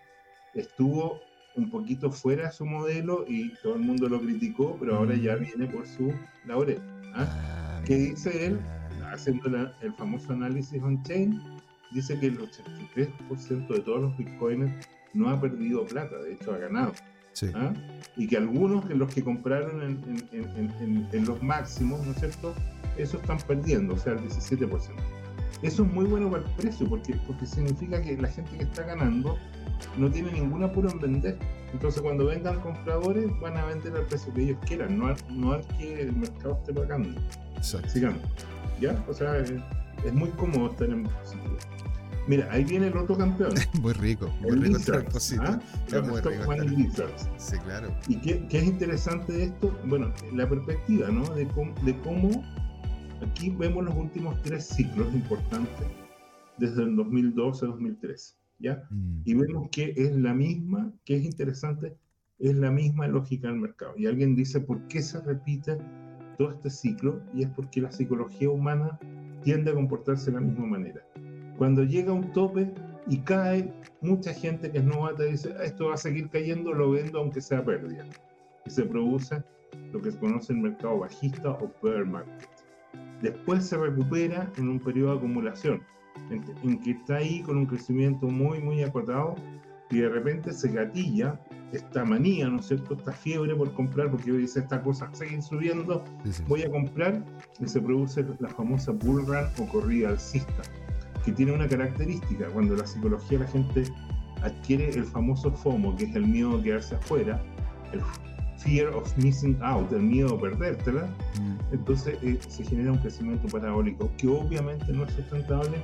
estuvo 0.52 1.18
un 1.56 1.70
poquito 1.70 2.12
fuera 2.12 2.48
de 2.48 2.52
su 2.52 2.66
modelo 2.66 3.24
y 3.26 3.54
todo 3.62 3.76
el 3.76 3.80
mundo 3.80 4.06
lo 4.06 4.20
criticó, 4.20 4.76
pero 4.78 4.96
ahora 4.96 5.16
ya 5.16 5.36
mm. 5.36 5.40
viene 5.40 5.66
por 5.66 5.86
su 5.86 6.12
laurel. 6.44 6.82
¿ah? 7.14 7.26
ah 7.26 7.82
¿Qué 7.86 7.96
dice 7.96 8.48
él? 8.48 8.60
Haciendo 9.10 9.48
el 9.80 9.94
famoso 9.94 10.34
análisis 10.34 10.82
on-chain, 10.82 11.40
dice 11.92 12.20
que 12.20 12.26
el 12.26 12.38
83% 12.38 13.66
de 13.66 13.80
todos 13.80 14.02
los 14.02 14.16
bitcoins 14.18 14.86
no 15.14 15.30
ha 15.30 15.40
perdido 15.40 15.86
plata, 15.86 16.18
de 16.18 16.34
hecho 16.34 16.52
ha 16.52 16.58
ganado. 16.58 16.92
¿Ah? 17.54 17.72
Y 18.16 18.26
que 18.26 18.36
algunos 18.36 18.88
de 18.88 18.94
los 18.94 19.12
que 19.12 19.22
compraron 19.22 19.82
en, 19.82 21.26
los 21.26 21.42
máximos, 21.42 22.04
¿no 22.04 22.12
es 22.12 22.18
cierto? 22.18 22.54
Eso 22.96 23.18
están 23.18 23.38
perdiendo, 23.38 23.94
o 23.94 23.98
sea, 23.98 24.14
el 24.14 24.20
17%. 24.20 24.68
Eso 25.62 25.82
es 25.82 25.92
muy 25.92 26.04
bueno 26.04 26.30
para 26.30 26.44
el 26.44 26.50
precio, 26.52 26.88
porque, 26.88 27.14
porque 27.26 27.46
significa 27.46 28.00
que 28.00 28.16
la 28.16 28.28
gente 28.28 28.56
que 28.56 28.62
está 28.62 28.82
ganando 28.84 29.36
no 29.96 30.10
tiene 30.10 30.32
ningún 30.32 30.62
apuro 30.62 30.90
en 30.90 31.00
vender. 31.00 31.38
Entonces, 31.72 32.00
cuando 32.00 32.26
vengan 32.26 32.60
compradores, 32.60 33.26
van 33.40 33.56
a 33.56 33.66
vender 33.66 33.94
al 33.96 34.04
precio 34.06 34.32
que 34.32 34.42
ellos 34.42 34.58
quieran, 34.64 34.98
no 34.98 35.08
al, 35.08 35.16
no 35.30 35.60
que 35.76 36.02
el 36.02 36.12
mercado 36.16 36.58
esté 36.60 36.72
pagando. 36.72 37.20
Exacto. 37.56 37.88
Sigamos. 37.88 38.20
¿Ya? 38.80 39.04
O 39.08 39.12
sea, 39.12 39.36
es, 39.38 39.52
muy 40.12 40.30
cómodo 40.30 40.70
estar 40.70 40.88
en 40.88 41.02
positivo. 41.02 41.56
Mira, 42.28 42.46
ahí 42.50 42.62
viene 42.64 42.88
el 42.88 42.96
otro 42.96 43.16
campeón. 43.16 43.54
muy 43.80 43.94
rico, 43.94 44.30
muy 44.42 44.52
rico 44.52 44.78
Lizards, 44.78 45.38
¿ah? 45.40 45.60
muy 46.06 46.20
rico. 46.20 47.02
Sí, 47.38 47.56
claro. 47.64 47.88
¿Y 48.06 48.16
qué, 48.16 48.46
qué, 48.48 48.58
es 48.58 48.64
interesante 48.64 49.32
de 49.32 49.44
esto? 49.44 49.76
Bueno, 49.86 50.12
la 50.34 50.48
perspectiva, 50.48 51.08
¿no? 51.08 51.24
De 51.34 51.48
cómo, 51.48 51.74
de 51.84 51.98
cómo 52.00 52.44
aquí 53.26 53.50
vemos 53.50 53.84
los 53.84 53.96
últimos 53.96 54.40
tres 54.42 54.66
ciclos 54.66 55.12
importantes 55.14 55.86
desde 56.58 56.82
el 56.82 56.96
2012 56.96 57.64
a 57.64 57.68
2013. 57.68 58.34
¿ya? 58.58 58.84
Mm. 58.90 59.22
Y 59.24 59.34
vemos 59.34 59.68
que 59.70 59.94
es 59.96 60.14
la 60.16 60.34
misma, 60.34 60.92
que 61.04 61.16
es 61.16 61.24
interesante, 61.24 61.96
es 62.38 62.54
la 62.54 62.70
misma 62.70 63.08
lógica 63.08 63.48
del 63.48 63.60
mercado. 63.60 63.94
Y 63.96 64.06
alguien 64.06 64.34
dice, 64.36 64.60
¿por 64.60 64.86
qué 64.88 65.02
se 65.02 65.20
repite 65.20 65.78
todo 66.36 66.50
este 66.52 66.70
ciclo? 66.70 67.20
Y 67.34 67.42
es 67.42 67.48
porque 67.50 67.80
la 67.80 67.90
psicología 67.90 68.50
humana 68.50 68.98
tiende 69.42 69.70
a 69.70 69.74
comportarse 69.74 70.30
de 70.30 70.36
la 70.36 70.40
misma 70.40 70.66
manera. 70.66 71.02
Cuando 71.58 71.82
llega 71.82 72.12
un 72.12 72.32
tope 72.32 72.72
y 73.08 73.18
cae, 73.18 73.72
mucha 74.00 74.32
gente 74.32 74.70
que 74.70 74.78
es 74.78 74.84
novata 74.84 75.24
dice, 75.24 75.52
ah, 75.58 75.64
esto 75.64 75.88
va 75.88 75.94
a 75.94 75.96
seguir 75.96 76.30
cayendo, 76.30 76.72
lo 76.72 76.92
vendo 76.92 77.18
aunque 77.18 77.40
sea 77.40 77.64
pérdida. 77.64 78.06
Y 78.64 78.70
se 78.70 78.84
produce 78.84 79.42
lo 79.92 80.00
que 80.00 80.12
se 80.12 80.18
conoce 80.18 80.52
en 80.52 80.58
el 80.60 80.70
mercado 80.70 81.00
bajista 81.00 81.50
o 81.50 81.72
bear 81.82 82.06
market. 82.06 82.48
Después 83.22 83.64
se 83.64 83.76
recupera 83.76 84.50
en 84.56 84.68
un 84.68 84.78
periodo 84.78 85.12
de 85.12 85.18
acumulación 85.18 85.82
en, 86.30 86.78
que 86.78 86.92
está 86.92 87.16
ahí 87.16 87.42
con 87.42 87.56
un 87.56 87.66
crecimiento 87.66 88.28
muy, 88.28 88.60
muy 88.60 88.84
acotado 88.84 89.34
y 89.90 89.98
de 89.98 90.08
repente 90.08 90.52
se 90.52 90.70
gatilla 90.70 91.40
esta 91.72 92.04
manía, 92.04 92.48
¿no 92.48 92.60
es 92.60 92.66
cierto? 92.66 92.94
Esta 92.94 93.12
fiebre 93.12 93.54
por 93.56 93.72
comprar, 93.74 94.10
porque 94.10 94.30
dice 94.30 94.60
esta 94.60 94.80
cosa 94.80 95.10
sigue 95.12 95.42
subiendo, 95.42 96.04
voy 96.46 96.62
a 96.62 96.70
comprar, 96.70 97.22
y 97.60 97.66
se 97.66 97.80
produce 97.80 98.24
la 98.38 98.48
famosa 98.48 98.92
bull 98.92 99.26
run 99.26 99.46
o 99.58 99.66
corrida 99.66 100.10
alcista, 100.10 100.62
que 101.28 101.34
tiene 101.34 101.52
una 101.52 101.68
característica, 101.68 102.46
cuando 102.46 102.74
la 102.74 102.86
psicología 102.86 103.40
la 103.40 103.46
gente 103.48 103.84
adquiere 104.40 104.88
el 104.88 105.04
famoso 105.04 105.50
FOMO, 105.50 105.94
que 105.94 106.04
es 106.04 106.16
el 106.16 106.26
miedo 106.26 106.56
a 106.56 106.62
quedarse 106.62 106.94
afuera, 106.94 107.38
el 107.92 108.00
fear 108.56 108.88
of 108.94 109.14
missing 109.18 109.58
out, 109.62 109.92
el 109.92 110.04
miedo 110.04 110.36
a 110.36 110.40
perdértela, 110.40 111.06
mm. 111.38 111.74
entonces 111.74 112.16
eh, 112.22 112.38
se 112.48 112.64
genera 112.64 112.92
un 112.92 112.98
crecimiento 112.98 113.46
parabólico 113.48 114.10
que 114.16 114.26
obviamente 114.26 114.90
no 114.90 115.04
es 115.04 115.12
sustentable 115.12 115.76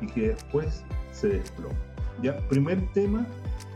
y 0.00 0.06
que 0.06 0.28
después 0.28 0.82
se 1.12 1.28
desploma. 1.28 1.76
Ya, 2.22 2.38
primer 2.48 2.80
tema, 2.92 3.26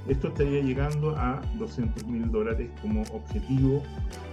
esto 0.08 0.28
estaría 0.28 0.62
llegando 0.62 1.14
a 1.18 1.42
200 1.58 2.06
mil 2.06 2.30
dólares 2.30 2.70
como 2.80 3.02
objetivo. 3.12 3.82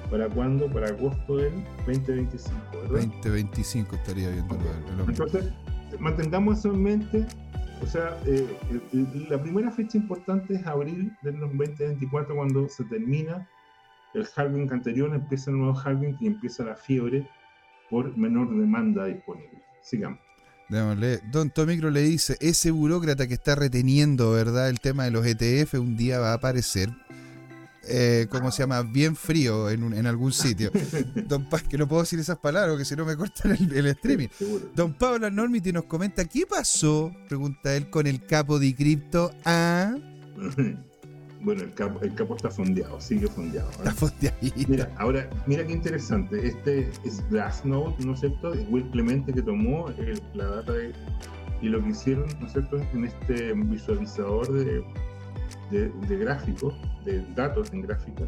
¿Para 0.10 0.30
cuándo? 0.30 0.72
Para 0.72 0.88
agosto 0.88 1.36
del 1.36 1.52
2025, 1.86 2.56
¿verdad? 2.84 3.08
2025 3.08 3.96
estaría 3.98 4.30
viendo 4.30 4.56
el, 4.56 5.10
Entonces, 5.10 5.52
mantengamos 6.00 6.60
eso 6.60 6.74
en 6.74 6.84
mente. 6.84 7.26
O 7.82 7.86
sea, 7.86 8.18
eh, 8.26 8.48
la 9.30 9.42
primera 9.42 9.72
fecha 9.72 9.98
importante 9.98 10.56
es 10.56 10.66
abril 10.66 11.16
del 11.22 11.40
2024, 11.40 12.36
cuando 12.36 12.68
se 12.70 12.84
termina 12.86 13.48
el 14.14 14.28
halving 14.36 14.72
anterior, 14.72 15.14
empieza 15.14 15.52
el 15.52 15.58
nuevo 15.58 15.78
halving 15.78 16.18
y 16.20 16.28
empieza 16.28 16.64
la 16.64 16.76
fiebre 16.76 17.30
por 17.90 18.18
menor 18.18 18.50
demanda 18.50 19.06
disponible. 19.06 19.62
Sigamos. 19.82 20.20
Don 21.32 21.50
Tomicro 21.50 21.90
le 21.90 22.02
dice, 22.02 22.36
ese 22.42 22.72
burócrata 22.72 23.28
que 23.28 23.36
está 23.36 23.56
reteniendo, 23.56 24.32
¿verdad? 24.32 24.70
El 24.70 24.82
tema 24.82 25.06
de 25.06 25.12
los 25.12 25.26
ETF 25.26 25.76
un 25.76 25.96
día 25.96 26.20
va 26.20 26.32
a 26.32 26.36
aparecer. 26.36 26.90
Eh, 27.88 28.28
¿Cómo 28.30 28.52
se 28.52 28.64
llama? 28.64 28.82
Bien 28.82 29.16
frío 29.16 29.70
en, 29.70 29.94
en 29.94 30.06
algún 30.06 30.32
sitio. 30.32 30.72
Don 31.28 31.50
Paz, 31.50 31.64
que 31.64 31.78
no 31.78 31.88
puedo 31.88 32.04
decir 32.04 32.20
esas 32.20 32.38
palabras 32.38 32.72
porque 32.72 32.86
si 32.86 32.96
no 32.96 33.06
me 33.06 33.16
cortan 33.16 33.58
el, 33.74 33.88
streaming. 33.88 34.28
Don 34.76 34.94
Pablo 34.94 35.30
Normity 35.30 35.72
nos 35.72 35.86
comenta, 35.86 36.26
¿qué 36.26 36.46
pasó? 36.46 37.12
Pregunta 37.28 37.76
él 37.76 37.90
con 37.90 38.08
el 38.08 38.26
capo 38.26 38.60
de 38.60 38.76
cripto. 38.76 39.32
Ah. 39.46 39.96
Bueno, 41.40 41.62
el 41.62 41.74
capo, 41.76 42.02
el 42.02 42.14
capo 42.16 42.36
está 42.36 42.50
fondeado, 42.50 43.00
sigue 43.00 43.28
fondeado. 43.28 43.70
Está 43.70 43.94
fondeado. 43.94 44.36
Mira, 44.68 44.92
ahora, 44.98 45.30
mira 45.46 45.66
qué 45.66 45.74
interesante. 45.74 46.48
Este 46.48 46.90
es 47.06 47.24
Glassnode, 47.30 48.04
¿no 48.04 48.14
es 48.14 48.22
cierto? 48.22 48.54
Es 48.54 48.68
Will 48.70 48.90
Clemente 48.90 49.32
que 49.32 49.42
tomó 49.42 49.86
la 50.34 50.46
data 50.46 50.74
y 51.62 51.70
lo 51.70 51.84
que 51.84 51.90
hicieron, 51.90 52.26
¿no 52.40 52.48
es 52.48 52.54
cierto? 52.54 52.78
En 52.94 53.06
este 53.06 53.54
visualizador 53.54 54.52
de, 54.52 54.84
de, 55.72 56.18
gráficos, 56.18 56.74
de 57.08 57.26
datos 57.36 57.72
en 57.74 57.82
gráfica, 57.82 58.26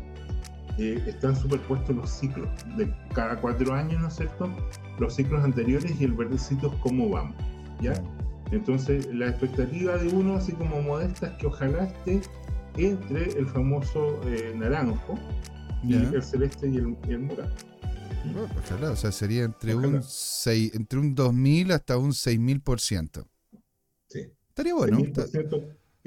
eh, 0.77 1.03
están 1.05 1.35
superpuestos 1.35 1.95
los 1.95 2.09
ciclos 2.09 2.49
de 2.77 2.91
cada 3.13 3.39
cuatro 3.39 3.73
años, 3.73 4.01
¿no 4.01 4.07
es 4.07 4.15
cierto? 4.15 4.49
Los 4.97 5.15
ciclos 5.15 5.43
anteriores 5.43 5.99
y 5.99 6.05
el 6.05 6.13
verdecito 6.13 6.67
es 6.67 6.73
cómo 6.81 7.09
vamos, 7.09 7.35
¿ya? 7.81 7.93
Entonces, 8.51 9.13
la 9.13 9.27
expectativa 9.27 9.97
de 9.97 10.07
uno, 10.07 10.35
así 10.35 10.53
como 10.53 10.81
modesta, 10.81 11.27
es 11.27 11.33
que 11.33 11.47
ojalá 11.47 11.83
esté 11.83 12.21
entre 12.77 13.37
el 13.37 13.45
famoso 13.47 14.21
eh, 14.25 14.53
naranjo 14.55 15.19
y 15.83 15.95
el 15.95 16.23
celeste 16.23 16.69
y 16.69 16.77
el, 16.77 16.97
y 17.07 17.17
morado. 17.17 17.51
ojalá, 18.57 18.91
o 18.91 18.95
sea, 18.95 19.11
sería 19.11 19.43
entre 19.43 19.75
un 19.75 20.01
6, 20.01 20.75
entre 20.75 20.99
un 20.99 21.13
2000 21.13 21.71
hasta 21.71 21.97
un 21.97 22.11
6000%. 22.11 23.25
Sí. 24.07 24.31
Estaría 24.47 24.73
bueno. 24.73 24.99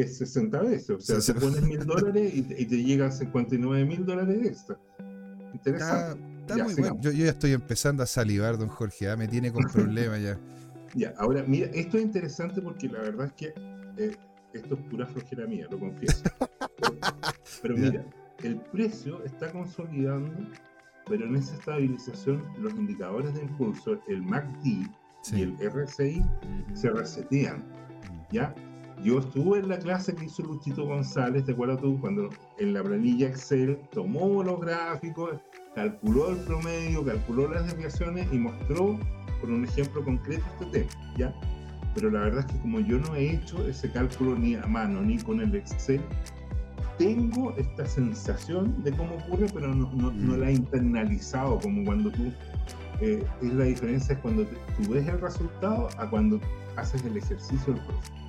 6000% 0.02 0.04
es 0.04 0.18
60 0.18 0.62
veces, 0.62 0.90
o 0.90 1.00
sea, 1.00 1.34
te 1.34 1.40
pones 1.40 1.62
mil 1.62 1.78
dólares 1.86 2.32
y 2.34 2.42
te, 2.42 2.82
llega 2.82 3.06
a 3.06 3.10
59 3.10 3.84
mil 3.84 4.04
dólares 4.04 4.46
extra. 4.46 4.78
Interesante. 5.52 6.32
Está, 6.40 6.64
muy 6.64 6.74
bueno. 6.74 6.98
Yo, 7.00 7.10
yo, 7.12 7.24
ya 7.24 7.30
estoy 7.30 7.52
empezando 7.52 8.02
a 8.02 8.06
salivar, 8.06 8.58
don 8.58 8.68
Jorge, 8.68 9.04
ya 9.04 9.16
me 9.16 9.28
tiene 9.28 9.52
con 9.52 9.64
problemas 9.72 10.20
ya. 10.20 10.38
Ya, 10.94 11.14
ahora, 11.18 11.44
mira, 11.46 11.68
esto 11.72 11.96
es 11.96 12.04
interesante 12.04 12.60
porque 12.60 12.88
la 12.88 13.00
verdad 13.00 13.26
es 13.26 13.32
que 13.32 13.54
eh, 13.96 14.16
esto 14.52 14.74
es 14.74 14.80
pura 14.90 15.06
flojera 15.06 15.46
mía, 15.46 15.66
lo 15.70 15.78
confieso. 15.78 16.22
pero, 17.62 17.76
mira, 17.76 18.04
el 18.42 18.56
precio 18.56 19.24
está 19.24 19.50
consolidando, 19.50 20.32
pero 21.08 21.26
en 21.26 21.36
esa 21.36 21.54
estabilización 21.54 22.44
los 22.58 22.74
indicadores 22.74 23.32
de 23.34 23.42
impulso, 23.42 23.98
el 24.08 24.22
MACD 24.22 24.86
y 25.32 25.42
el 25.42 25.56
RSI, 25.58 26.22
se 26.74 26.90
resetean. 26.90 27.64
¿Ya? 28.30 28.54
Yo 29.02 29.18
estuve 29.18 29.58
en 29.58 29.68
la 29.68 29.78
clase 29.78 30.14
que 30.14 30.26
hizo 30.26 30.42
Luchito 30.42 30.84
González, 30.84 31.44
¿te 31.44 31.52
acuerdas 31.52 31.80
tú? 31.80 31.98
Cuando 32.00 32.30
en 32.58 32.72
la 32.72 32.82
planilla 32.82 33.28
Excel 33.28 33.78
tomó 33.92 34.42
los 34.42 34.60
gráficos, 34.60 35.40
calculó 35.74 36.30
el 36.30 36.38
promedio, 36.38 37.04
calculó 37.04 37.48
las 37.48 37.66
desviaciones 37.66 38.28
y 38.32 38.38
mostró, 38.38 38.98
por 39.40 39.50
un 39.50 39.64
ejemplo 39.64 40.04
concreto, 40.04 40.44
este 40.60 40.80
tema, 40.80 40.90
¿ya? 41.16 41.34
pero 41.94 42.10
la 42.10 42.20
verdad 42.20 42.40
es 42.40 42.46
que 42.46 42.60
como 42.60 42.80
yo 42.80 42.98
no 42.98 43.14
he 43.14 43.34
hecho 43.34 43.66
ese 43.66 43.90
cálculo 43.90 44.36
ni 44.36 44.54
a 44.54 44.66
mano 44.66 45.02
ni 45.02 45.18
con 45.18 45.40
el 45.40 45.54
Excel, 45.54 46.00
tengo 46.98 47.54
esta 47.56 47.86
sensación 47.86 48.82
de 48.82 48.92
cómo 48.92 49.16
ocurre, 49.16 49.46
pero 49.52 49.74
no, 49.74 49.90
no, 49.92 50.12
no 50.12 50.36
la 50.36 50.50
he 50.50 50.54
internalizado 50.54 51.58
como 51.60 51.84
cuando 51.84 52.10
tú, 52.10 52.32
eh, 53.00 53.24
es 53.42 53.54
la 53.54 53.64
diferencia 53.64 54.14
es 54.14 54.20
cuando 54.20 54.44
tú 54.44 54.92
ves 54.92 55.06
el 55.08 55.20
resultado 55.20 55.88
a 55.98 56.08
cuando 56.08 56.40
haces 56.76 57.04
el 57.04 57.16
ejercicio 57.16 57.74
del 57.74 57.82
profe. 57.84 58.21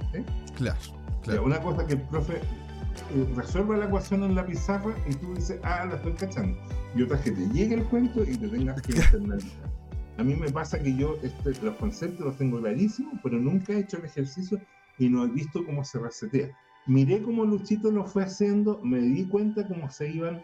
Claro, 0.57 0.77
claro. 1.23 1.43
una 1.45 1.59
cosa 1.61 1.85
que 1.87 1.93
el 1.93 2.01
profe 2.01 2.35
eh, 2.35 3.33
resuelva 3.35 3.77
la 3.77 3.85
ecuación 3.85 4.23
en 4.23 4.35
la 4.35 4.45
pizarra 4.45 4.93
y 5.09 5.15
tú 5.15 5.33
dices, 5.33 5.59
ah, 5.63 5.85
la 5.85 5.95
estoy 5.95 6.13
cachando. 6.13 6.57
Y 6.95 7.01
otra 7.01 7.21
que 7.21 7.31
te 7.31 7.47
llegue 7.49 7.75
el 7.75 7.83
cuento 7.85 8.23
y 8.23 8.37
te 8.37 8.47
tengas 8.47 8.81
que 8.81 8.93
internalizar. 8.95 9.69
A 10.17 10.23
mí 10.23 10.35
me 10.35 10.51
pasa 10.51 10.79
que 10.79 10.95
yo 10.95 11.17
este, 11.23 11.59
los 11.63 11.75
conceptos 11.77 12.25
los 12.25 12.37
tengo 12.37 12.61
clarísimos, 12.61 13.19
pero 13.23 13.39
nunca 13.39 13.73
he 13.73 13.79
hecho 13.79 13.97
el 13.97 14.05
ejercicio 14.05 14.61
y 14.99 15.09
no 15.09 15.23
he 15.23 15.27
visto 15.27 15.65
cómo 15.65 15.83
se 15.83 15.99
resetea. 15.99 16.55
Miré 16.85 17.21
cómo 17.23 17.45
Luchito 17.45 17.89
lo 17.89 18.05
fue 18.05 18.23
haciendo, 18.23 18.79
me 18.83 18.99
di 18.99 19.25
cuenta 19.25 19.67
cómo 19.67 19.89
se 19.89 20.09
iban 20.09 20.43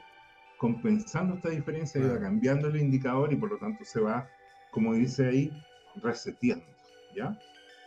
compensando 0.57 1.36
esta 1.36 1.49
diferencia, 1.49 2.01
iba 2.01 2.20
cambiando 2.20 2.67
el 2.67 2.78
indicador 2.78 3.32
y 3.32 3.36
por 3.36 3.51
lo 3.51 3.57
tanto 3.57 3.84
se 3.86 3.99
va, 3.99 4.28
como 4.72 4.93
dice 4.93 5.28
ahí, 5.28 5.51
reseteando, 6.01 6.65
¿ya? 7.15 7.38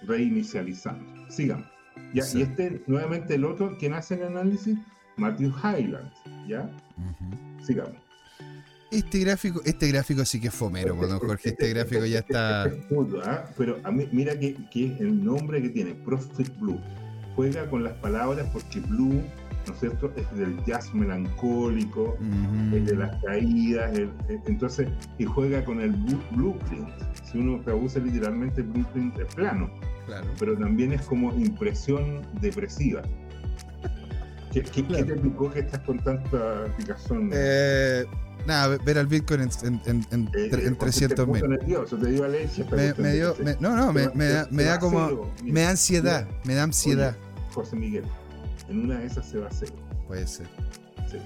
Reinicializando. 0.07 1.31
Sigamos. 1.31 1.67
¿ya? 2.13 2.25
Y 2.35 2.43
este, 2.43 2.83
nuevamente, 2.87 3.35
el 3.35 3.45
otro, 3.45 3.77
quien 3.79 3.95
hace 3.95 4.15
el 4.15 4.25
análisis, 4.25 4.79
Matthew 5.17 5.53
Highland, 5.63 6.11
¿ya? 6.49 6.71
Sigamos. 7.65 7.97
Este 8.91 9.21
gráfico, 9.21 9.63
este 9.65 9.89
gráfico 9.89 10.23
sí 10.27 10.39
que 10.39 10.49
es 10.49 10.55
fomero, 10.55 10.95
pues, 10.95 11.09
don 11.09 11.19
Jorge. 11.19 11.49
Este 11.51 11.71
gráfico 11.71 12.05
ya 12.05 12.19
está. 12.19 12.65
¿ah? 13.25 13.45
Pero 13.57 13.79
a 13.85 13.91
mí, 13.91 14.07
mira 14.13 14.39
que, 14.39 14.55
que, 14.71 14.97
el 14.99 15.25
nombre 15.25 15.63
que 15.63 15.71
tiene, 15.71 15.95
Profit 15.95 16.55
Blue. 16.59 16.79
Juega 17.35 17.69
con 17.69 17.85
las 17.85 17.95
palabras 17.95 18.47
porque 18.53 18.81
Blue, 18.81 19.23
¿no 19.67 19.73
es 19.73 19.81
cierto?, 19.81 20.13
es 20.17 20.37
del 20.37 20.63
jazz 20.65 20.93
melancólico, 20.95 22.17
es 22.73 22.87
de 22.87 22.97
las 22.97 23.23
caídas, 23.25 23.99
entonces, 24.47 24.89
y 25.19 25.25
juega 25.25 25.65
con 25.65 25.81
el 25.81 25.93
blueprint. 26.33 26.89
Si 27.25 27.39
uno 27.39 27.61
traduce 27.63 28.01
literalmente, 28.01 28.63
blueprint 28.63 29.19
es 29.19 29.35
plano, 29.35 29.71
claro. 30.07 30.27
pero 30.39 30.57
también 30.57 30.93
es 30.93 31.03
como 31.03 31.33
impresión 31.35 32.23
depresiva. 32.41 33.03
¿Qué, 34.53 34.63
qué, 34.63 34.83
te 34.83 35.01
explicó 35.01 35.51
que 35.51 35.61
estás 35.61 35.81
con 35.81 35.99
tanta 36.01 36.67
picazón? 36.77 37.31
Eh, 37.33 38.05
nada, 38.47 38.79
ver 38.79 38.99
al 38.99 39.07
Bitcoin 39.07 39.43
en, 39.43 39.81
en, 39.87 40.07
en, 40.11 40.31
eh, 40.35 40.51
en 40.53 40.77
300 40.77 41.27
mil. 41.29 41.43
Me, 41.49 41.59
me 42.95 43.13
dio, 43.13 43.37
no, 43.61 43.77
no, 43.77 43.93
me, 43.93 44.09
me, 44.15 44.27
da, 44.27 44.49
me 44.51 44.65
da 44.65 44.79
como. 44.79 45.33
me 45.45 45.63
da 45.63 45.71
ansiedad, 45.71 46.29
me 46.45 46.55
da 46.55 46.65
ansiedad. 46.65 47.17
José 47.53 47.77
Miguel, 47.77 48.05
en 48.69 48.85
una 48.85 48.99
de 48.99 49.07
esas 49.07 49.29
se 49.29 49.39
va 49.39 49.47
a 49.47 49.51
hacer. 49.51 49.71
Puede 50.07 50.27
ser. 50.27 50.47
Sí. 51.11 51.19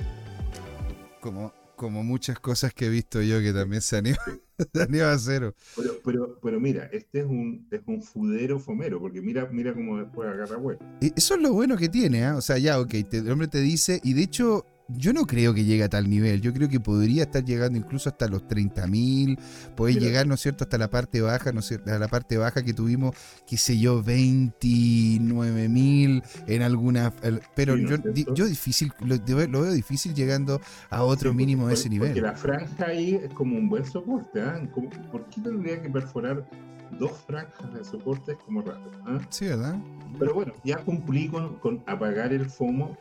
Como, 1.20 1.52
como 1.76 2.02
muchas 2.02 2.38
cosas 2.38 2.74
que 2.74 2.86
he 2.86 2.88
visto 2.88 3.22
yo 3.22 3.40
que 3.40 3.52
también 3.52 3.82
se 3.82 3.96
han 3.98 4.06
ido, 4.06 5.08
a 5.08 5.18
cero. 5.18 5.54
Pero, 5.76 5.92
pero, 6.04 6.38
pero, 6.42 6.60
mira, 6.60 6.88
este 6.92 7.20
es 7.20 7.26
un, 7.26 7.68
es 7.70 7.80
un 7.86 8.02
fudero 8.02 8.58
fomero, 8.58 8.98
porque 8.98 9.20
mira, 9.20 9.48
mira 9.52 9.72
cómo 9.74 9.98
después 9.98 10.28
agarra 10.28 10.56
vuelta. 10.56 10.84
Eso 11.00 11.34
es 11.34 11.40
lo 11.40 11.52
bueno 11.52 11.76
que 11.76 11.88
tiene, 11.88 12.22
¿eh? 12.22 12.30
O 12.32 12.40
sea, 12.40 12.58
ya, 12.58 12.80
ok, 12.80 12.94
el 13.12 13.30
hombre 13.30 13.48
te 13.48 13.60
dice, 13.60 14.00
y 14.02 14.14
de 14.14 14.22
hecho, 14.22 14.64
yo 14.88 15.12
no 15.12 15.26
creo 15.26 15.52
que 15.52 15.64
llegue 15.64 15.82
a 15.82 15.88
tal 15.88 16.08
nivel. 16.08 16.40
Yo 16.40 16.52
creo 16.52 16.68
que 16.68 16.78
podría 16.78 17.24
estar 17.24 17.44
llegando 17.44 17.76
incluso 17.78 18.08
hasta 18.08 18.28
los 18.28 18.44
30.000. 18.44 19.36
Puede 19.74 19.94
llegar, 19.94 20.28
¿no 20.28 20.34
es 20.34 20.40
cierto?, 20.40 20.62
hasta 20.64 20.78
la 20.78 20.90
parte 20.90 21.20
baja, 21.20 21.52
¿no 21.52 21.60
es 21.60 21.66
cierto? 21.66 21.92
A 21.92 21.98
la 21.98 22.08
parte 22.08 22.36
baja 22.36 22.62
que 22.62 22.72
tuvimos, 22.72 23.16
qué 23.46 23.56
sé 23.56 23.78
yo, 23.78 24.02
29.000 24.02 26.22
en 26.46 26.62
alguna. 26.62 27.12
Pero 27.54 27.76
yo, 27.76 27.96
yo, 28.34 28.46
difícil, 28.46 28.92
lo, 29.00 29.18
veo 29.18 29.72
difícil 29.72 30.14
llegando 30.14 30.60
a 30.90 31.02
otro 31.02 31.34
mínimo 31.34 31.66
de 31.68 31.74
ese 31.74 31.88
nivel. 31.88 32.10
Porque 32.10 32.22
la 32.22 32.34
franja 32.34 32.86
ahí 32.86 33.20
es 33.22 33.32
como 33.34 33.56
un 33.56 33.68
buen 33.68 33.84
soporte. 33.84 34.40
¿eh? 34.40 34.68
¿Por 35.10 35.26
qué 35.26 35.40
tendría 35.40 35.82
que 35.82 35.90
perforar 35.90 36.48
dos 36.98 37.12
franjas 37.26 37.74
de 37.74 37.84
soporte? 37.84 38.36
como 38.44 38.62
raro. 38.62 38.90
¿eh? 39.08 39.18
Sí, 39.30 39.46
¿verdad? 39.46 39.76
Pero 40.18 40.34
bueno, 40.34 40.52
ya 40.64 40.78
cumplí 40.78 41.28
con, 41.28 41.56
con 41.56 41.82
apagar 41.86 42.32
el 42.32 42.48
FOMO 42.48 42.96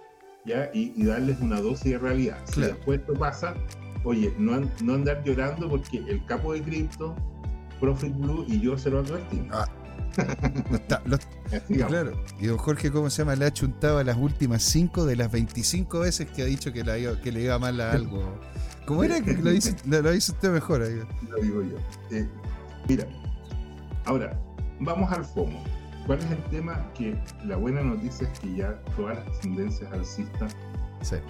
y, 0.74 1.04
darles 1.04 1.40
una 1.40 1.60
dosis 1.60 1.92
de 1.92 1.98
realidad. 1.98 2.38
Si 2.46 2.62
después 2.62 3.00
esto 3.00 3.14
pasa, 3.14 3.56
oye, 4.04 4.34
no, 4.38 4.62
no 4.84 4.94
andar 4.94 5.24
llorando 5.24 5.70
porque 5.70 5.98
el 5.98 6.24
capo 6.26 6.54
de 6.54 6.62
cripto, 6.62 7.16
Profit 7.80 8.16
Blue 8.16 8.46
y 8.48 8.60
yo 8.60 8.78
se 8.78 8.90
lo 8.90 9.00
advertimos. 9.00 9.48
Ah. 9.52 9.68
claro. 11.88 12.14
Y 12.40 12.48
don 12.48 12.58
Jorge, 12.58 12.90
¿cómo 12.92 13.10
se 13.10 13.22
llama? 13.22 13.36
Le 13.36 13.46
ha 13.46 13.54
chuntado 13.54 13.98
a 13.98 14.04
las 14.04 14.18
últimas 14.18 14.64
5 14.64 15.06
de 15.06 15.16
las 15.18 15.32
25 15.32 16.00
veces 16.00 16.28
que 16.32 16.42
ha 16.42 16.46
dicho 16.46 16.72
que, 16.72 16.84
que 17.22 17.32
le 17.32 17.42
iba 17.42 17.60
mal 17.60 17.82
a 17.82 17.92
algo. 17.92 18.40
¿Cómo 18.86 19.04
era 19.04 19.20
que 19.22 19.34
lo 19.34 19.50
dice, 19.52 19.76
lo, 19.86 20.10
usted 20.12 20.52
mejor? 20.52 20.84
Ahí? 20.84 21.02
Lo 21.30 21.38
digo 21.42 21.64
yo. 21.64 21.78
Eh, 22.16 22.28
mira, 22.88 23.06
ahora, 24.06 24.40
vamos 24.80 25.12
al 25.12 25.26
FOMO. 25.26 25.62
¿Cuál 26.06 26.20
es 26.20 26.32
el 26.32 26.44
tema? 26.46 26.92
Que 26.94 27.18
la 27.46 27.56
buena 27.56 27.82
noticia 27.82 28.28
es 28.28 28.40
que 28.40 28.54
ya 28.54 28.80
todas 28.96 29.26
las 29.26 29.40
tendencias 29.40 29.92
alcistas 29.92 30.56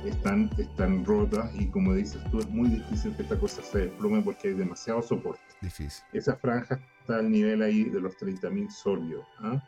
están, 0.06 0.50
están 0.58 1.06
rotas 1.06 1.50
y 1.56 1.68
como 1.68 1.94
dices 1.94 2.22
tú, 2.30 2.40
es 2.40 2.50
muy 2.50 2.68
difícil 2.70 3.16
que 3.16 3.24
esta 3.24 3.40
cosa 3.40 3.62
se 3.62 3.80
desplome 3.80 4.22
porque 4.22 4.50
hay 4.50 4.54
demasiado 4.56 5.02
soporte. 5.02 5.42
Difícil. 5.62 6.04
Esa 6.12 6.36
franja 6.36 6.80
está 7.00 7.18
al 7.18 7.32
nivel 7.32 7.62
ahí 7.62 7.86
de 7.86 8.02
los 8.02 8.18
30.000 8.18 8.70
sólidos. 8.70 9.26
¿ah? 9.40 9.64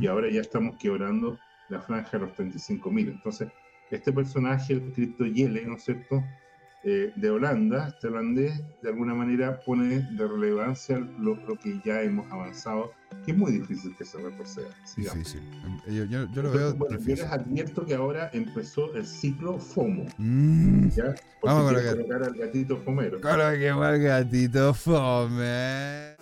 Y 0.00 0.08
ahora 0.08 0.28
ya 0.28 0.40
estamos 0.40 0.76
quebrando 0.76 1.38
la 1.68 1.80
franja 1.80 2.18
de 2.18 2.26
los 2.26 2.36
35.000. 2.36 3.10
Entonces, 3.10 3.48
este 3.92 4.12
personaje, 4.12 4.72
el 4.72 4.92
Crypto 4.92 5.24
Yele, 5.24 5.66
¿no 5.66 5.76
es 5.76 5.84
cierto? 5.84 6.24
Eh, 6.84 7.12
de 7.16 7.28
Holanda, 7.30 7.88
este 7.88 8.06
holandés, 8.06 8.62
de 8.82 8.88
alguna 8.88 9.12
manera 9.12 9.58
pone 9.60 10.08
de 10.12 10.28
relevancia 10.28 10.98
lo, 11.18 11.36
que 11.58 11.80
ya 11.84 12.02
hemos 12.02 12.30
avanzado, 12.30 12.92
que 13.24 13.32
es 13.32 13.36
muy 13.36 13.50
difícil 13.50 13.96
que 13.96 14.04
se 14.04 14.16
retroceda. 14.18 14.68
Difícil. 14.96 15.42
Yo, 15.88 16.04
yo, 16.04 16.42
lo 16.42 16.52
veo. 16.52 16.74
Bueno, 16.74 16.98
yo 17.00 17.06
les 17.08 17.24
advierto 17.24 17.84
que 17.84 17.94
ahora 17.94 18.30
empezó 18.32 18.94
el 18.94 19.04
ciclo 19.04 19.58
FOMO. 19.58 20.06
Mm. 20.18 20.88
¿ya? 20.90 21.16
Vamos 21.42 21.72
a 21.72 21.74
colocar 21.74 22.22
al 22.22 22.34
gatito 22.34 22.76
fomero. 22.76 23.20
Coloquemos 23.20 23.84
al 23.84 23.98
gatito 24.00 24.72
fome. 24.72 26.16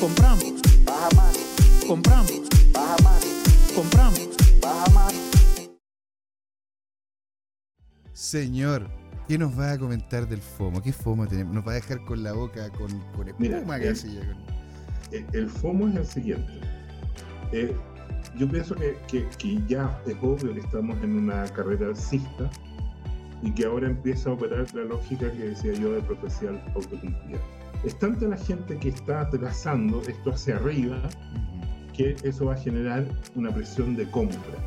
Compramos. 0.00 0.60
Baja 0.84 1.08
más. 1.14 1.84
Compramos. 1.86 2.42
Baja 2.72 2.96
más. 3.04 3.72
Compramos. 3.72 4.28
Baja 4.60 4.90
más. 4.90 5.14
Señor, 8.12 9.01
¿Qué 9.32 9.38
nos 9.38 9.58
va 9.58 9.72
a 9.72 9.78
comentar 9.78 10.28
del 10.28 10.42
FOMO? 10.42 10.82
¿Qué 10.82 10.92
FOMO 10.92 11.26
tenemos? 11.26 11.54
Nos 11.54 11.66
va 11.66 11.72
a 11.72 11.74
dejar 11.76 12.04
con 12.04 12.22
la 12.22 12.34
boca 12.34 12.68
con, 12.68 12.90
con 13.16 13.28
espuma 13.28 13.78
el, 13.78 15.26
el, 15.32 15.48
FOMO 15.48 15.88
es 15.88 15.96
el 15.96 16.04
siguiente. 16.04 16.52
Eh, 17.50 17.74
yo 18.36 18.46
pienso 18.46 18.74
que, 18.74 19.26
ya 19.66 19.98
es 20.04 20.16
obvio 20.20 20.52
que 20.52 20.60
estamos 20.60 21.02
en 21.02 21.16
una 21.16 21.46
carrera 21.46 21.86
alcista 21.86 22.50
y 23.40 23.50
que 23.52 23.64
ahora 23.64 23.86
empieza 23.86 24.28
a 24.28 24.34
operar 24.34 24.66
la 24.74 24.84
lógica 24.84 25.32
que 25.32 25.48
decía 25.48 25.72
yo 25.72 25.94
de 25.94 26.02
profecía 26.02 26.50
autocumplida. 26.74 27.40
Es 27.84 27.98
tanta 27.98 28.28
la 28.28 28.36
gente 28.36 28.76
que 28.76 28.90
está 28.90 29.30
trazando 29.30 30.02
esto 30.02 30.32
hacia 30.32 30.56
arriba 30.56 31.08
que 31.96 32.16
eso 32.22 32.44
va 32.44 32.52
a 32.52 32.58
generar 32.58 33.08
una 33.34 33.50
presión 33.50 33.96
de 33.96 34.10
compra. 34.10 34.58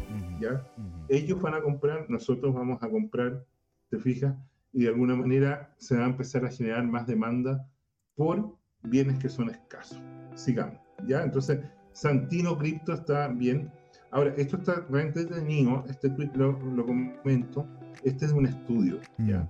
¿ya? 0.41 0.66
Ellos 1.09 1.39
van 1.39 1.53
a 1.53 1.61
comprar, 1.61 2.09
nosotros 2.09 2.51
vamos 2.55 2.82
a 2.82 2.89
comprar 2.89 3.45
¿te 3.89 3.99
fijas? 3.99 4.36
Y 4.76 4.84
de 4.84 4.90
alguna 4.90 5.16
manera 5.16 5.74
se 5.78 5.96
va 5.96 6.04
a 6.04 6.10
empezar 6.10 6.44
a 6.44 6.52
generar 6.52 6.86
más 6.86 7.08
demanda 7.08 7.66
por 8.14 8.58
bienes 8.84 9.18
que 9.20 9.30
son 9.30 9.50
escasos. 9.50 9.98
Sigamos, 10.36 10.78
¿ya? 11.08 11.24
Entonces, 11.24 11.60
Santino 11.94 12.58
Cripto 12.58 12.92
está 12.92 13.30
bien. 13.30 13.72
Ahora, 14.12 14.34
esto 14.36 14.58
está 14.58 14.86
realmente 14.90 15.24
detenido, 15.24 15.86
este 15.88 16.10
tweet 16.10 16.30
lo, 16.36 16.60
comento, 16.86 17.66
este 18.04 18.26
es 18.26 18.34
un 18.34 18.48
estudio, 18.48 19.00
¿ya? 19.18 19.50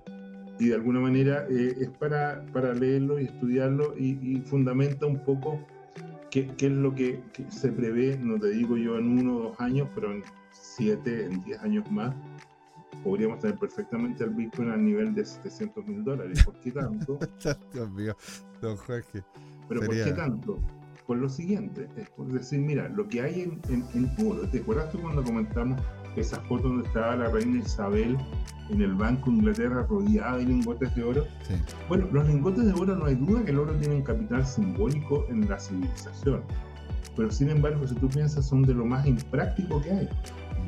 Y 0.60 0.68
de 0.68 0.74
alguna 0.76 1.00
manera 1.00 1.44
eh, 1.50 1.74
es 1.80 1.90
para, 1.98 2.46
para 2.52 2.72
leerlo 2.72 3.18
y 3.18 3.24
estudiarlo 3.24 3.98
y, 3.98 4.36
fundamenta 4.46 5.06
un 5.06 5.18
poco 5.18 5.60
qué, 6.30 6.46
qué 6.56 6.66
es 6.66 6.72
lo 6.72 6.94
que, 6.94 7.20
que, 7.32 7.50
se 7.50 7.72
prevé, 7.72 8.16
no 8.16 8.38
te 8.38 8.50
digo 8.50 8.76
yo 8.76 8.96
en 8.96 9.18
uno 9.18 9.36
o 9.38 9.42
dos 9.48 9.60
años, 9.60 9.88
pero 9.92 10.12
en 10.12 10.22
siete, 10.52 11.26
en 11.26 11.42
diez 11.42 11.60
años 11.62 11.90
más, 11.90 12.14
podríamos 13.02 13.38
tener 13.38 13.58
perfectamente 13.58 14.24
el 14.24 14.30
Bitcoin 14.30 14.70
a 14.70 14.76
nivel 14.76 15.14
de 15.14 15.24
700 15.24 15.86
mil 15.86 16.04
dólares. 16.04 16.44
¿Por 16.44 16.54
qué 16.60 16.72
tanto? 16.72 17.18
Dios 17.72 17.90
mío, 17.90 18.16
don 18.60 18.76
Jorge. 18.76 19.22
Pero 19.68 19.80
¿por 19.80 19.94
qué 19.94 20.12
tanto? 20.12 20.58
Por 21.06 21.18
lo 21.18 21.28
siguiente, 21.28 21.88
es 21.96 22.10
por 22.10 22.26
decir, 22.26 22.58
mira, 22.58 22.88
lo 22.88 23.08
que 23.08 23.22
hay 23.22 23.42
en, 23.42 23.84
en, 23.94 24.26
oro, 24.26 24.48
¿te 24.48 24.58
acuerdas 24.58 24.90
tú 24.90 25.00
cuando 25.00 25.22
comentamos 25.22 25.80
esa 26.16 26.40
foto 26.42 26.68
donde 26.68 26.88
estaba 26.88 27.14
la 27.14 27.28
reina 27.28 27.60
Isabel 27.60 28.16
en 28.70 28.82
el 28.82 28.92
Banco 28.94 29.30
de 29.30 29.36
Inglaterra 29.36 29.86
rodeada 29.88 30.38
de 30.38 30.46
lingotes 30.46 30.92
de 30.96 31.04
oro? 31.04 31.24
Sí. 31.46 31.54
Bueno, 31.88 32.08
los 32.10 32.26
lingotes 32.26 32.66
de 32.66 32.72
oro 32.72 32.96
no 32.96 33.04
hay 33.04 33.14
duda 33.14 33.44
que 33.44 33.52
el 33.52 33.58
oro 33.60 33.72
tiene 33.74 33.96
un 33.96 34.02
capital 34.02 34.44
simbólico 34.44 35.24
en 35.28 35.48
la 35.48 35.60
civilización, 35.60 36.42
pero 37.16 37.30
sin 37.30 37.50
embargo, 37.50 37.86
si 37.86 37.94
tú 37.94 38.08
piensas, 38.08 38.44
son 38.44 38.62
de 38.62 38.74
lo 38.74 38.84
más 38.84 39.06
impráctico 39.06 39.80
que 39.80 39.92
hay. 39.92 40.08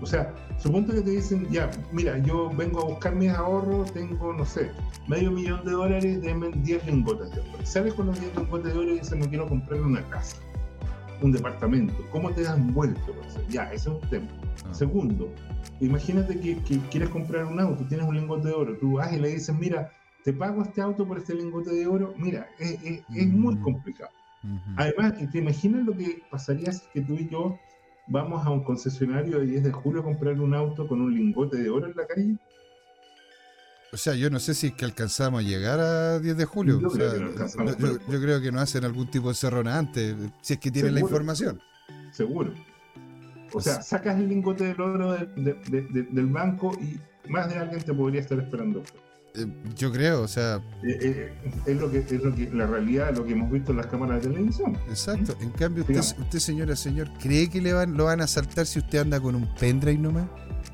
O 0.01 0.07
sea, 0.07 0.33
suponte 0.59 0.95
que 0.95 1.01
te 1.01 1.11
dicen, 1.11 1.49
ya, 1.51 1.71
mira, 1.93 2.19
yo 2.19 2.51
vengo 2.51 2.81
a 2.81 2.85
buscar 2.85 3.15
mis 3.15 3.31
ahorros, 3.31 3.93
tengo, 3.93 4.33
no 4.33 4.45
sé, 4.45 4.71
medio 5.07 5.31
millón 5.31 5.65
de 5.65 5.73
dólares, 5.73 6.23
denme 6.23 6.51
10 6.51 6.87
lingotes 6.87 7.31
de 7.33 7.41
oro. 7.41 7.67
Sales 7.67 7.95
con 7.95 8.07
los 8.07 8.21
10 8.21 8.37
lingotes 8.37 8.73
de 8.73 8.79
oro 8.79 8.91
y 8.91 8.99
dices, 8.99 9.19
me 9.19 9.29
quiero 9.29 9.49
comprar 9.49 9.81
una 9.81 10.03
casa, 10.09 10.37
un 11.23 11.33
departamento. 11.33 11.95
¿Cómo 12.11 12.31
te 12.31 12.43
das 12.43 12.65
vuelto? 12.73 13.15
Ya, 13.49 13.65
ese 13.73 13.75
es 13.75 13.87
un 13.87 14.01
tema. 14.09 14.29
Ah. 14.65 14.75
Segundo, 14.75 15.33
imagínate 15.81 16.39
que, 16.39 16.57
quieres 16.91 17.09
comprar 17.09 17.45
un 17.47 17.59
auto, 17.61 17.85
tienes 17.87 18.07
un 18.07 18.15
lingote 18.15 18.49
de 18.49 18.55
oro, 18.55 18.77
tú 18.79 18.95
vas 18.95 19.13
y 19.13 19.19
le 19.19 19.29
dices, 19.29 19.57
mira, 19.59 19.91
te 20.25 20.33
pago 20.33 20.63
este 20.63 20.81
auto 20.81 21.07
por 21.07 21.19
este 21.19 21.35
lingote 21.35 21.71
de 21.71 21.87
oro. 21.87 22.15
Mira, 22.19 22.49
es, 22.59 23.29
muy 23.29 23.55
mm. 23.55 23.63
complicado. 23.63 24.11
Además, 24.77 25.15
¿te 25.33 25.39
imaginas 25.39 25.85
lo 25.85 25.97
que 25.97 26.23
pasaría 26.31 26.73
si 26.73 26.87
que 26.93 27.01
tú 27.01 27.15
y 27.15 27.29
yo 27.29 27.59
vamos 28.09 28.45
a 28.47 28.51
un 28.51 28.65
concesionario 28.65 29.39
de 29.39 29.47
10 29.47 29.65
de 29.65 29.73
julio 29.73 30.01
a 30.01 30.05
comprar 30.05 30.41
un 30.41 30.55
auto 30.55 30.87
con 30.87 31.01
un 31.01 31.15
lingote 31.15 31.57
de 31.59 31.71
oro 31.71 31.87
en 31.87 31.97
la 31.97 32.07
calle? 32.07 32.37
O 33.93 33.97
sea, 33.97 34.15
yo 34.15 34.29
no 34.29 34.39
sé 34.39 34.55
si 34.55 34.69
es 34.69 34.73
que 34.75 34.85
alcanzamos 34.85 35.41
a 35.41 35.47
llegar 35.47 35.81
a 35.81 36.19
10 36.19 36.37
de 36.37 36.45
julio. 36.45 36.81
Yo, 36.81 36.91
creo, 36.91 38.41
que 38.41 38.53
no 38.53 38.61
hacen 38.61 38.85
algún 38.85 39.11
tipo 39.11 39.29
de 39.29 39.35
cerrona 39.35 39.79
antes, 39.79 40.15
si 40.43 40.55
es 40.55 40.61
que 40.61 40.71
tienen 40.71 40.95
la 40.95 41.01
información. 41.01 41.61
Seguro. 42.13 42.53
O 43.53 43.61
sea, 43.61 43.81
sacas 43.81 44.19
el 44.19 44.29
lingote 44.29 44.75
de 44.75 44.83
oro 44.83 45.17
del 45.17 46.27
banco 46.27 46.77
y 46.81 47.01
más 47.31 47.49
de 47.49 47.57
alguien 47.57 47.83
te 47.83 47.95
podría 47.95 48.21
estar 48.21 48.39
esperando. 48.39 48.83
Eh, 49.39 49.47
yo 49.77 49.93
creo, 49.93 50.23
o 50.23 50.29
sea. 50.29 50.57
Eh, 50.83 50.99
eh, 51.01 51.33
es, 51.67 51.77
lo 51.81 51.91
que, 51.91 51.99
es 51.99 52.13
lo 52.13 52.35
que, 52.35 52.51
la 52.53 52.67
realidad, 52.67 53.17
lo 53.17 53.25
que 53.25 53.33
hemos 53.33 53.51
visto 53.51 53.73
en 53.73 53.79
las 53.79 53.87
cámaras 53.87 54.23
de 54.23 54.31
televisión. 54.31 54.77
Exacto. 54.89 55.37
En 55.41 55.51
cambio, 55.51 55.85
usted, 55.85 55.99
usted, 55.99 56.39
señora, 56.39 56.77
señor, 56.77 57.09
¿cree 57.21 57.49
que 57.49 57.61
le 57.61 57.73
van, 57.73 57.97
lo 57.97 58.05
van 58.05 58.21
a 58.21 58.27
saltar 58.27 58.67
si 58.67 58.79
usted 58.79 58.99
anda 58.99 59.21
con 59.21 59.35
un 59.35 59.49
pendrive 59.55 59.99
nomás? 59.99 60.27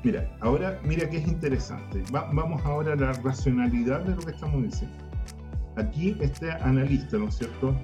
Mira, 0.03 0.37
ahora, 0.41 0.79
mira 0.83 1.09
que 1.09 1.17
es 1.17 1.27
interesante. 1.27 2.03
vamos 2.11 2.63
ahora 2.65 2.93
a 2.93 2.95
la 2.95 3.13
racionalidad 3.13 4.01
de 4.01 4.15
lo 4.15 4.21
que 4.21 4.31
estamos 4.31 4.63
diciendo. 4.63 4.95
Aquí 5.77 6.15
este 6.21 6.51
analista, 6.51 7.17
¿no 7.17 7.27
es 7.27 7.37
cierto? 7.37 7.75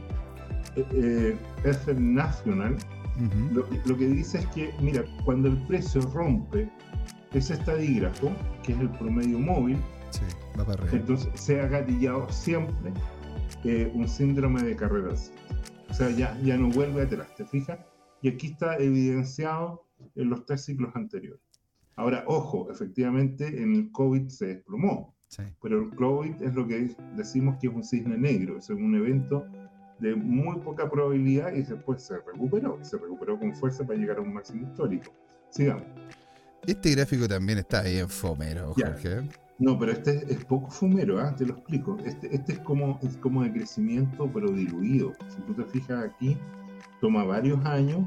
Eh, 0.76 1.36
es 1.64 1.88
el 1.88 2.14
Nacional, 2.14 2.78
lo, 3.52 3.98
que 3.98 4.08
dice 4.08 4.40
es 4.40 4.48
que, 4.48 4.74
mira, 4.80 5.04
cuando 5.26 5.50
el 5.50 5.58
precio 5.68 6.02
rompe 6.14 6.70
ese 7.34 7.54
estadígrafo, 7.54 8.32
que 8.64 8.74
es 8.74 8.80
el 8.80 8.90
promedio 8.92 9.40
móvil, 9.40 9.78
entonces 10.92 11.30
se 11.36 11.60
ha 11.60 11.68
gatillado 11.68 12.30
siempre 12.30 12.94
eh, 13.64 13.92
un 13.94 14.08
síndrome 14.08 14.64
de 14.64 14.76
carreras. 14.76 15.32
O 15.90 15.94
sea, 15.94 16.10
ya, 16.10 16.38
ya 16.42 16.58
no 16.58 16.70
vuelve 16.70 17.04
atrás, 17.04 17.34
¿te 17.36 17.46
fijas? 17.46 17.80
Y 18.22 18.30
aquí 18.30 18.48
está 18.48 18.78
evidenciado 18.78 19.86
en 20.16 20.30
los 20.30 20.46
tres 20.46 20.66
ciclos 20.66 20.96
anteriores. 20.96 21.42
Ahora, 21.96 22.24
ojo, 22.28 22.72
efectivamente 22.72 23.62
en 23.62 23.76
el 23.76 23.92
COVID 23.92 24.28
se 24.30 24.48
desplomó, 24.48 25.16
pero 25.62 25.84
el 25.84 25.96
COVID 25.96 26.42
es 26.42 26.54
lo 26.54 26.68
que 26.68 26.96
decimos 27.16 27.58
que 27.60 27.68
es 27.68 27.74
un 27.74 27.84
cisne 27.84 28.18
negro, 28.18 28.58
es 28.58 28.70
un 28.70 28.96
evento 28.96 29.46
de 30.00 30.16
muy 30.16 30.60
poca 30.60 30.90
probabilidad 30.90 31.54
y 31.54 31.62
después 31.62 32.02
se 32.02 32.18
recuperó, 32.18 32.80
se 32.82 32.98
recuperó 32.98 33.38
con 33.38 33.54
fuerza 33.56 33.86
para 33.86 34.00
llegar 34.00 34.18
a 34.18 34.22
un 34.22 34.34
máximo 34.34 34.68
histórico. 34.68 35.14
Sigamos. 35.50 35.84
Este 36.66 36.92
gráfico 36.92 37.28
también 37.28 37.60
está 37.60 37.84
bien 37.84 38.10
fomero, 38.10 38.74
Jorge. 38.74 39.22
No, 39.62 39.78
pero 39.78 39.92
este 39.92 40.26
es 40.28 40.44
poco 40.44 40.72
fumero, 40.72 41.20
¿ah? 41.20 41.36
te 41.36 41.46
lo 41.46 41.54
explico. 41.54 41.96
Este, 42.04 42.34
este 42.36 42.54
es, 42.54 42.60
como, 42.62 43.00
es 43.04 43.16
como 43.18 43.44
de 43.44 43.54
crecimiento, 43.54 44.28
pero 44.34 44.50
diluido. 44.50 45.14
Si 45.30 45.40
tú 45.44 45.54
te 45.54 45.64
fijas 45.66 46.04
aquí, 46.04 46.36
toma 47.00 47.24
varios 47.26 47.64
años 47.64 48.04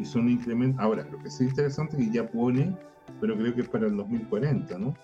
y 0.00 0.04
son 0.04 0.28
incrementos. 0.28 0.80
Ahora, 0.80 1.06
lo 1.08 1.22
que 1.22 1.30
sí 1.30 1.44
es 1.44 1.50
interesante 1.50 1.96
es 1.96 2.08
que 2.08 2.12
ya 2.12 2.28
pone, 2.28 2.76
pero 3.20 3.36
creo 3.36 3.54
que 3.54 3.60
es 3.60 3.68
para 3.68 3.86
el 3.86 3.96
2040, 3.96 4.78
¿no? 4.78 4.94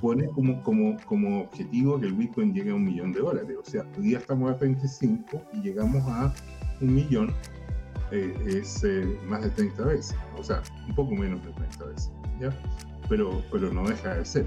pone 0.00 0.26
como, 0.30 0.60
como, 0.64 0.96
como 1.06 1.42
objetivo 1.42 2.00
que 2.00 2.06
el 2.06 2.14
Bitcoin 2.14 2.52
llegue 2.52 2.72
a 2.72 2.74
un 2.74 2.84
millón 2.84 3.12
de 3.12 3.20
dólares. 3.20 3.56
O 3.60 3.64
sea, 3.64 3.86
hoy 3.96 4.02
día 4.02 4.18
estamos 4.18 4.50
a 4.50 4.54
25 4.54 5.40
y 5.52 5.60
llegamos 5.60 6.02
a 6.08 6.34
un 6.80 6.94
millón, 6.96 7.32
eh, 8.10 8.34
es 8.48 8.82
eh, 8.82 9.16
más 9.28 9.42
de 9.42 9.50
30 9.50 9.84
veces. 9.84 10.16
O 10.36 10.42
sea, 10.42 10.64
un 10.88 10.96
poco 10.96 11.14
menos 11.14 11.44
de 11.44 11.52
30 11.52 11.84
veces. 11.84 12.10
¿ya? 12.40 12.50
Pero, 13.08 13.40
pero 13.52 13.72
no 13.72 13.86
deja 13.88 14.16
de 14.16 14.24
ser. 14.24 14.46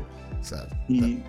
Y, 0.87 1.19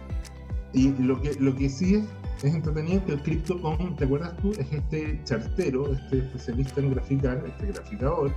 y 0.73 0.95
lo, 0.99 1.21
que, 1.21 1.35
lo 1.35 1.55
que 1.55 1.69
sí 1.69 1.97
es, 1.97 2.05
es 2.43 2.55
entretenido 2.55 3.05
que 3.05 3.13
el 3.13 3.23
CryptoCon, 3.23 3.97
¿te 3.97 4.05
acuerdas 4.05 4.37
tú? 4.39 4.53
Es 4.53 4.71
este 4.73 5.21
chartero, 5.25 5.93
este 5.93 6.19
especialista 6.19 6.81
en 6.81 6.91
graficar, 6.91 7.43
este 7.47 7.67
graficador, 7.69 8.33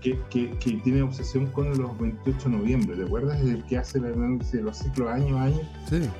que, 0.00 0.78
tiene 0.82 1.02
obsesión 1.02 1.46
con 1.46 1.76
los 1.78 1.98
28 1.98 2.50
de 2.50 2.56
noviembre. 2.56 2.96
¿Te 2.96 3.04
acuerdas? 3.04 3.40
Es 3.40 3.48
el 3.48 3.64
que 3.64 3.78
hace 3.78 3.98
el 3.98 4.06
análisis 4.06 4.52
de 4.52 4.62
los 4.62 4.78
ciclos 4.78 5.10
año 5.10 5.38
a 5.38 5.44
año 5.44 5.60
sí. 5.88 6.10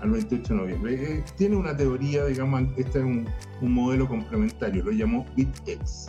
al 0.00 0.10
28 0.10 0.54
de 0.54 0.60
noviembre. 0.60 0.94
Eh, 0.94 1.24
tiene 1.36 1.56
una 1.56 1.76
teoría, 1.76 2.24
digamos, 2.24 2.62
este 2.76 2.98
es 2.98 3.04
un, 3.04 3.28
modelo 3.60 4.08
complementario, 4.08 4.84
lo 4.84 4.92
llamó 4.92 5.26
BitX. 5.36 6.08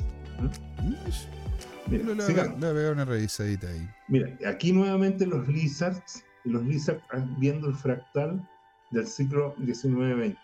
Mira, 1.87 2.03
le, 2.03 2.73
voy 2.73 2.85
a 2.85 2.91
una 2.91 3.05
revisadita 3.05 3.67
ahí. 3.67 3.87
Mira, 4.07 4.29
aquí 4.47 4.73
nuevamente 4.73 5.25
los 5.27 5.47
lizards, 5.47 6.23
los 6.45 6.63
lizards 6.63 7.03
viendo 7.37 7.67
el 7.67 7.75
fractal 7.75 8.47
del 8.91 9.07
ciclo 9.07 9.55
19-21, 9.57 10.37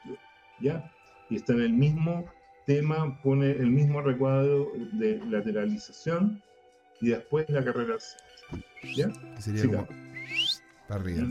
¿ya? 0.59 0.91
Y 1.29 1.37
está 1.37 1.53
en 1.53 1.61
el 1.61 1.73
mismo 1.73 2.25
tema, 2.65 3.21
pone 3.21 3.51
el 3.51 3.67
mismo 3.67 4.01
recuadro 4.01 4.71
de 4.93 5.21
lateralización 5.29 6.41
y 6.99 7.09
después 7.09 7.49
la 7.49 7.63
carrera 7.63 7.95
¿Ya? 8.95 9.11
Sería 9.39 9.65
como 9.65 9.87
para 10.87 11.01
arriba. 11.01 11.23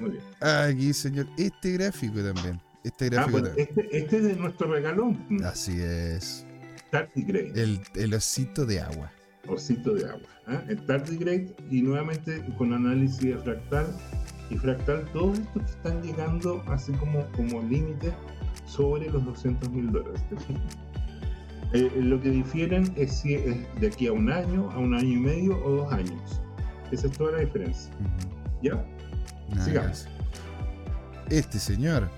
Muy 0.00 0.10
bien. 0.10 0.22
Aquí, 0.40 0.92
señor, 0.92 1.26
este 1.38 1.72
gráfico 1.72 2.20
también. 2.22 2.60
Este 2.82 3.06
ah, 3.06 3.08
gráfico 3.10 3.38
este, 3.56 3.96
este, 3.96 4.16
es 4.16 4.24
de 4.24 4.36
nuestro 4.36 4.72
regalón. 4.72 5.26
Así 5.44 5.80
es. 5.80 6.46
Tardigrade. 6.90 7.60
El, 7.60 7.80
el 7.94 8.14
osito 8.14 8.66
de 8.66 8.80
agua. 8.80 9.12
Osito 9.48 9.94
de 9.94 10.06
agua. 10.06 10.28
¿eh? 10.48 10.60
El 10.68 10.80
tardigrade 10.86 11.54
y 11.70 11.82
nuevamente 11.82 12.42
con 12.58 12.72
análisis 12.72 13.20
de 13.20 13.36
fractal 13.38 13.86
y 14.50 14.56
fractal, 14.56 15.04
todos 15.12 15.38
estos 15.38 15.62
que 15.62 15.70
están 15.70 16.02
llegando 16.02 16.62
así 16.68 16.92
como, 16.92 17.26
como 17.32 17.62
límite 17.62 18.12
sobre 18.66 19.10
los 19.10 19.24
200 19.24 19.70
mil 19.70 19.90
dólares. 19.92 20.22
Eh, 21.72 21.90
lo 21.96 22.20
que 22.20 22.30
difieren 22.30 22.92
es 22.96 23.12
si 23.12 23.34
es 23.34 23.56
de 23.80 23.88
aquí 23.88 24.06
a 24.06 24.12
un 24.12 24.30
año, 24.30 24.70
a 24.70 24.78
un 24.78 24.94
año 24.94 25.08
y 25.08 25.16
medio 25.16 25.64
o 25.64 25.70
dos 25.72 25.92
años. 25.92 26.40
Esa 26.92 27.08
es 27.08 27.12
toda 27.14 27.32
la 27.32 27.38
diferencia. 27.38 27.92
¿Ya? 28.62 28.84
Sigamos. 29.64 30.06
Este 31.28 31.58
señor. 31.58 32.08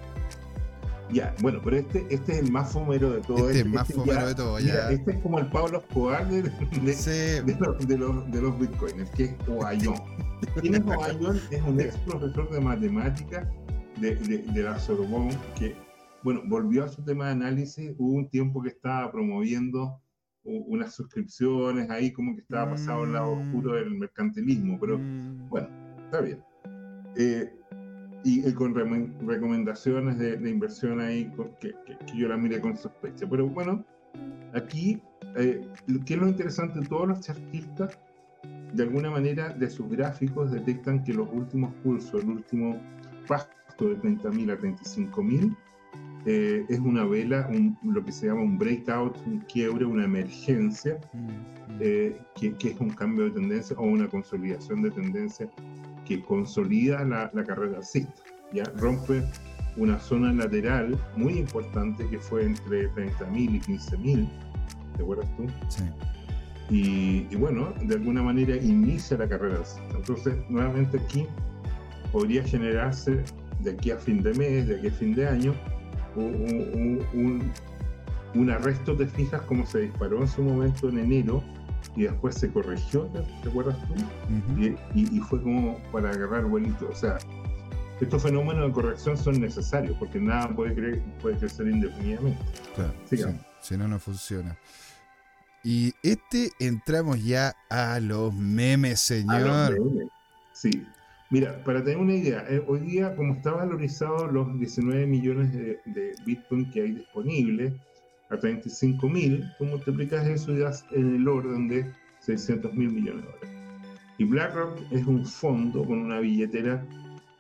Ya, 1.13 1.35
bueno, 1.41 1.61
pero 1.65 1.77
este, 1.77 2.07
este 2.11 2.33
es 2.33 2.39
el 2.41 2.53
más 2.53 2.73
fomero 2.73 3.11
de 3.11 3.21
todo. 3.23 3.49
Este 3.49 3.61
es 3.61 3.67
el 3.67 3.73
más 3.73 3.89
este 3.89 4.01
fomero 4.01 4.27
de 4.27 4.35
todo, 4.35 4.59
ya. 4.61 4.91
este 4.91 5.13
es 5.13 5.19
como 5.21 5.39
el 5.39 5.47
Pablo 5.49 5.79
Escobar 5.79 6.29
de, 6.29 6.43
de, 6.43 6.51
los, 7.59 7.89
de, 7.89 7.99
los, 7.99 8.31
de 8.31 8.43
los 8.43 8.59
bitcoins, 8.59 9.11
que 9.11 9.25
es 9.25 9.35
Oayón. 9.49 9.97
¿Quién 10.61 10.75
es 10.75 10.83
Oayón? 10.87 11.41
Es 11.51 11.63
un 11.63 11.81
ex 11.81 11.97
profesor 11.99 12.51
de 12.51 12.61
matemáticas 12.61 13.49
de, 14.01 14.15
de, 14.15 14.63
la 14.63 14.79
Sorbonne 14.79 15.37
que 15.59 15.75
bueno, 16.23 16.43
volvió 16.47 16.85
a 16.85 16.89
su 16.89 17.03
tema 17.03 17.27
de 17.27 17.33
análisis, 17.33 17.95
hubo 17.97 18.13
un 18.13 18.29
tiempo 18.29 18.63
que 18.63 18.69
estaba 18.71 19.11
promoviendo 19.11 20.03
unas 20.45 20.95
suscripciones 20.95 21.91
ahí, 21.91 22.13
como 22.13 22.35
que 22.35 22.41
estaba 22.41 22.71
pasado 22.71 23.03
al 23.05 23.13
lado 23.13 23.33
oscuro 23.33 23.75
del 23.75 23.91
mercantilismo, 23.91 24.79
pero 24.81 24.99
mm. 24.99 25.49
bueno, 25.49 25.69
está 26.05 26.21
bien. 26.21 26.43
Eh, 27.17 27.58
y, 28.29 28.53
con 28.53 28.75
recomendaciones 28.75 30.19
de, 30.19 30.51
inversión 30.51 31.01
ahí 31.01 31.31
que, 31.61 31.73
yo 32.15 32.29
la 32.29 32.37
miré 32.37 32.61
con 32.61 32.77
sospecha. 32.77 33.27
Pero 33.29 33.49
bueno, 33.49 33.85
aquí, 34.55 35.01
eh, 35.37 35.67
¿qué 36.05 36.15
es 36.15 36.21
lo 36.21 36.29
interesante? 36.29 36.81
Todos 36.87 37.09
los 37.09 37.21
chartistas, 37.21 37.99
de 38.75 38.83
alguna 38.83 39.11
manera, 39.11 39.49
de 39.51 39.71
sus 39.71 39.89
gráficos 39.89 40.51
detectan 40.51 41.03
que 41.05 41.15
los 41.15 41.29
últimos 41.33 41.73
pulsos, 41.83 42.23
el 42.23 42.31
último 42.31 42.79
paso 43.27 43.49
de 43.81 43.97
30.000 43.99 44.53
a 44.53 44.59
35.000, 44.59 45.57
eh, 46.27 46.67
es 46.69 46.79
una 46.81 47.05
vela, 47.07 47.49
lo 47.83 48.05
que 48.05 48.13
se 48.13 48.27
llama 48.27 48.43
un 48.43 48.59
breakout, 48.59 49.17
un 49.27 49.41
quiebre, 49.41 49.87
una 49.87 50.05
emergencia, 50.05 51.01
mm, 51.15 51.19
mm. 51.19 51.59
Eh, 51.81 52.21
que, 52.35 52.55
es 52.69 52.81
un 52.81 52.91
cambio 52.91 53.27
de 53.27 53.31
tendencia 53.31 53.77
o 53.79 53.85
una 53.85 54.09
consolidación 54.09 54.83
de 54.83 54.91
tendencia 54.91 55.49
que 56.09 56.23
consolida 56.23 57.05
la, 57.05 57.31
carrera 57.45 57.77
alcista. 57.77 58.23
Ya 58.53 58.65
rompe 58.77 59.23
una 59.77 60.01
zona 60.01 60.33
lateral 60.33 60.99
muy 61.17 61.35
importante 61.35 62.09
que 62.09 62.19
fue 62.19 62.45
entre 62.45 62.91
30.000 62.93 63.37
y 63.37 63.61
15.000, 63.61 64.29
¿te 64.97 65.03
acuerdas 65.03 65.29
tú? 65.37 65.47
Sí. 65.69 65.85
Y, 66.71 67.37
bueno, 67.37 67.73
de 67.83 67.95
alguna 67.95 68.23
manera 68.23 68.57
inicia 68.57 69.19
la 69.19 69.29
carrera 69.29 69.59
alcista. 69.59 69.97
Entonces, 69.97 70.35
nuevamente 70.49 70.99
aquí 70.99 71.27
podría 72.11 72.43
generarse 72.43 73.23
de 73.61 73.71
aquí 73.71 73.91
a 73.91 73.99
fin 73.99 74.23
de 74.23 74.33
mes, 74.35 74.67
de 74.67 74.77
aquí 74.77 74.89
a 74.89 74.93
fin 74.93 75.15
de 75.15 75.29
año, 75.29 75.55
un, 76.17 77.53
un, 78.35 78.51
arresto, 78.51 78.97
te 78.97 79.07
fijas, 79.07 79.43
como 79.43 79.67
se 79.67 79.81
disparó 79.81 80.23
en 80.23 80.29
su 80.29 80.43
momento 80.43 80.89
en 80.89 80.99
enero 80.99 81.43
y 81.99 82.05
después 82.05 82.37
se 82.37 82.49
corrigió, 82.51 83.11
¿te, 83.43 83.49
acuerdas 83.49 83.77
tú? 83.89 83.95
y, 84.95 85.19
fue 85.19 85.43
como 85.43 85.79
para 85.91 86.11
agarrar 86.11 86.45
vuelito. 86.45 86.89
O 86.89 86.95
sea, 86.95 87.19
estos 88.01 88.23
fenómenos 88.23 88.69
de 88.69 88.73
corrección 88.73 89.17
son 89.17 89.41
necesarios 89.41 89.97
porque 89.99 90.21
nada 90.21 90.49
puede, 90.55 91.03
puede 91.21 91.37
crecer 91.39 91.67
indefinidamente. 91.67 92.39
Claro, 92.77 92.95
si 93.61 93.77
no, 93.77 93.89
no 93.89 93.99
funciona. 93.99 94.57
Y 95.65 95.93
este 96.05 96.53
entramos 96.61 97.23
ya 97.25 97.57
a 97.69 97.99
los 97.99 98.33
memes, 98.33 99.01
señor. 99.01 99.77
Sí. 100.53 100.87
Mira, 101.31 101.63
para 101.65 101.83
tener 101.83 101.99
una 101.99 102.15
idea, 102.15 102.47
eh, 102.49 102.63
hoy 102.67 102.79
día, 102.79 103.15
como 103.17 103.35
está 103.35 103.51
valorizado 103.51 104.29
los 104.29 104.57
19 104.57 105.05
millones 105.07 105.53
de, 105.53 106.15
Bitcoin 106.25 106.71
que 106.71 106.83
hay 106.83 106.93
disponibles 106.93 107.75
a 108.31 108.39
35 108.39 109.09
mil, 109.09 109.45
tú 109.59 109.65
multiplicas 109.65 110.27
eso 110.27 110.53
y 110.53 110.59
das 110.59 110.85
en 110.93 111.17
el 111.17 111.29
orden 111.29 111.69
de 111.69 111.91
600 112.21 112.75
mil 112.75 112.91
millones 112.91 113.25
de 113.25 113.31
dólares. 113.31 113.51
Y 114.19 114.25
BlackRock 114.25 114.81
es 114.91 115.07
un 115.07 115.25
fondo 115.25 115.85
con 115.85 115.99
una 115.99 116.19
billetera 116.21 116.85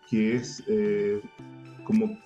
que 0.09 0.37
es 0.37 0.63
eh, 0.69 1.21
como 1.85 2.19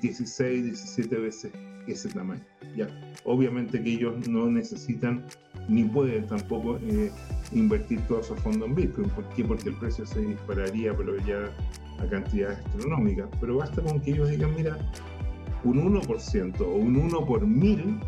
16, 0.00 0.64
17 0.64 1.16
veces 1.16 1.52
ese 1.86 2.08
tamaño. 2.10 2.42
Ya, 2.76 2.88
obviamente 3.24 3.82
que 3.82 3.94
ellos 3.94 4.28
no 4.28 4.50
necesitan 4.50 5.24
ni 5.68 5.84
puede 5.84 6.22
tampoco 6.22 6.78
eh, 6.78 7.10
invertir 7.52 8.00
todos 8.02 8.26
esos 8.26 8.40
fondos 8.40 8.68
en 8.68 8.74
Bitcoin. 8.74 9.08
¿Por 9.10 9.28
qué? 9.30 9.44
Porque 9.44 9.70
el 9.70 9.76
precio 9.76 10.06
se 10.06 10.20
dispararía, 10.20 10.96
pero 10.96 11.16
ya 11.18 11.50
a 11.98 12.06
cantidades 12.08 12.58
astronómicas. 12.58 13.28
Pero 13.40 13.56
basta 13.56 13.82
con 13.82 14.00
que 14.00 14.12
ellos 14.12 14.30
digan, 14.30 14.54
mira, 14.54 14.76
un 15.64 15.94
1% 15.94 16.60
o 16.60 16.74
un 16.74 16.96
1 16.96 17.26
por 17.26 17.46
mil 17.46 18.00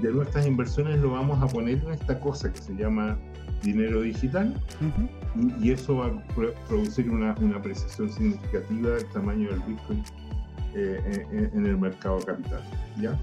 de 0.00 0.12
nuestras 0.12 0.46
inversiones 0.46 0.98
lo 1.00 1.10
vamos 1.10 1.42
a 1.42 1.46
poner 1.46 1.78
en 1.84 1.92
esta 1.92 2.18
cosa 2.20 2.52
que 2.52 2.60
se 2.60 2.74
llama 2.74 3.18
dinero 3.62 4.02
digital 4.02 4.54
y, 5.60 5.70
eso 5.70 5.96
va 5.96 6.06
a 6.06 6.22
producir 6.68 7.10
una, 7.10 7.32
apreciación 7.32 8.08
significativa 8.10 8.90
del 8.90 9.06
tamaño 9.06 9.50
del 9.50 9.60
Bitcoin 9.60 10.02
eh, 10.74 11.26
en, 11.54 11.66
el 11.66 11.78
mercado 11.78 12.20
capital. 12.20 12.62
¿ya? 13.00 13.18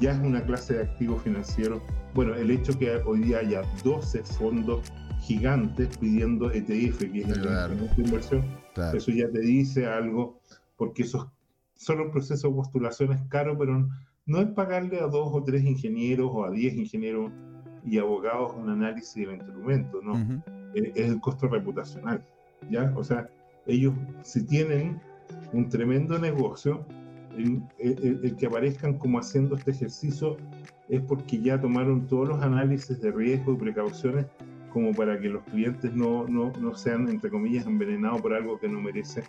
ya 0.00 0.12
es 0.12 0.18
una 0.18 0.44
clase 0.44 0.74
de 0.74 0.82
activo 0.82 1.16
financiero. 1.16 1.82
Bueno, 2.14 2.34
el 2.34 2.50
hecho 2.50 2.78
que 2.78 2.96
hoy 3.04 3.20
día 3.20 3.38
haya 3.38 3.62
12 3.84 4.22
fondos 4.24 4.92
gigantes 5.20 5.96
pidiendo 5.98 6.50
ETF, 6.50 6.98
que 6.98 7.20
es 7.20 7.38
la 7.38 7.70
inversión, 7.96 8.44
eso 8.94 9.12
ya 9.12 9.30
te 9.30 9.40
dice 9.40 9.86
algo, 9.86 10.40
porque 10.76 11.02
esos 11.02 11.28
son 11.82 12.00
un 12.00 12.10
proceso 12.10 12.48
de 12.48 12.54
postulación 12.54 13.12
es 13.12 13.22
caro, 13.28 13.56
pero 13.58 13.88
no 14.26 14.40
es 14.40 14.48
pagarle 14.48 15.00
a 15.00 15.06
dos 15.06 15.28
o 15.32 15.42
tres 15.42 15.64
ingenieros 15.64 16.30
o 16.32 16.44
a 16.44 16.50
diez 16.50 16.74
ingenieros 16.74 17.32
y 17.84 17.98
abogados 17.98 18.54
un 18.56 18.70
análisis 18.70 19.14
del 19.14 19.34
instrumento, 19.34 20.00
no. 20.02 20.42
es, 20.74 20.96
el 20.96 21.20
costo 21.20 21.48
reputacional, 21.48 22.24
¿ya? 22.70 22.92
O 22.96 23.02
sea, 23.02 23.28
ellos 23.66 23.94
si 24.22 24.44
tienen 24.44 25.00
un 25.52 25.68
tremendo 25.68 26.18
negocio, 26.18 26.84
el, 27.36 28.36
que 28.36 28.46
aparezcan 28.46 28.98
como 28.98 29.18
haciendo 29.18 29.56
este 29.56 29.70
ejercicio 29.70 30.36
es 30.88 31.00
porque 31.00 31.40
ya 31.40 31.60
tomaron 31.60 32.06
todos 32.06 32.28
los 32.28 32.42
análisis 32.42 33.00
de 33.00 33.10
riesgo 33.10 33.54
y 33.54 33.56
precauciones 33.56 34.26
como 34.72 34.92
para 34.92 35.18
que 35.18 35.28
los 35.28 35.42
clientes 35.44 35.94
no, 35.94 36.26
no, 36.28 36.52
no 36.60 36.74
sean, 36.74 37.08
entre 37.08 37.30
comillas, 37.30 37.66
envenenados 37.66 38.20
por 38.20 38.34
algo 38.34 38.58
que 38.58 38.68
no 38.68 38.80
merece 38.80 39.22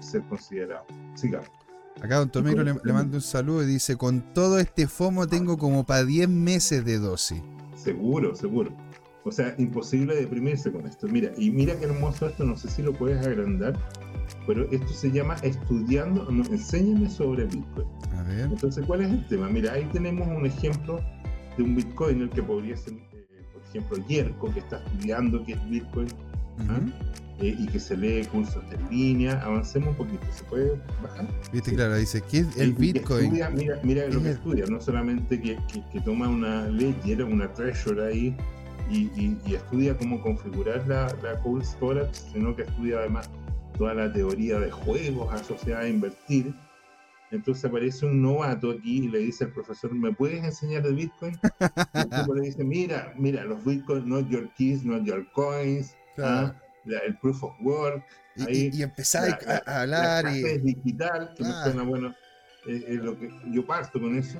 ser 0.00 0.22
considerado. 0.24 0.84
Sigamos. 1.14 1.67
Acá 2.02 2.16
Don 2.18 2.30
Tomero 2.30 2.62
le, 2.62 2.74
le, 2.82 2.92
manda 2.92 3.16
un 3.16 3.22
saludo 3.22 3.62
y 3.64 3.66
dice, 3.66 3.96
con 3.96 4.32
todo 4.32 4.58
este 4.58 4.86
FOMO 4.86 5.26
tengo 5.26 5.58
como 5.58 5.84
para 5.84 6.04
10 6.04 6.28
meses 6.28 6.84
de 6.84 6.98
dosis. 6.98 7.42
Seguro, 7.76 8.34
seguro. 8.36 8.72
O 9.24 9.32
sea, 9.32 9.54
imposible 9.58 10.14
deprimirse 10.14 10.72
con 10.72 10.86
esto. 10.86 11.08
Mira, 11.08 11.32
y 11.36 11.50
mira 11.50 11.78
qué 11.78 11.84
hermoso 11.84 12.28
esto, 12.28 12.44
no 12.44 12.56
sé 12.56 12.70
si 12.70 12.82
lo 12.82 12.92
puedes 12.92 13.26
agrandar, 13.26 13.78
pero 14.46 14.70
esto 14.70 14.88
se 14.88 15.10
llama 15.10 15.34
estudiando, 15.42 16.24
no, 16.30 16.44
enséñame 16.44 17.10
sobre 17.10 17.44
Bitcoin. 17.44 17.86
A 18.16 18.22
ver. 18.22 18.40
Entonces, 18.46 18.84
¿cuál 18.86 19.02
es 19.02 19.10
el 19.10 19.26
tema? 19.26 19.48
Mira, 19.48 19.72
ahí 19.72 19.88
tenemos 19.92 20.26
un 20.28 20.46
ejemplo 20.46 21.00
de 21.56 21.62
un 21.62 21.76
Bitcoiner 21.76 22.30
que 22.30 22.42
podría 22.42 22.76
ser, 22.76 22.94
eh, 22.94 23.26
por 23.52 23.62
ejemplo, 23.68 24.06
Yerko, 24.06 24.54
que 24.54 24.60
está 24.60 24.82
estudiando 24.84 25.44
qué 25.44 25.52
es 25.52 25.68
Bitcoin. 25.68 26.08
¿ah? 26.68 26.80
Eh, 27.40 27.54
y 27.56 27.68
que 27.68 27.78
se 27.78 27.96
lee 27.96 28.24
cursos 28.32 28.68
de 28.68 28.76
línea. 28.90 29.40
Avancemos 29.44 29.90
un 29.90 29.94
poquito, 29.94 30.26
¿se 30.32 30.42
puede 30.44 30.72
bajar? 31.00 31.24
Viste, 31.52 31.72
claro, 31.72 31.94
dice, 31.94 32.20
¿qué 32.28 32.38
es 32.38 32.56
el 32.56 32.72
Bitcoin? 32.72 33.32
mira, 33.32 33.48
mira 33.84 34.08
lo 34.08 34.20
que 34.20 34.30
estudia, 34.30 34.64
no 34.66 34.80
solamente 34.80 35.40
que, 35.40 35.56
que, 35.92 36.00
toma 36.00 36.28
una 36.28 36.66
ledger, 36.66 37.22
una 37.22 37.52
treasure 37.52 38.04
ahí 38.04 38.36
y, 38.90 39.08
y, 39.16 39.54
estudia 39.54 39.96
cómo 39.96 40.20
configurar 40.20 40.86
la, 40.88 41.14
la 41.22 41.38
cold 41.42 41.62
storage, 41.62 42.12
sino 42.32 42.56
que 42.56 42.62
estudia 42.62 42.98
además 42.98 43.30
toda 43.76 43.94
la 43.94 44.12
teoría 44.12 44.58
de 44.58 44.72
juegos 44.72 45.32
asociada 45.32 45.82
a 45.82 45.88
invertir. 45.88 46.52
Entonces 47.30 47.64
aparece 47.66 48.06
un 48.06 48.20
novato 48.20 48.70
aquí 48.70 49.04
y 49.04 49.08
le 49.08 49.18
dice 49.18 49.44
al 49.44 49.52
profesor, 49.52 49.94
¿me 49.94 50.12
puedes 50.12 50.42
enseñar 50.42 50.82
de 50.82 50.92
Bitcoin? 50.92 51.38
y 51.60 52.34
le 52.34 52.40
dice, 52.40 52.64
mira, 52.64 53.14
mira, 53.16 53.44
los 53.44 53.64
Bitcoin, 53.64 54.08
not 54.08 54.28
your 54.28 54.48
keys, 54.54 54.84
not 54.84 55.04
your 55.04 55.24
coins. 55.32 55.94
¿ah? 56.18 56.52
El 57.04 57.16
proof 57.18 57.42
of 57.42 57.54
work. 57.60 58.04
Y, 58.36 58.76
y, 58.76 58.82
empezar 58.82 59.38
a, 59.66 59.80
hablar. 59.82 60.26
y... 60.34 60.58
digital, 60.58 61.34
que 61.36 61.42
me 61.42 61.50
suena 61.50 61.82
bueno, 61.82 62.14
es, 62.66 62.96
lo 62.96 63.18
que 63.18 63.30
yo 63.50 63.66
parto 63.66 64.00
con 64.00 64.16
eso. 64.16 64.38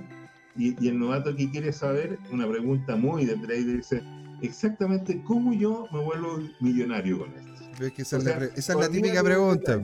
Y, 0.56 0.76
y, 0.84 0.88
el 0.88 0.98
novato 0.98 1.34
que 1.34 1.50
quiere 1.50 1.72
saber, 1.72 2.18
una 2.30 2.48
pregunta 2.48 2.96
muy 2.96 3.24
de 3.24 3.36
trader, 3.36 3.76
dice, 3.76 4.02
exactamente 4.42 5.22
cómo 5.24 5.52
yo 5.52 5.86
me 5.92 6.00
vuelvo 6.00 6.38
millonario 6.60 7.18
con 7.18 7.34
esto. 7.34 8.02
esa, 8.02 8.16
es, 8.54 8.68
la, 8.68 8.88
típica 8.88 9.22
pregunta. 9.22 9.80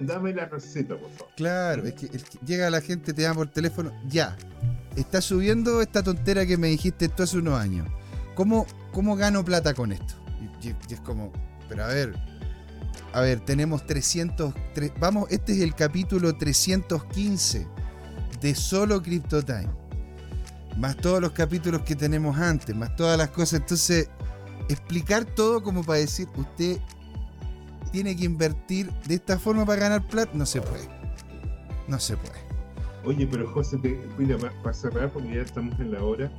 dame 0.00 0.34
la 0.34 0.46
receta, 0.46 0.96
por 0.98 1.10
favor. 1.10 1.34
Claro, 1.36 1.84
es 1.84 1.94
que, 1.94 2.08
llega 2.44 2.70
la 2.70 2.80
gente, 2.80 3.12
te 3.12 3.22
llama 3.22 3.36
por 3.36 3.48
teléfono, 3.48 3.92
ya, 4.08 4.36
está 4.96 5.20
subiendo 5.20 5.82
esta 5.82 6.02
tontera 6.02 6.46
que 6.46 6.56
me 6.56 6.68
dijiste 6.68 7.06
esto 7.06 7.22
hace 7.22 7.38
unos 7.38 7.58
años. 7.58 7.86
¿Cómo, 8.34 8.66
cómo 8.92 9.16
gano 9.16 9.44
plata 9.44 9.74
con 9.74 9.92
esto? 9.92 10.14
y 10.62 10.94
es 10.94 11.00
como, 11.00 11.32
pero 11.72 11.84
a 11.84 11.88
ver, 11.88 12.14
a 13.14 13.20
ver, 13.22 13.40
tenemos 13.40 13.86
300, 13.86 14.52
vamos, 15.00 15.26
este 15.30 15.54
es 15.54 15.60
el 15.60 15.74
capítulo 15.74 16.36
315 16.36 17.66
de 18.42 18.54
solo 18.54 19.02
CryptoTime. 19.02 19.70
Más 20.76 20.98
todos 20.98 21.22
los 21.22 21.32
capítulos 21.32 21.80
que 21.80 21.96
tenemos 21.96 22.36
antes, 22.36 22.76
más 22.76 22.94
todas 22.94 23.16
las 23.16 23.30
cosas. 23.30 23.60
Entonces, 23.60 24.10
explicar 24.68 25.24
todo 25.24 25.62
como 25.62 25.82
para 25.82 26.00
decir, 26.00 26.28
usted 26.36 26.76
tiene 27.90 28.14
que 28.14 28.24
invertir 28.24 28.92
de 29.06 29.14
esta 29.14 29.38
forma 29.38 29.64
para 29.64 29.80
ganar 29.80 30.06
plata, 30.06 30.32
no 30.34 30.44
se 30.44 30.60
puede. 30.60 30.90
No 31.88 31.98
se 31.98 32.18
puede. 32.18 32.51
Oye, 33.04 33.26
pero 33.26 33.48
José, 33.48 33.78
mira, 34.16 34.38
para 34.62 34.72
cerrar, 34.72 35.10
porque 35.12 35.34
ya 35.34 35.42
estamos 35.42 35.78
en 35.80 35.90
la 35.90 36.04
hora, 36.04 36.30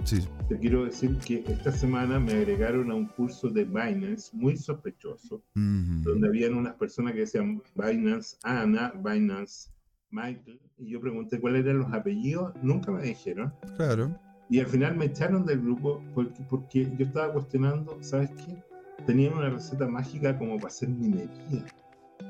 te 0.47 0.57
quiero 0.57 0.85
decir 0.85 1.17
que 1.17 1.43
esta 1.47 1.73
semana 1.73 2.19
me 2.19 2.31
agregaron 2.33 2.89
a 2.89 2.95
un 2.95 3.07
curso 3.07 3.49
de 3.49 3.65
Binance 3.65 4.29
muy 4.33 4.55
sospechoso, 4.55 5.43
donde 5.55 6.27
habían 6.27 6.53
unas 6.53 6.75
personas 6.75 7.13
que 7.13 7.19
decían 7.21 7.61
Binance 7.75 8.37
Ana, 8.43 8.93
Binance 9.03 9.71
Michael, 10.09 10.61
y 10.77 10.91
yo 10.91 11.01
pregunté 11.01 11.39
cuáles 11.41 11.65
eran 11.65 11.79
los 11.79 11.91
apellidos, 11.91 12.53
nunca 12.61 12.91
me 12.91 13.03
dijeron. 13.03 13.53
Claro. 13.75 14.17
Y 14.49 14.59
al 14.59 14.67
final 14.67 14.95
me 14.95 15.05
echaron 15.05 15.45
del 15.45 15.61
grupo 15.61 16.01
porque, 16.13 16.43
porque 16.49 16.91
yo 16.97 17.05
estaba 17.05 17.33
cuestionando, 17.33 17.97
¿sabes 18.01 18.31
qué? 18.31 18.63
Tenían 19.05 19.33
una 19.33 19.49
receta 19.49 19.85
mágica 19.87 20.37
como 20.37 20.55
para 20.55 20.67
hacer 20.67 20.87
minería, 20.87 21.65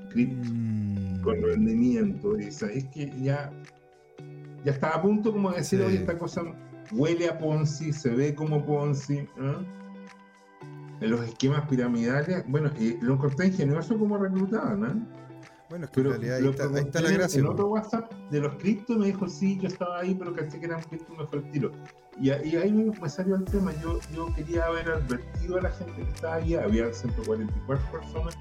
cripto, 0.10 0.50
mm. 0.52 1.22
con 1.22 1.40
rendimiento, 1.40 2.40
y 2.40 2.52
sabes 2.52 2.86
que 2.86 3.14
ya 3.22 3.54
ya 4.64 4.72
está 4.72 4.89
a 4.89 5.01
punto 5.01 5.32
como 5.32 5.51
de 5.51 5.57
decir, 5.57 5.82
oye, 5.82 5.97
esta 5.97 6.18
cosa 6.18 6.41
huele 6.91 7.30
a 7.30 7.38
Ponzi, 7.38 7.91
se 7.93 8.09
ve 8.09 8.34
como 8.34 8.66
Ponzi. 8.66 9.28
En 11.01 11.11
los 11.11 11.22
esquemas 11.22 11.68
piramidales, 11.68 12.45
bueno, 12.47 12.72
y 12.80 12.97
lo 13.01 13.16
encontré 13.16 13.47
ingenioso 13.47 13.97
como 13.97 14.18
reclutaban, 14.18 14.80
¿no? 14.80 15.24
Bueno, 15.70 15.86
es 15.86 15.91
que 15.91 16.01
en 16.01 16.07
realidad 16.07 16.38
ahí 16.38 16.47
está, 16.86 17.01
la 17.01 17.11
gracia. 17.11 17.39
En 17.39 17.47
otro 17.47 17.68
WhatsApp 17.68 18.14
de 18.30 18.39
los 18.39 18.55
criptos 18.55 18.95
me 18.95 19.07
dijo, 19.07 19.28
sí, 19.28 19.57
yo 19.59 19.68
estaba 19.68 19.99
ahí, 19.99 20.14
pero 20.14 20.34
caché 20.34 20.59
que 20.59 20.68
eran 20.68 20.82
criptos, 20.84 21.18
me 21.18 21.26
fue 21.26 21.39
el 21.39 21.51
tiro. 21.51 21.72
Y, 22.22 22.30
ahí 22.30 22.72
me 22.72 23.09
salió 23.09 23.36
el 23.36 23.43
tema, 23.43 23.74
yo, 23.82 23.99
yo 24.16 24.34
quería 24.36 24.66
haber 24.66 24.89
advertido 24.91 25.57
a 25.57 25.61
la 25.64 25.72
gente 25.72 26.03
que 26.03 26.09
estaba 26.09 26.36
ahí, 26.36 26.53
había 26.53 26.93
144 26.93 27.91
personas, 27.91 28.38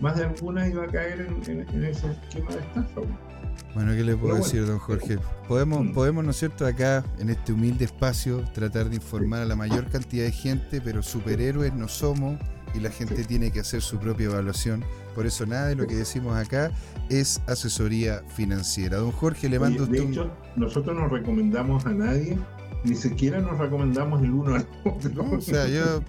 más 0.00 0.16
de 0.16 0.24
alguna 0.24 0.66
iba 0.66 0.84
a 0.84 0.88
caer 0.88 1.20
en, 1.20 1.60
en 1.68 1.84
ese 1.84 2.10
esquema 2.10 2.50
de 2.52 2.60
estafa. 2.60 3.31
Bueno, 3.74 3.92
¿qué 3.92 4.04
le 4.04 4.16
puedo 4.16 4.36
decir, 4.36 4.66
don 4.66 4.78
Jorge? 4.78 5.18
Podemos, 5.48 5.84
mm. 5.84 5.92
podemos, 5.92 6.24
¿no 6.24 6.30
es 6.30 6.36
cierto?, 6.36 6.66
acá, 6.66 7.04
en 7.18 7.30
este 7.30 7.52
humilde 7.52 7.86
espacio, 7.86 8.44
tratar 8.52 8.90
de 8.90 8.96
informar 8.96 9.42
a 9.42 9.44
la 9.46 9.56
mayor 9.56 9.88
cantidad 9.88 10.24
de 10.24 10.32
gente, 10.32 10.80
pero 10.82 11.02
superhéroes 11.02 11.72
no 11.72 11.88
somos 11.88 12.38
y 12.74 12.80
la 12.80 12.90
gente 12.90 13.24
tiene 13.24 13.50
que 13.50 13.60
hacer 13.60 13.80
su 13.80 13.98
propia 13.98 14.26
evaluación. 14.26 14.84
Por 15.14 15.26
eso 15.26 15.46
nada 15.46 15.68
de 15.68 15.74
lo 15.74 15.86
que 15.86 15.94
decimos 15.94 16.36
acá 16.36 16.70
es 17.08 17.40
asesoría 17.46 18.22
financiera. 18.34 18.98
Don 18.98 19.12
Jorge, 19.12 19.48
le 19.48 19.58
mando 19.58 19.86
De 19.86 20.02
hecho, 20.02 20.30
nosotros 20.56 20.96
no 20.96 21.08
recomendamos 21.08 21.84
a 21.86 21.92
nadie, 21.92 22.38
ni 22.84 22.94
siquiera 22.94 23.40
nos 23.40 23.58
recomendamos 23.58 24.22
el 24.22 24.32
uno 24.32 24.54
al 24.56 24.66
otro. 24.84 25.30
o 25.32 25.40
sea, 25.40 25.66
yo... 25.68 26.02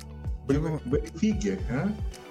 Verifique, 0.86 1.58
¿ah? 1.72 1.88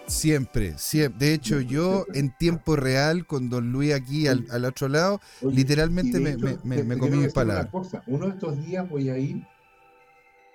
Siempre, 0.06 0.74
siempre. 0.78 1.26
De 1.26 1.34
hecho, 1.34 1.60
yo 1.60 2.06
en 2.14 2.36
tiempo 2.36 2.76
real, 2.76 3.26
con 3.26 3.48
Don 3.48 3.72
Luis 3.72 3.94
aquí 3.94 4.26
al, 4.26 4.64
otro 4.64 4.88
lado, 4.88 5.20
literalmente 5.42 6.20
me, 6.20 6.98
comí 6.98 7.16
mis 7.16 7.32
palabras. 7.32 7.68
Uno 8.06 8.26
de 8.26 8.32
estos 8.32 8.64
días 8.64 8.88
voy 8.88 9.08
a 9.08 9.18
ir 9.18 9.44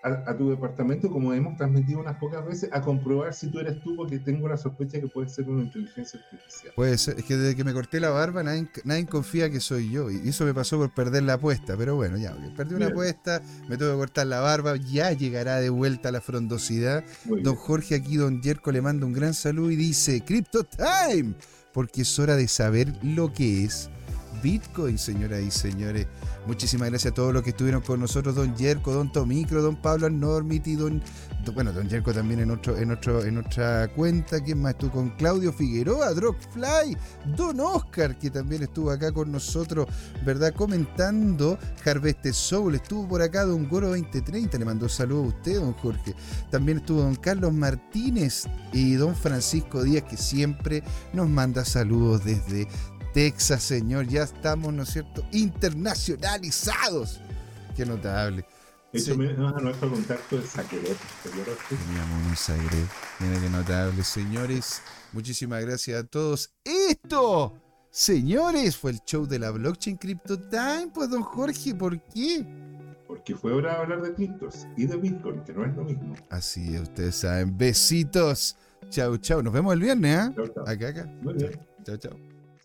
a, 0.04 0.38
tu 0.38 0.50
departamento, 0.50 1.10
como 1.10 1.34
hemos 1.34 1.58
transmitido 1.58 2.00
unas 2.00 2.18
pocas 2.18 2.46
veces, 2.46 2.70
a 2.72 2.82
comprobar 2.82 3.34
si 3.34 3.50
tú 3.50 3.60
eres 3.60 3.82
tú, 3.82 3.96
porque 3.96 4.20
tengo 4.20 4.48
la 4.48 4.58
sospecha 4.58 5.00
que 5.00 5.08
puede 5.08 5.28
ser 5.28 5.50
una 5.50 5.64
inteligencia 5.64 6.20
artificial. 6.20 6.74
Puede 6.76 6.98
ser, 6.98 7.20
es 7.20 7.26
que 7.26 7.36
desde 7.36 7.56
que 7.56 7.64
me 7.64 7.74
corté 7.74 8.00
la 8.00 8.10
barba 8.10 8.44
nadie, 8.44 8.70
nadie 8.84 9.06
confía 9.06 9.50
que 9.50 9.60
soy 9.60 9.92
yo, 9.92 10.10
y 10.10 10.30
eso 10.30 10.46
me 10.46 10.54
pasó 10.54 10.78
por 10.78 10.94
perder 10.94 11.24
la 11.24 11.34
apuesta, 11.34 11.76
pero 11.76 11.96
bueno, 11.96 12.18
ya, 12.18 12.36
perdí 12.56 12.76
una 12.76 12.88
apuesta, 12.88 13.42
me 13.68 13.78
tengo 13.78 13.92
que 13.92 13.98
cortar 13.98 14.28
la 14.28 14.40
barba, 14.40 14.76
ya 14.78 15.12
llegará 15.12 15.60
de 15.60 15.70
vuelta 15.70 16.12
la 16.12 16.22
frondosidad. 16.22 17.04
don 17.26 17.56
Jorge 17.56 17.96
aquí, 17.96 18.18
don 18.18 18.42
Jerko 18.42 18.72
le 18.72 18.82
manda 18.82 19.06
un 19.06 19.14
gran 19.14 19.34
saludo 19.34 19.72
y 19.72 19.76
dice, 19.76 20.22
Crypto 20.22 20.64
Time, 20.64 21.34
porque 21.74 22.04
es 22.04 22.20
hora 22.20 22.36
de 22.36 22.48
saber 22.48 22.94
lo 23.04 23.34
que 23.34 23.66
es 23.66 23.90
Bitcoin, 24.42 24.98
señoras 24.98 25.42
y 25.42 25.52
señores. 25.52 26.08
Muchísimas 26.46 26.90
gracias 26.90 27.12
a 27.12 27.16
todos 27.16 27.34
los 27.34 27.44
que 27.44 27.50
estuvieron 27.50 27.82
con 27.82 28.00
nosotros, 28.00 28.36
don 28.36 28.56
Yerko, 28.56 28.94
don 28.94 29.12
Tomicro, 29.12 29.62
don 29.62 29.76
Pablo 29.76 30.10
Normity, 30.10 30.76
don, 30.76 31.02
bueno, 31.54 31.74
don 31.74 31.90
Yerko 31.90 32.14
también 32.14 32.40
en 32.40 32.52
otro, 32.52 32.78
en 32.78 32.92
otro, 32.92 33.24
en 33.24 33.38
otra 33.38 33.88
cuenta. 33.90 34.42
¿Quién 34.42 34.62
más 34.62 34.74
estuvo 34.74 34.92
con 34.92 35.10
Claudio 35.12 35.52
Figueroa, 35.52 36.14
Dropfly, 36.14 36.98
don 37.36 37.60
Oscar, 37.60 38.18
que 38.18 38.30
también 38.30 38.64
estuvo 38.64 38.92
acá 38.92 39.12
con 39.12 39.32
nosotros, 39.32 39.88
¿verdad? 40.26 40.54
Comentando 40.54 41.58
Harvest 41.86 42.26
Soul. 42.32 42.76
Estuvo 42.76 43.08
por 43.08 43.22
acá 43.22 43.46
don 43.46 43.68
Goro 43.68 43.90
2030, 43.90 44.58
le 44.58 44.66
mandó 44.66 44.88
saludos 44.88 45.26
a 45.26 45.38
usted, 45.38 45.56
don 45.60 45.74
Jorge. 45.74 46.16
También 46.50 46.78
estuvo 46.80 47.02
don 47.02 47.16
Carlos 47.16 47.54
Martínez 47.54 48.46
y 48.74 48.94
don 48.94 49.16
Francisco 49.16 49.84
Díaz, 49.84 50.04
que 50.04 50.18
siempre 50.18 50.84
nos 51.14 51.28
manda 51.30 51.66
saludos 51.66 52.24
desde 52.24 52.68
Texas, 53.18 53.64
señor. 53.64 54.06
Ya 54.06 54.22
estamos, 54.22 54.72
¿no 54.72 54.84
es 54.84 54.90
cierto?, 54.90 55.26
internacionalizados. 55.32 57.20
Qué 57.76 57.84
notable. 57.84 58.46
Eso 58.94 59.16
sí. 59.16 59.22
a 59.22 59.60
nuestro 59.60 59.90
contacto 59.90 60.38
de 60.38 60.44
Zagreb. 60.44 60.96
Teníamos 61.68 62.28
un 62.28 62.36
Zagreb. 62.36 62.88
Mira 63.20 63.42
qué 63.42 63.50
notable, 63.50 64.04
señores. 64.04 64.84
Muchísimas 65.14 65.66
gracias 65.66 66.00
a 66.00 66.06
todos. 66.06 66.54
Esto, 66.64 67.56
señores, 67.90 68.78
fue 68.78 68.92
el 68.92 69.00
show 69.04 69.26
de 69.26 69.40
la 69.40 69.50
Blockchain 69.50 69.98
Crypto 69.98 70.40
Time. 70.40 70.92
Pues, 70.94 71.10
don 71.10 71.24
Jorge, 71.24 71.74
¿por 71.74 72.00
qué? 72.00 72.46
Porque 73.08 73.36
fue 73.36 73.52
hora 73.52 73.74
de 73.74 73.78
hablar 73.80 74.02
de 74.04 74.14
criptos 74.14 74.68
y 74.78 74.86
de 74.86 74.96
Bitcoin, 74.96 75.44
que 75.44 75.54
no 75.54 75.66
es 75.66 75.76
lo 75.76 75.86
mismo. 75.86 76.14
Así 76.30 76.76
es, 76.76 76.82
ustedes 76.84 77.16
saben. 77.16 77.58
Besitos. 77.58 78.56
Chau, 78.92 79.18
chau. 79.18 79.42
Nos 79.42 79.54
vemos 79.54 79.74
el 79.74 79.80
viernes, 79.80 80.28
¿eh? 80.30 80.34
Chau, 80.36 80.48
chau. 80.50 80.68
Acá, 80.68 80.90
acá. 80.90 81.12
Muy 81.24 81.34
bien. 81.34 81.60
Chau, 81.84 81.98
chau. 81.98 82.37